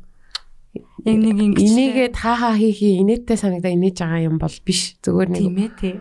[0.72, 5.42] яг нэг ингэж энийгээ таахаа хийхи инээдтэй санагдаа инээж байгаа юм бол биш зүгээр нэг
[5.42, 5.96] тийм ээ тий.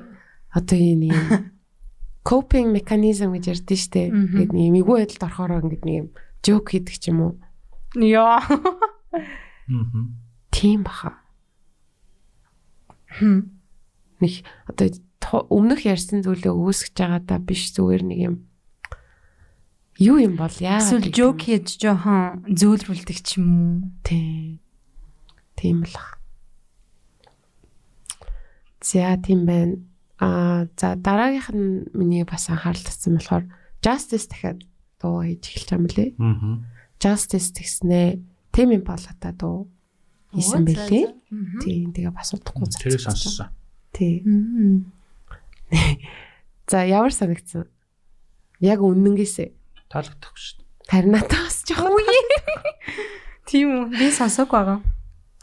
[0.56, 1.28] одоо энэ юм
[2.28, 4.14] coping mechanism гэж ярьдэн штэ.
[4.14, 6.08] Ингээд нэг юм эвгүй байдалд орохоор ингээд нэг юм
[6.46, 7.34] joke хийдэг ч юм уу.
[7.98, 8.40] Яа.
[8.46, 10.08] Аа.
[10.54, 11.18] Тийм баха.
[13.20, 13.52] Хм.
[14.22, 14.88] Нэг одоо
[15.50, 18.36] өмнөх ярьсан зүйлээ үүсгэж байгаадаа биш зүгээр нэг юм
[19.98, 23.76] юу юм бол яагаад Эсвэл жок хийж жоохон зөөлрүүлдэг ч юм уу.
[24.06, 24.61] Тийм.
[25.62, 26.18] Тийм л ах.
[28.82, 29.78] За тийм байна.
[30.18, 33.46] Аа за дараагийнх нь миний бас анхаарал татсан болохоор
[33.86, 34.66] Justice дахиад
[34.98, 36.10] дуу хийж эхэлж байгаа юм лээ.
[36.18, 36.58] Аа.
[36.98, 38.18] Justice гэснээ
[38.50, 39.70] Tame Impala-та дуу
[40.34, 41.14] хийсэн бэлээ.
[41.62, 43.54] Тийм тэгээ бас удахгүй Тэрийг сонссон.
[43.94, 44.26] Тий.
[46.66, 47.70] За ямар санагдсан?
[48.66, 49.50] Яг үнэнгээсээ.
[49.94, 50.90] Таалагдахгүй шүү дээ.
[50.90, 52.02] Харин надад бас жоохон
[53.46, 53.84] Тийм үү.
[53.94, 54.80] Би сонсог байгаа.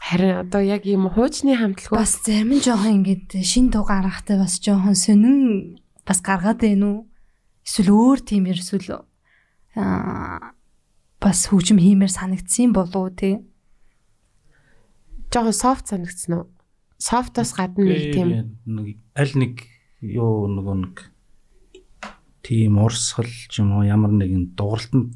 [0.09, 4.57] Харин одоо яг ийм хуучны хамтлагууд Бас зарим нь жоохон ингэдэг шин дуу гаргахтай бас
[4.57, 6.99] жоохон сонин бас гаргаад байна уу?
[7.61, 9.05] Эсвэл өөр тийм ерэсвэл
[9.77, 10.57] аа
[11.21, 13.45] бас хөгжим хиймээр санагдсан болов тий.
[15.29, 16.45] жоохон софт санагдсан уу?
[16.97, 18.29] Софтоос гадна нэг тийм
[18.65, 19.53] нэг аль нэг
[20.01, 20.95] юу нөгөө нэг
[22.41, 25.13] тийм урсгал ч юм уу ямар нэгэн дууралтанд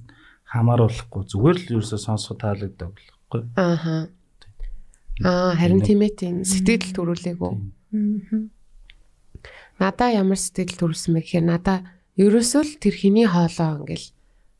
[0.53, 3.41] хамааруулахгүй зүгээр л ерөөсөө сонсоход таалагддаг болохгүй.
[3.57, 4.13] ааха.
[5.21, 7.53] Аа харин тийм ээ тийм сэтгэл төрүүлээгүү.
[7.53, 8.49] Аа.
[9.77, 11.77] Надаа ямар сэтгэл төрүүлсэн бэ гэхээр надаа
[12.17, 14.09] ерөөсөө л тэр хиний хоолоо ингээл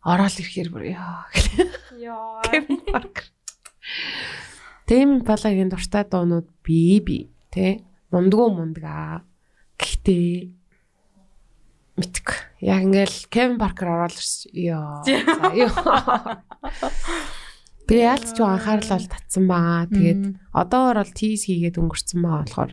[0.05, 1.73] ороод ирэхээр бүр яа гэх.
[1.97, 2.45] Яа.
[2.45, 3.25] Кевин Паркер.
[4.85, 7.17] Тэм балагийн дуртай дуунууд би би
[7.49, 7.81] тэ
[8.13, 9.25] мундгүй мундгаа.
[9.81, 10.53] Гэхдээ
[11.97, 12.27] мэдг.
[12.61, 14.53] Яг ингээл Кевин Паркер ороод ирсэн.
[14.53, 15.01] Йоо.
[15.41, 15.73] За ёо.
[17.88, 19.91] Би яалт ч анхаарал бол татсан байгаа.
[19.91, 20.23] Тэгээд
[20.55, 22.72] одоогор бол тийс хийгээд өнгөрцөн байгаа болохоор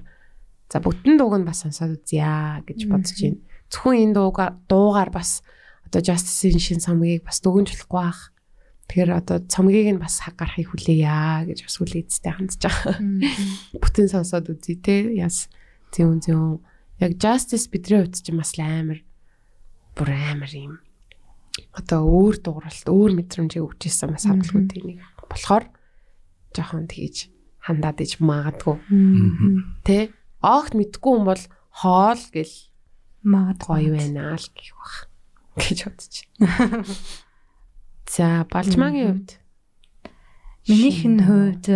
[0.71, 3.43] за бүтэн дууг нь бас сонсоод үзье гэж бодож байна.
[3.75, 5.43] Зөвхөн энэ дуугаар дуугаар бас
[5.91, 8.31] одоо Justice-ийн шин цомгийг бас дүгнж болохгүй бах.
[8.87, 12.99] Тэгэхээр одоо цомгийг нь бас хаг гарахыг хүлээе гэж бас хүлээцтэй хандж байгаа.
[13.83, 15.11] Бүтэн сонсоод үзье те.
[15.11, 15.51] Яс
[15.91, 16.63] зүүн зүүн.
[17.03, 19.03] Яг Justice бидний хувьд ч бас л амар
[19.99, 20.79] бүр амар юм.
[21.77, 25.65] Одоо өөр дууралт, өөр мэдрэмжийг өгч ирсэн бас хамтлагуудын нэг болохоор
[26.57, 27.31] жоохон тгийж
[27.63, 28.77] хандаад иж магадгүй.
[29.85, 30.11] Тэ?
[30.41, 32.55] Огт мэдгүй юм бол хоол гэл
[33.21, 34.97] Магадгүй гоё байна л гэх бах.
[35.61, 36.27] гэж бодчих.
[38.09, 39.31] За, балжмаагийн хувьд
[40.69, 41.67] Минийхэн хувьд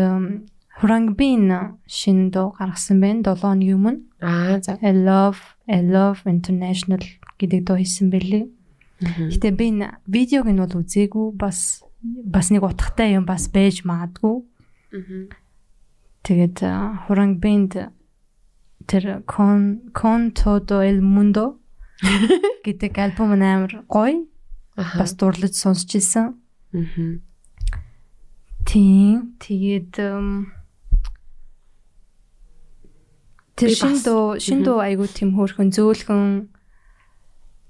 [0.80, 1.52] Hurangbin
[1.86, 4.00] шинэ дуу гаргасан байна 7 хоногийн өмнө.
[4.24, 4.80] аа за.
[4.82, 5.38] I love
[5.68, 7.04] I love international
[7.38, 8.48] гэдэг дуу хийсэн байлээ.
[9.02, 14.44] Гэтэ би энэ видеог нь бол үзээгүй бас бас нэг утгатай юм бас байж магадгүй.
[16.24, 16.56] Тэгээд
[17.08, 17.68] Hurangbin
[18.86, 21.58] тэр Con Con Todo el Mundo
[22.64, 24.24] гэдэг альбом нь амар гоё.
[24.76, 26.34] Бас дурлаж сонсч ирсэн.
[28.64, 29.36] Тийм.
[29.38, 29.92] Тэгээд
[33.54, 36.48] тэр Би шин бас- дуу шин дуу айгу тийм хөөрхөн зөөлхөн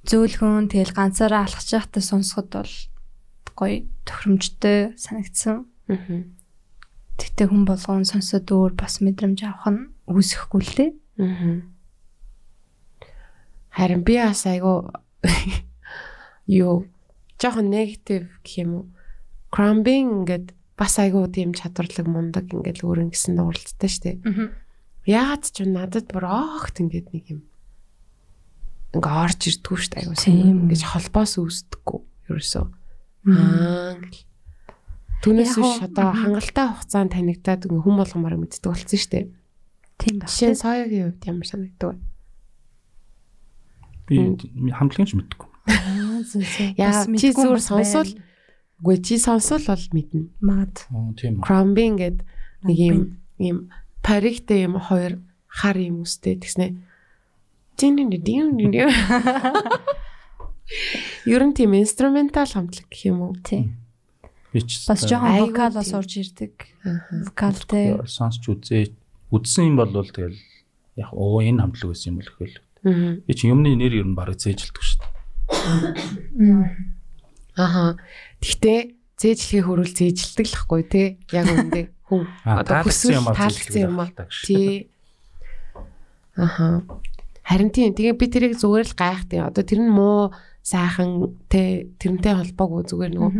[0.04, 2.74] зөөлхөн тэгэл ганцаараа алхаж байхдаа сонсоход бол
[3.56, 5.64] гоё тохиромжтой санагдсан.
[5.88, 6.36] Мгм.
[7.16, 10.90] Тэгтээ хүн болгоон сонсоод өөр бас мэдрэмж авах нь үүсэхгүй л дээ.
[11.22, 11.54] Мгм.
[13.72, 14.92] Харин би бас айгу
[16.50, 16.84] юу
[17.40, 18.86] жоохон негатив гэх юм уу.
[19.54, 24.10] Crumbing ингээд бас айгу тийм чадварлаг мундаг ингээд өөр ингэсэн дууралттай штэ.
[25.06, 27.40] Яагаад ч надад бүр огт ингээд нэг юм
[28.94, 30.22] ингээ орж ирдгүү айгу Тийм.
[30.24, 32.00] тийм ингэж холбоос үүсдэггүй
[32.30, 32.64] ерөөсөө.
[33.24, 33.98] Аа.
[35.24, 39.32] Түүнээс биш одоо хангалттай хугацаанд танигдаад ингээ хүн болгомоор мэддэг болсон штэ.
[39.98, 40.28] Тийм ба.
[40.28, 41.98] Жишээ нь соёгийн хувьд ямар санагддаг вэ?
[44.04, 44.16] Би
[44.68, 45.48] хамтлагч мэдгүй.
[46.76, 48.10] Яа, чи зүгээр сонсвол
[48.84, 50.28] үгүй чи сонсвол бол мэднэ.
[50.44, 51.40] маад Оо тийм.
[51.40, 52.20] Crumbing гэд
[52.68, 52.98] нэг юм
[53.40, 53.56] юм
[54.04, 56.76] паригтэй юм хоёр хар юм үстэй тэгснэ.
[61.26, 63.34] Ер нь тийм инструментал хамтлаг гэх юм уу?
[63.42, 63.76] тийм.
[64.54, 65.98] Бас жоохон вокалоос тийм.
[65.98, 66.54] орж ирдэг.
[66.84, 67.26] Аа.
[67.26, 67.98] Вокалтэй.
[68.06, 68.94] сонсч үзээ
[69.34, 70.38] үзсэн юм бол тэгэл
[70.96, 72.54] яг оо энэ хамтлаг байсан юм бол.
[72.84, 73.24] Мгм.
[73.26, 75.14] Би чи юмны нэр ер нь барыг зээжилдэг шүү дээ.
[77.56, 77.96] Аха.
[78.40, 78.80] Гэхдээ
[79.18, 81.04] зээжлэхээ хөрүүл зээжилдэг л хгүй те.
[81.32, 84.10] Яг үндэ хүн одоо юмар таалагдсан юм аа.
[84.44, 84.90] Тий.
[86.36, 86.84] Аха.
[87.44, 89.46] Харин тийм тэгээ би тэрийг зүгээр л гайхт юм.
[89.52, 90.32] Одоо тэр нь муу
[90.64, 93.32] сайхан те тэрнтэй холбоогүй зүгээр нөгөө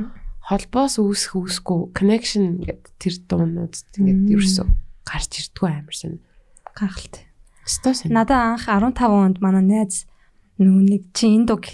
[0.44, 4.32] холбоос үүсэх үүсэхгүй connection гэдэг тэр дуунууд ингээд Мм.
[4.36, 4.66] ерөөсөө
[5.08, 6.20] гарч ирдгүү амар шин.
[6.76, 7.24] Гахалтай.
[7.64, 8.04] Стос.
[8.04, 10.04] Надаа анх 15 онд манай найз
[10.60, 11.64] нөгөө нэг чи энэ дог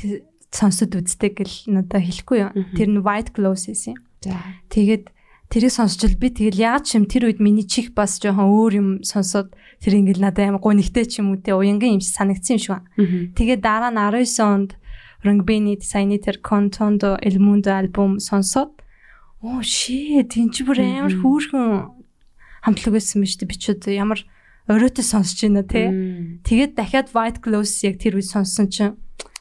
[0.54, 2.54] сонсод үздэг гэл надаа хэлэхгүй юу.
[2.78, 3.98] Тэр нь White Gloves юм.
[4.22, 4.38] За.
[4.70, 5.10] Тэгээд
[5.50, 8.88] тэрийг сонсчил би тэгэл ягаад ч юм тэр үед миний чих бас жоохон өөр юм
[9.02, 9.50] сонсоод
[9.80, 12.72] тэр ингээл надад амар гонигтэй ч юм уу те уянгийн юм шиг санагдсан юм шиг
[12.76, 12.88] байна.
[13.36, 14.70] Тэгээд дараа нь 19 онд
[15.24, 18.72] Rangbini Design тэр Contondo El Mundo альбом сонсоод
[19.40, 21.92] оо shit энэ чи бүр амар хүүрхэн
[22.64, 24.20] хамтлаг байсан мэт би ч одоо ямар
[24.68, 25.88] оройтой сонсож байна те.
[26.44, 28.96] Тэгээд дахиад White Gloves яг тэр үед сонссон чинь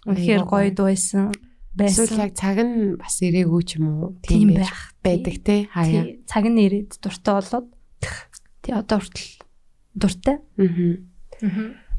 [0.08, 1.36] үнэхээр гоё дуу байсан.
[1.80, 2.24] Эсвэл Байсан.
[2.28, 4.20] яг цаг нь бас ирээгүй ч юм уу.
[4.24, 4.92] Тийм байх.
[5.04, 5.68] байдаг те.
[5.72, 6.20] Хаяа.
[6.28, 7.68] Цаг нь ирээд дуртай болоод
[8.64, 9.39] тий одоо хүртэл
[10.00, 10.38] дуртай.
[10.58, 11.10] Мгм.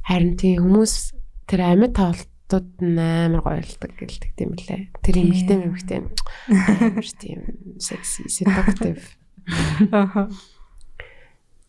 [0.04, 0.94] Харин тийм хүмүүс
[1.46, 4.90] тэр амьд тоглолтууд амар гоёлдог гэлдэг тийм лээ.
[5.04, 5.28] Тэр Тийм.
[5.30, 7.40] эмэгтэй эмэгтэй амар тийм
[7.78, 9.04] секси seductive.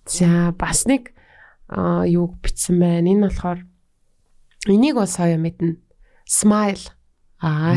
[0.05, 1.13] За бас нэг
[1.69, 3.07] аа юу бичсэн байна.
[3.11, 3.59] Энэ болохоор
[4.67, 5.77] энийг бол соёо мэднэ.
[6.27, 6.91] Smile.
[7.41, 7.73] Аа.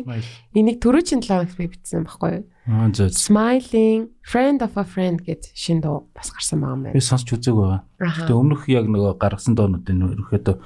[0.56, 2.44] Энийг түрүү чин 7 хоног би бичсэн байхгүй юу?
[2.62, 3.10] Аа зөө.
[3.10, 7.02] Smiling friend of a friend гэд шин дуу бас гарсан байгаа юм Би байна.
[7.10, 7.82] сонсч үзээгүй байгаа.
[7.98, 10.56] Гэтэ өмнөх яг нөгөө гаргасан доонуудын ерөөхдөө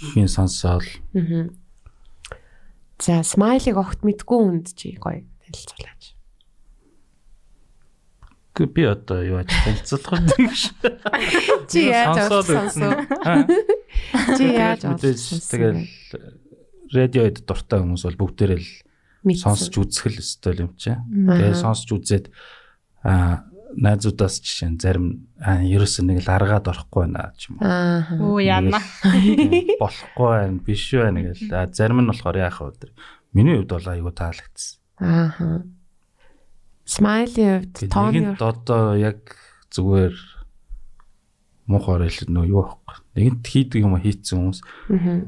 [0.00, 1.52] ихийн сонсоол Мгм.
[2.98, 6.16] За, смайлыг огт мэдгүй хүнд чи гоё танилцуулаач.
[8.54, 10.62] Гэ- би одоо юу яаж танилцуулах вэ гэж.
[11.74, 13.02] Чи яаж сонсоо?
[14.38, 15.82] Чи яаж мэдээж тэгэл
[16.94, 18.68] радиод дуртай хүмүүс бол бүгдээрээ л
[19.32, 20.92] сонсч үзэх л өстой юм чи.
[20.92, 22.28] Тэгээ сонсч үзээд
[23.00, 25.06] аа найзуудаас жишээ нь зарим
[25.42, 28.38] ерөөсөө нэг л аргаад орохгүй байна ч юм уу.
[28.38, 28.78] Оо яана.
[29.82, 31.50] Болохгүй байна биш байна гэл.
[31.50, 32.92] А зарим нь болохоор яах вэ тэр.
[33.34, 34.78] Миний хувьд бол айгу таалагдсан.
[35.02, 35.62] Аа.
[36.86, 39.34] Смайли хувьд тооны одоо яг
[39.74, 40.14] зүгээр
[41.66, 43.03] муухай хэлээд нөө юу аахгүй.
[43.14, 44.60] Нэгэнт хийдэг юм хийцэн хүмүүс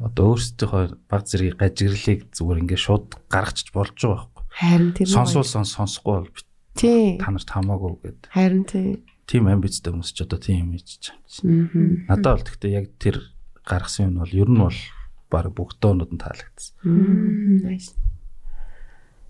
[0.03, 4.45] одоо өөрсдийнхөө баг зэргийг гажиглалыг зүгээр ингээд шууд гаргачих болж байгаа байхгүй.
[4.51, 5.07] харин тийм.
[5.07, 6.45] Сонсуулсан сонсохгүй бол
[6.75, 8.21] та нарт хамаагүй гэд.
[8.35, 9.07] Харин тийм.
[9.27, 12.11] Тим амбицтай хүмүүс ч одоо тийм юм хийж байгаа.
[12.11, 13.17] Надад бол гэхдээ яг тэр
[13.63, 14.81] гаргасан юм бол ер нь бол
[15.31, 16.75] баг бүх доонууд нь таалагдсан.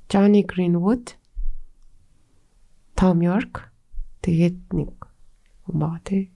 [0.08, 1.18] Johnny Greenwood,
[2.94, 3.68] Tom York
[4.22, 4.94] тэгээд нэг
[5.66, 6.30] юм бэлээ.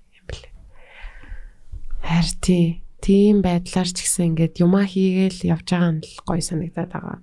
[2.05, 2.67] Харин тий
[3.01, 7.19] тийм байдлаар ч гэсэн ингээд юмаа хийгээл явж байгаа нь л гоё санагдаад байгаа.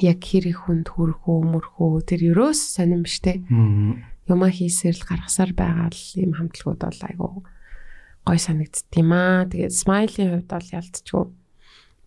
[0.00, 3.40] яг хэр их хүнд хүрхүү мөрхүү тэр ерөөс сонирм биш те.
[4.28, 7.28] Юмаа хийсээр л гаргасаар байгаа л ийм хамтлагууд бол айгу
[8.24, 9.48] гой санагдд юм аа.
[9.48, 11.24] Тэгээд смайлийн хувьд бол ялцчихгүй.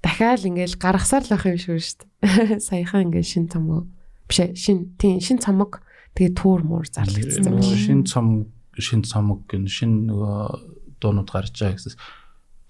[0.05, 2.61] Дахиад ингээл гаргасаар л байх юм шүү дээ.
[2.69, 3.89] Саяхан ингээл шин цомог
[4.29, 5.81] биш ээ, шин тийм шин цомог
[6.13, 7.61] тэгээд туur муур зарлагдсан.
[7.61, 10.72] Шин цом шин цомог гэн шин нөгөө
[11.03, 11.99] дуунууд гарч байгаа гэсэн.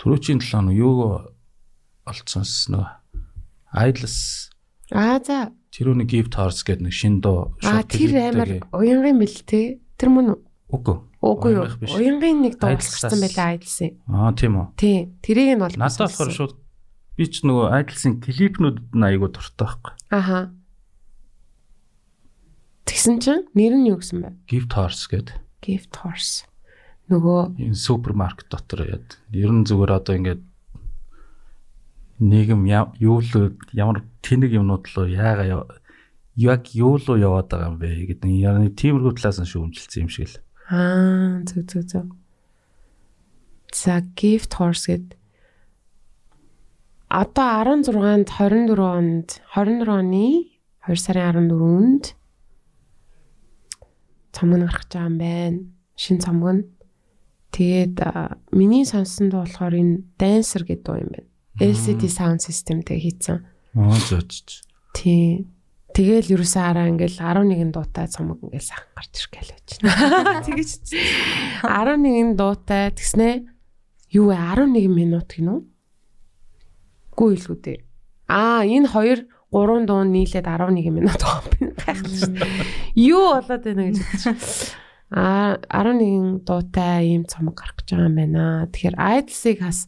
[0.02, 0.96] Төрөөчийн 7 хоног юу
[2.10, 2.90] олцсонс нөгөө
[3.74, 4.50] Idles
[4.92, 5.54] Аа за.
[5.74, 9.80] тэр үний gift horse гэдэг нэг шин дуу Аа тэр амар уянгийн бэл те.
[9.98, 10.38] Тэр мөн
[10.70, 10.98] үгүй.
[11.24, 11.66] Үгүй юу.
[11.98, 13.98] Уянгийн нэг дуу гарсан байлаа айдлсан.
[14.12, 14.68] Аа тийм үү.
[14.78, 14.98] Тий.
[15.24, 16.54] Тэрийг нь бол Надад болохоор шууд
[17.18, 19.94] би ч нөгөө Idles-ийн клипнүүд нь айгу дуртай байхгүй.
[20.14, 20.54] Аха.
[22.86, 24.30] Тэгсэн чинь нэр нь юу гэсэн бэ?
[24.46, 25.40] Gift horse гэдэг.
[25.64, 26.44] Gift horse.
[27.12, 29.20] Нөгөө Энэ супермаркет дотор яд.
[29.32, 30.42] Ер нь зүгээр одоо ингээд
[32.24, 32.64] нийгэм
[33.04, 35.68] юу л ямар тэнэг юмнууд л яага яа-
[36.40, 40.30] яг юу л яваад байгаа юм бэ гэдэг нэг тиймэрхүү талаас нь шүүмжилсэн юм шиг
[40.32, 40.38] л.
[40.72, 42.08] аа зүг зүг зүг.
[43.74, 45.18] За gift horse гэд
[47.12, 50.56] одоо 16-нд 24 онд 24 оны
[50.88, 52.16] 2 сарын 14-нд
[54.34, 55.60] цомог гарах гэж байгаа юм байна.
[56.00, 56.64] Шин цомог нь.
[57.54, 58.02] Тэгээд
[58.50, 61.30] миний сонссон дуу болохоор энэ Dancer гэдэг дуу юм байна.
[61.62, 63.46] LCD sound systemтэй хийцэн.
[63.78, 64.66] Аа зөөч.
[64.98, 65.46] Тий.
[65.94, 70.42] Тэгэл ерөөсөө араа ингээл 11 дуутай цомог ингээл сайхан гарч ирэх гээл байж байна.
[70.50, 70.98] Тэгэж чи.
[71.62, 73.30] 11 дуутай тэгснэ
[74.18, 75.62] юу вэ 11 минут гинөө?
[77.14, 77.80] Гүү илүү дээ.
[78.34, 81.78] Аа энэ хоёр 3 дуу нийлээд 11 минут байгаа юм байна.
[81.86, 82.34] Гайхалтай шүү.
[83.14, 84.74] Юу болоод байна гэж бодчих.
[85.14, 88.66] Аа 11 дуутай ийм цомог гарах гэж байгаа юм байна.
[88.74, 89.80] Тэгэхээр Idles-ыг бас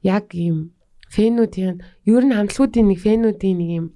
[0.00, 0.72] яг ийм
[1.12, 3.86] фэнүүдийн ер нь хамтлагуудын нэг фэнүүдийн нэг ийм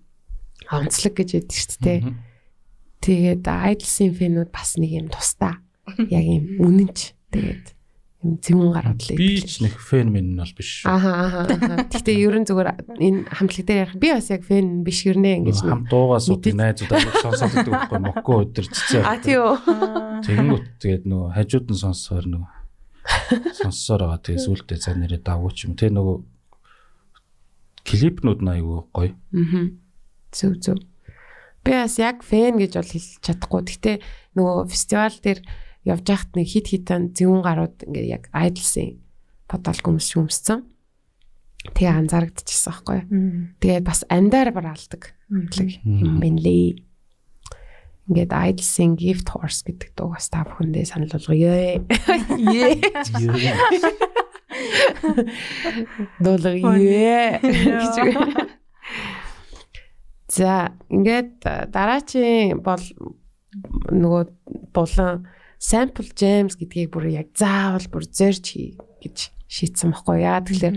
[0.68, 2.00] онцлог гэж яддаг шүү дээ.
[3.00, 5.60] Тэгээд Idles-ийн фэнүүд бас нэг юм тусдаа.
[6.12, 7.16] Яг юм үнэнч.
[7.32, 7.73] Тэгээд
[8.24, 10.82] юм зүүн гараад л Би ч нэг фэн минь нь бол биш.
[10.88, 11.40] Аха аха.
[11.44, 11.84] аха.
[11.92, 15.60] Гэхдээ ер нь зүгээр энэ хамтлаг дээр ярих би бас яг фэн биш гэрнэ ингэж.
[15.60, 16.56] Хам дуугаа сууд Мэдээж.
[16.56, 19.02] найзууд сонсоод байдаг байхгүй мокко өдөр цэцээ.
[19.04, 19.60] А тий юу.
[20.24, 22.50] Тэгэнгүүт тэгээд нөгөө хажууд нь сонсоор нөгөө
[23.60, 24.24] сонссоор байгаа.
[24.24, 25.76] Тэгээд сүултээ цаа нэрээ давууч юм.
[25.76, 26.16] Тэ нөгөө
[27.84, 29.12] клипнүүд нь айгүй гоё.
[29.36, 29.68] Аа.
[30.32, 30.80] Зүг зүг.
[31.64, 33.60] Би бас яг фэн гэж бол хэлж чадахгүй.
[33.68, 33.96] Гэхдээ
[34.36, 35.40] нөгөө фестивал дээр
[35.84, 39.00] явж байхад нэг хит хитэн зүүн гарууд ингээ яг Idles-ийн
[39.48, 40.64] фотоалбом шүүмссэн.
[41.72, 43.08] Тэгээ анзаарэгдчихсэн байхгүй юу.
[43.60, 45.12] Тэгээд бас амдаар бар алдаг.
[45.28, 46.76] хамтлаг юм байна лээ.
[48.08, 51.80] Ингээд Idles-ийн Gift Horse гэдэг дуу бас та бүхэндээ санал болгоё.
[57.40, 58.28] Гэж үгүй.
[60.34, 61.40] За, ингээд
[61.72, 62.82] дараачийн бол
[63.88, 64.22] нөгөө
[64.74, 65.24] дулаан
[65.64, 70.44] sample jams гэдгийг бүр яг заавал бүр зорж хий гэж шийдсэн байхгүй яа.
[70.44, 70.76] Тэгэхээр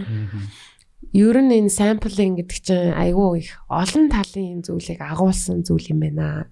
[1.12, 6.48] ер нь энэ sampling гэдэг чинь айгүй их олон талын зүйлийг агуулсан зүйл юм байна.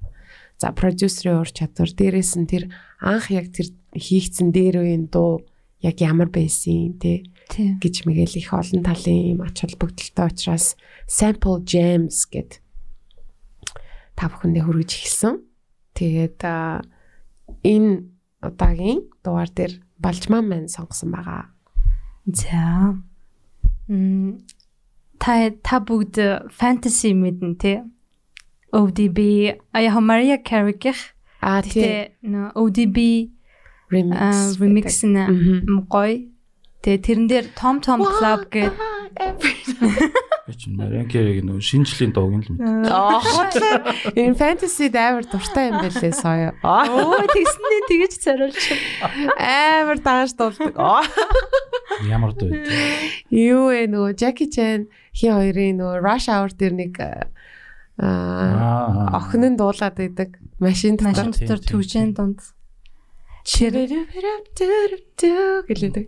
[0.59, 2.67] За продюсерийн ур чадвар дээрээс нь тэр
[2.99, 5.47] анх яг тэр хийгдсэн дээр үеийн дуу
[5.79, 7.23] яг ямар байсан те
[7.55, 10.75] гэж мэгэл их олон талын юм ач холбогдолтой учраас
[11.07, 12.59] sample jams гэд
[14.15, 15.43] та бүхэндээ хүргэж эхэлсэн.
[15.95, 16.39] Тэгээд
[17.63, 18.14] энэ
[18.51, 21.49] удаагийн дугаар дээр балжман маань сонгосон байгаа.
[22.25, 22.97] За.
[23.87, 24.41] Мм
[25.19, 27.77] та та бүгд фэнтези мэднэ тий.
[28.75, 29.19] ODB
[29.73, 32.97] ая Maria Carey-гих Аа тий нөө ODB
[33.93, 35.87] remix remix Мгм.
[35.87, 36.27] гоё.
[36.83, 38.73] Тэгээ тэрэн дээр Tom Tom Club гэдэг
[40.45, 42.85] Би чинь Маренкерийг нөө шинжлэлийн дууг юм л мэд.
[42.85, 43.17] Аа
[44.13, 46.53] энэ fantasy амар дуртай юм байлээ соё.
[46.61, 48.61] Аа, Оо тэгснээ тэгэж царилч.
[49.41, 50.77] Амар дааш дуулдаг.
[52.05, 52.61] Ямар дуу вэ?
[53.33, 54.85] Юу вэ нөгөө Jackie Chan
[55.17, 57.25] хин хоёрын нөгөө Rush Hour дээр нэг аа
[57.97, 59.17] Аа.
[59.17, 60.37] охин нь дуулаад байдаг.
[60.61, 61.25] Машин дотор.
[61.25, 62.39] Машин дотор тийм, төвжэн дунд.
[65.65, 66.05] гэлээдэг.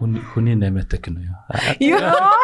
[0.00, 1.38] Хүн хүний 8 кино юу?
[1.78, 2.34] Яа.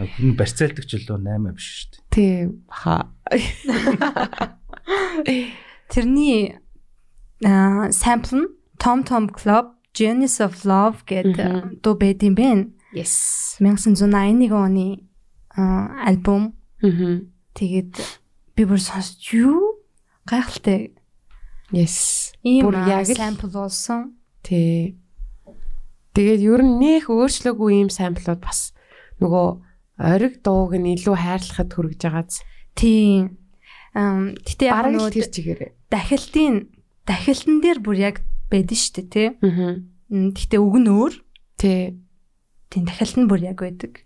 [0.00, 2.02] Хүн барьцаалдаг ч лөө 8 биш шүү дээ.
[2.12, 2.96] Тийм ха.
[5.92, 6.56] Тэрний
[7.44, 8.48] аа sample нь
[8.78, 12.72] Tom Tom Club Genius of Love гэдэг дуу байд юм бэ.
[12.96, 13.56] Yes.
[13.60, 15.04] 1981 оны
[15.54, 16.56] аа, альбом.
[16.80, 17.94] Тэгээд
[18.56, 19.84] би бүр сонсч юу
[20.26, 20.96] гайхалтай
[21.72, 22.32] Yes.
[22.44, 24.16] ийм Бүр яг л- sample болсон.
[24.42, 24.96] Тий.
[26.16, 28.72] Тэгээд ер нь нэх өөрчлөөгүй ийм самплууд бас
[29.20, 29.48] нөгөө
[30.02, 32.42] ориг дууг нь илүү хайрлахад хүрэж байгааз.
[32.74, 33.38] Тийм.
[33.94, 35.70] Ам гэтээ яг нөгөө тэр чигээрээ.
[35.92, 36.54] дахилтын
[37.06, 38.16] дахилтан дээр бүр яг
[38.50, 39.28] байдэн шүү дээ тий.
[39.38, 39.80] Аа.
[40.12, 41.14] М, Гэтээ үг нь өөр.
[41.60, 41.94] Тэ.
[42.72, 44.02] Тийм дахилт нь бүр яг байдаг.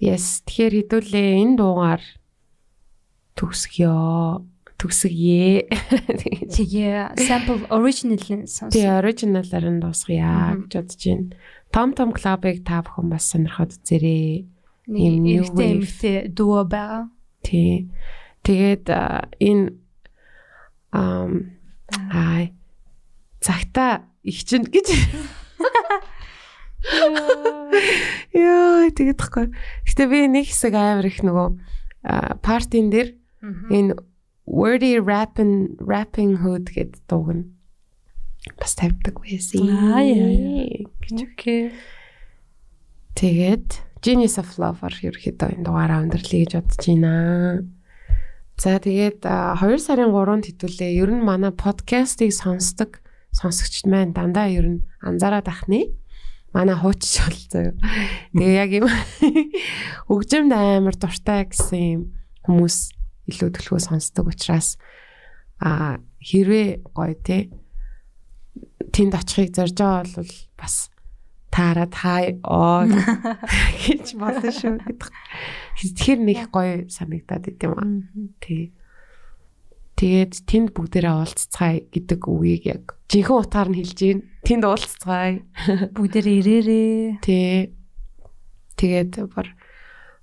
[0.00, 2.02] Yes, тэгэхээр хэдүүлээ энэ дуугаар
[3.36, 4.48] төгсгөө.
[4.80, 5.68] Төгсгөө.
[6.56, 8.72] Тэгээ sample original-ын сонс.
[8.72, 11.28] Тий, оригиналаар нь дуусгая гэж бодож байна.
[11.70, 14.46] Том том клубыг та бүхэн бас сонирхоод үзээрэй.
[14.90, 15.22] Ийм
[15.54, 15.86] wave.
[15.86, 17.10] эмэгтэй дуо байгаа.
[17.46, 17.90] Тий.
[18.42, 18.90] Тэгээд
[19.38, 19.78] энэ
[20.90, 21.54] ам
[22.10, 22.54] хай
[23.38, 24.90] цагта их чинь гэж
[28.34, 29.52] Яа, тэгээд тахгүй.
[29.86, 31.48] Гэтэ би нэг хэсэг амар их нөгөө
[32.40, 33.14] партин дээр
[33.70, 33.94] энэ
[34.48, 37.44] wordy rapping rapping hood гэдэг дууг нь
[38.56, 39.68] бас тавьдаг байсан.
[39.68, 40.86] Аа, яа.
[41.10, 41.72] Окей.
[43.18, 43.68] Тэгээд
[44.00, 47.12] Genius of Love-аар ерөөхдөө энэ дугаараа өндөрлөе гэж бодож байна.
[48.56, 50.96] За тэгээд 2 сарын 3-нд хэдүүлээ.
[51.04, 53.04] Ер нь манай подкастыг сонсдог
[53.36, 55.92] сонсогчд маань дандаа ер нь анзаараад ахны.
[56.56, 57.76] Манай хуучч бол заяа.
[58.32, 58.88] Тэгээ яг юм
[60.08, 62.02] өгжимд амар дуртай гэсэн юм
[62.48, 62.76] хүмүүс
[63.30, 64.80] илүү төлхөө сонсдог учраас
[65.60, 67.52] а хэрвээ гоё те
[68.90, 70.90] тэнд очихыг зорж байгаа бол бас
[71.50, 72.86] таарад хай оо
[73.84, 75.10] гэж болно шүү гэдэг.
[75.80, 77.88] Тэгэхээр нэг гоё санагдаад идэм аа.
[78.38, 78.70] Тий.
[79.98, 84.20] Тэгээд тэнд бүгдээрээ уулзцгаая гэдэг үгийг яг жинхэнэ утгаар нь хэлж гин.
[84.46, 85.42] Тэнд уулзцгаая.
[85.98, 87.20] Бүгдээр ирээрээ.
[87.20, 87.74] Тий.
[88.78, 89.52] Тэгээд бар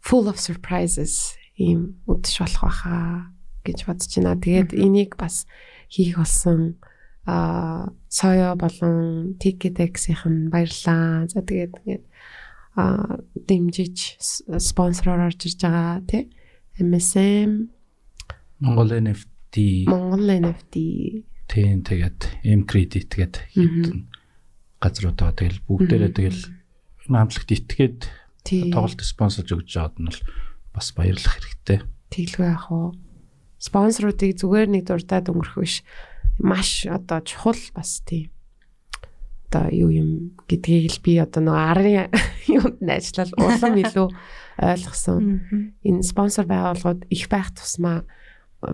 [0.02, 3.30] full of surprises ийм үдших болох байхаа
[3.68, 4.40] гэж бодож байна.
[4.40, 5.46] Тэгээд энийг бас
[5.92, 6.80] хийх болсон
[7.28, 11.28] а соё болон Ticket-X-ийн баярлаа.
[11.28, 12.06] За тэгээд ингээд
[12.80, 14.16] а дэмжиж
[14.58, 16.32] спонсороор орж ирж байгаа тий.
[16.80, 17.68] MSM
[18.64, 20.76] Монгол NFT Монгол NFT
[21.52, 24.08] тийм тэгээд M credit тэгээд хэдэн
[24.80, 25.36] газрууд байгаа.
[25.36, 26.42] Тэгэл бүгдээрээ тэгэл
[27.12, 28.00] энэ хамтлагт итгээд
[28.72, 30.22] тоглолт спонсорж өгч байгаад нь бол
[30.72, 31.80] бас баярлах хэрэгтэй.
[32.14, 32.96] тэглгүй яах вэ?
[33.58, 35.82] Спонсоруудыг зүгээр нэг дурдаад өнгөрөх биш.
[36.38, 38.32] Маш одоо чухал бас тийм.
[39.48, 40.10] Одоо юу юм
[40.48, 42.12] гэдгийг л би одоо нөгөө арын
[42.84, 44.08] нь ажиллал улам илүү
[44.60, 45.24] ойлгосон.
[45.82, 48.04] Энэ спонсор байгууллагууд их байх тусмаа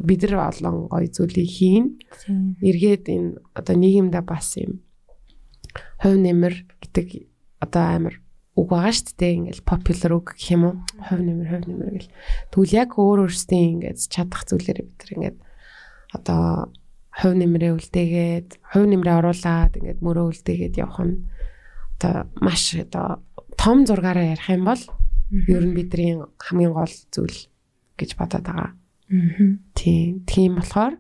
[0.02, 1.86] бид нар олон гоё зүйлийг хийн.
[2.64, 4.82] Эргээд энэ одоо нийгэмдээ бас юм
[6.02, 7.08] хувь нэмэр гэдэг
[7.64, 8.16] одоо амар
[8.54, 12.12] үг байгаа шүү дээ ингээл popular үг гэх юм уу хувь нэмэр хувь нэмэр гэл
[12.54, 15.38] тэгвэл яг өөр өөрсдийн ингээд чадах зүйлээр бид нар ингээд
[16.14, 16.44] одоо
[17.14, 21.16] хувь нэмрээ үлдээгээд хувь нэмрээ оруулаад ингээд мөрөө үлдээгээд явах нь
[21.98, 23.22] одоо маш одоо
[23.58, 24.84] том зургаараа ярих юм бол
[25.32, 27.40] ер нь бидний хамгийн гол зүйл
[27.98, 28.72] гэж бодоод байгаа.
[29.78, 30.26] Тийм.
[30.26, 30.98] Тийм болохоор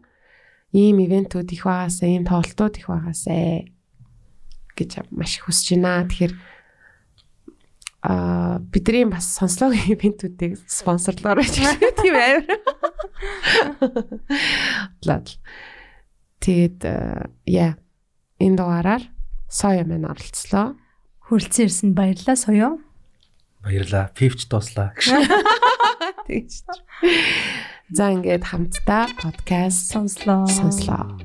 [0.73, 3.65] ийм ивентүүд их байгаасаа, ийм тоглолтууд их байгаасаа
[4.77, 6.06] гэж маш их хүсэж байна.
[6.06, 6.34] Тэгэхээр
[8.03, 12.44] а бидний бас сонслог ивентүүдийг спонсорлоор байж байгаа тийм амар.
[15.07, 15.27] Лад.
[16.44, 17.80] Тэгээд э, яа
[18.44, 19.03] энэ дугаараар
[19.48, 20.76] соё мэн оролцлоо.
[21.24, 22.84] Хүрэлцэн ирсэнд баярлалаа соёо.
[23.64, 24.11] Баярлаа.
[24.11, 24.91] Пивч дууслаа.
[26.28, 26.68] Тэгж.
[27.95, 30.44] За ингээд хамтдаа подкаст Сонслоо.
[30.52, 31.15] сонслоо.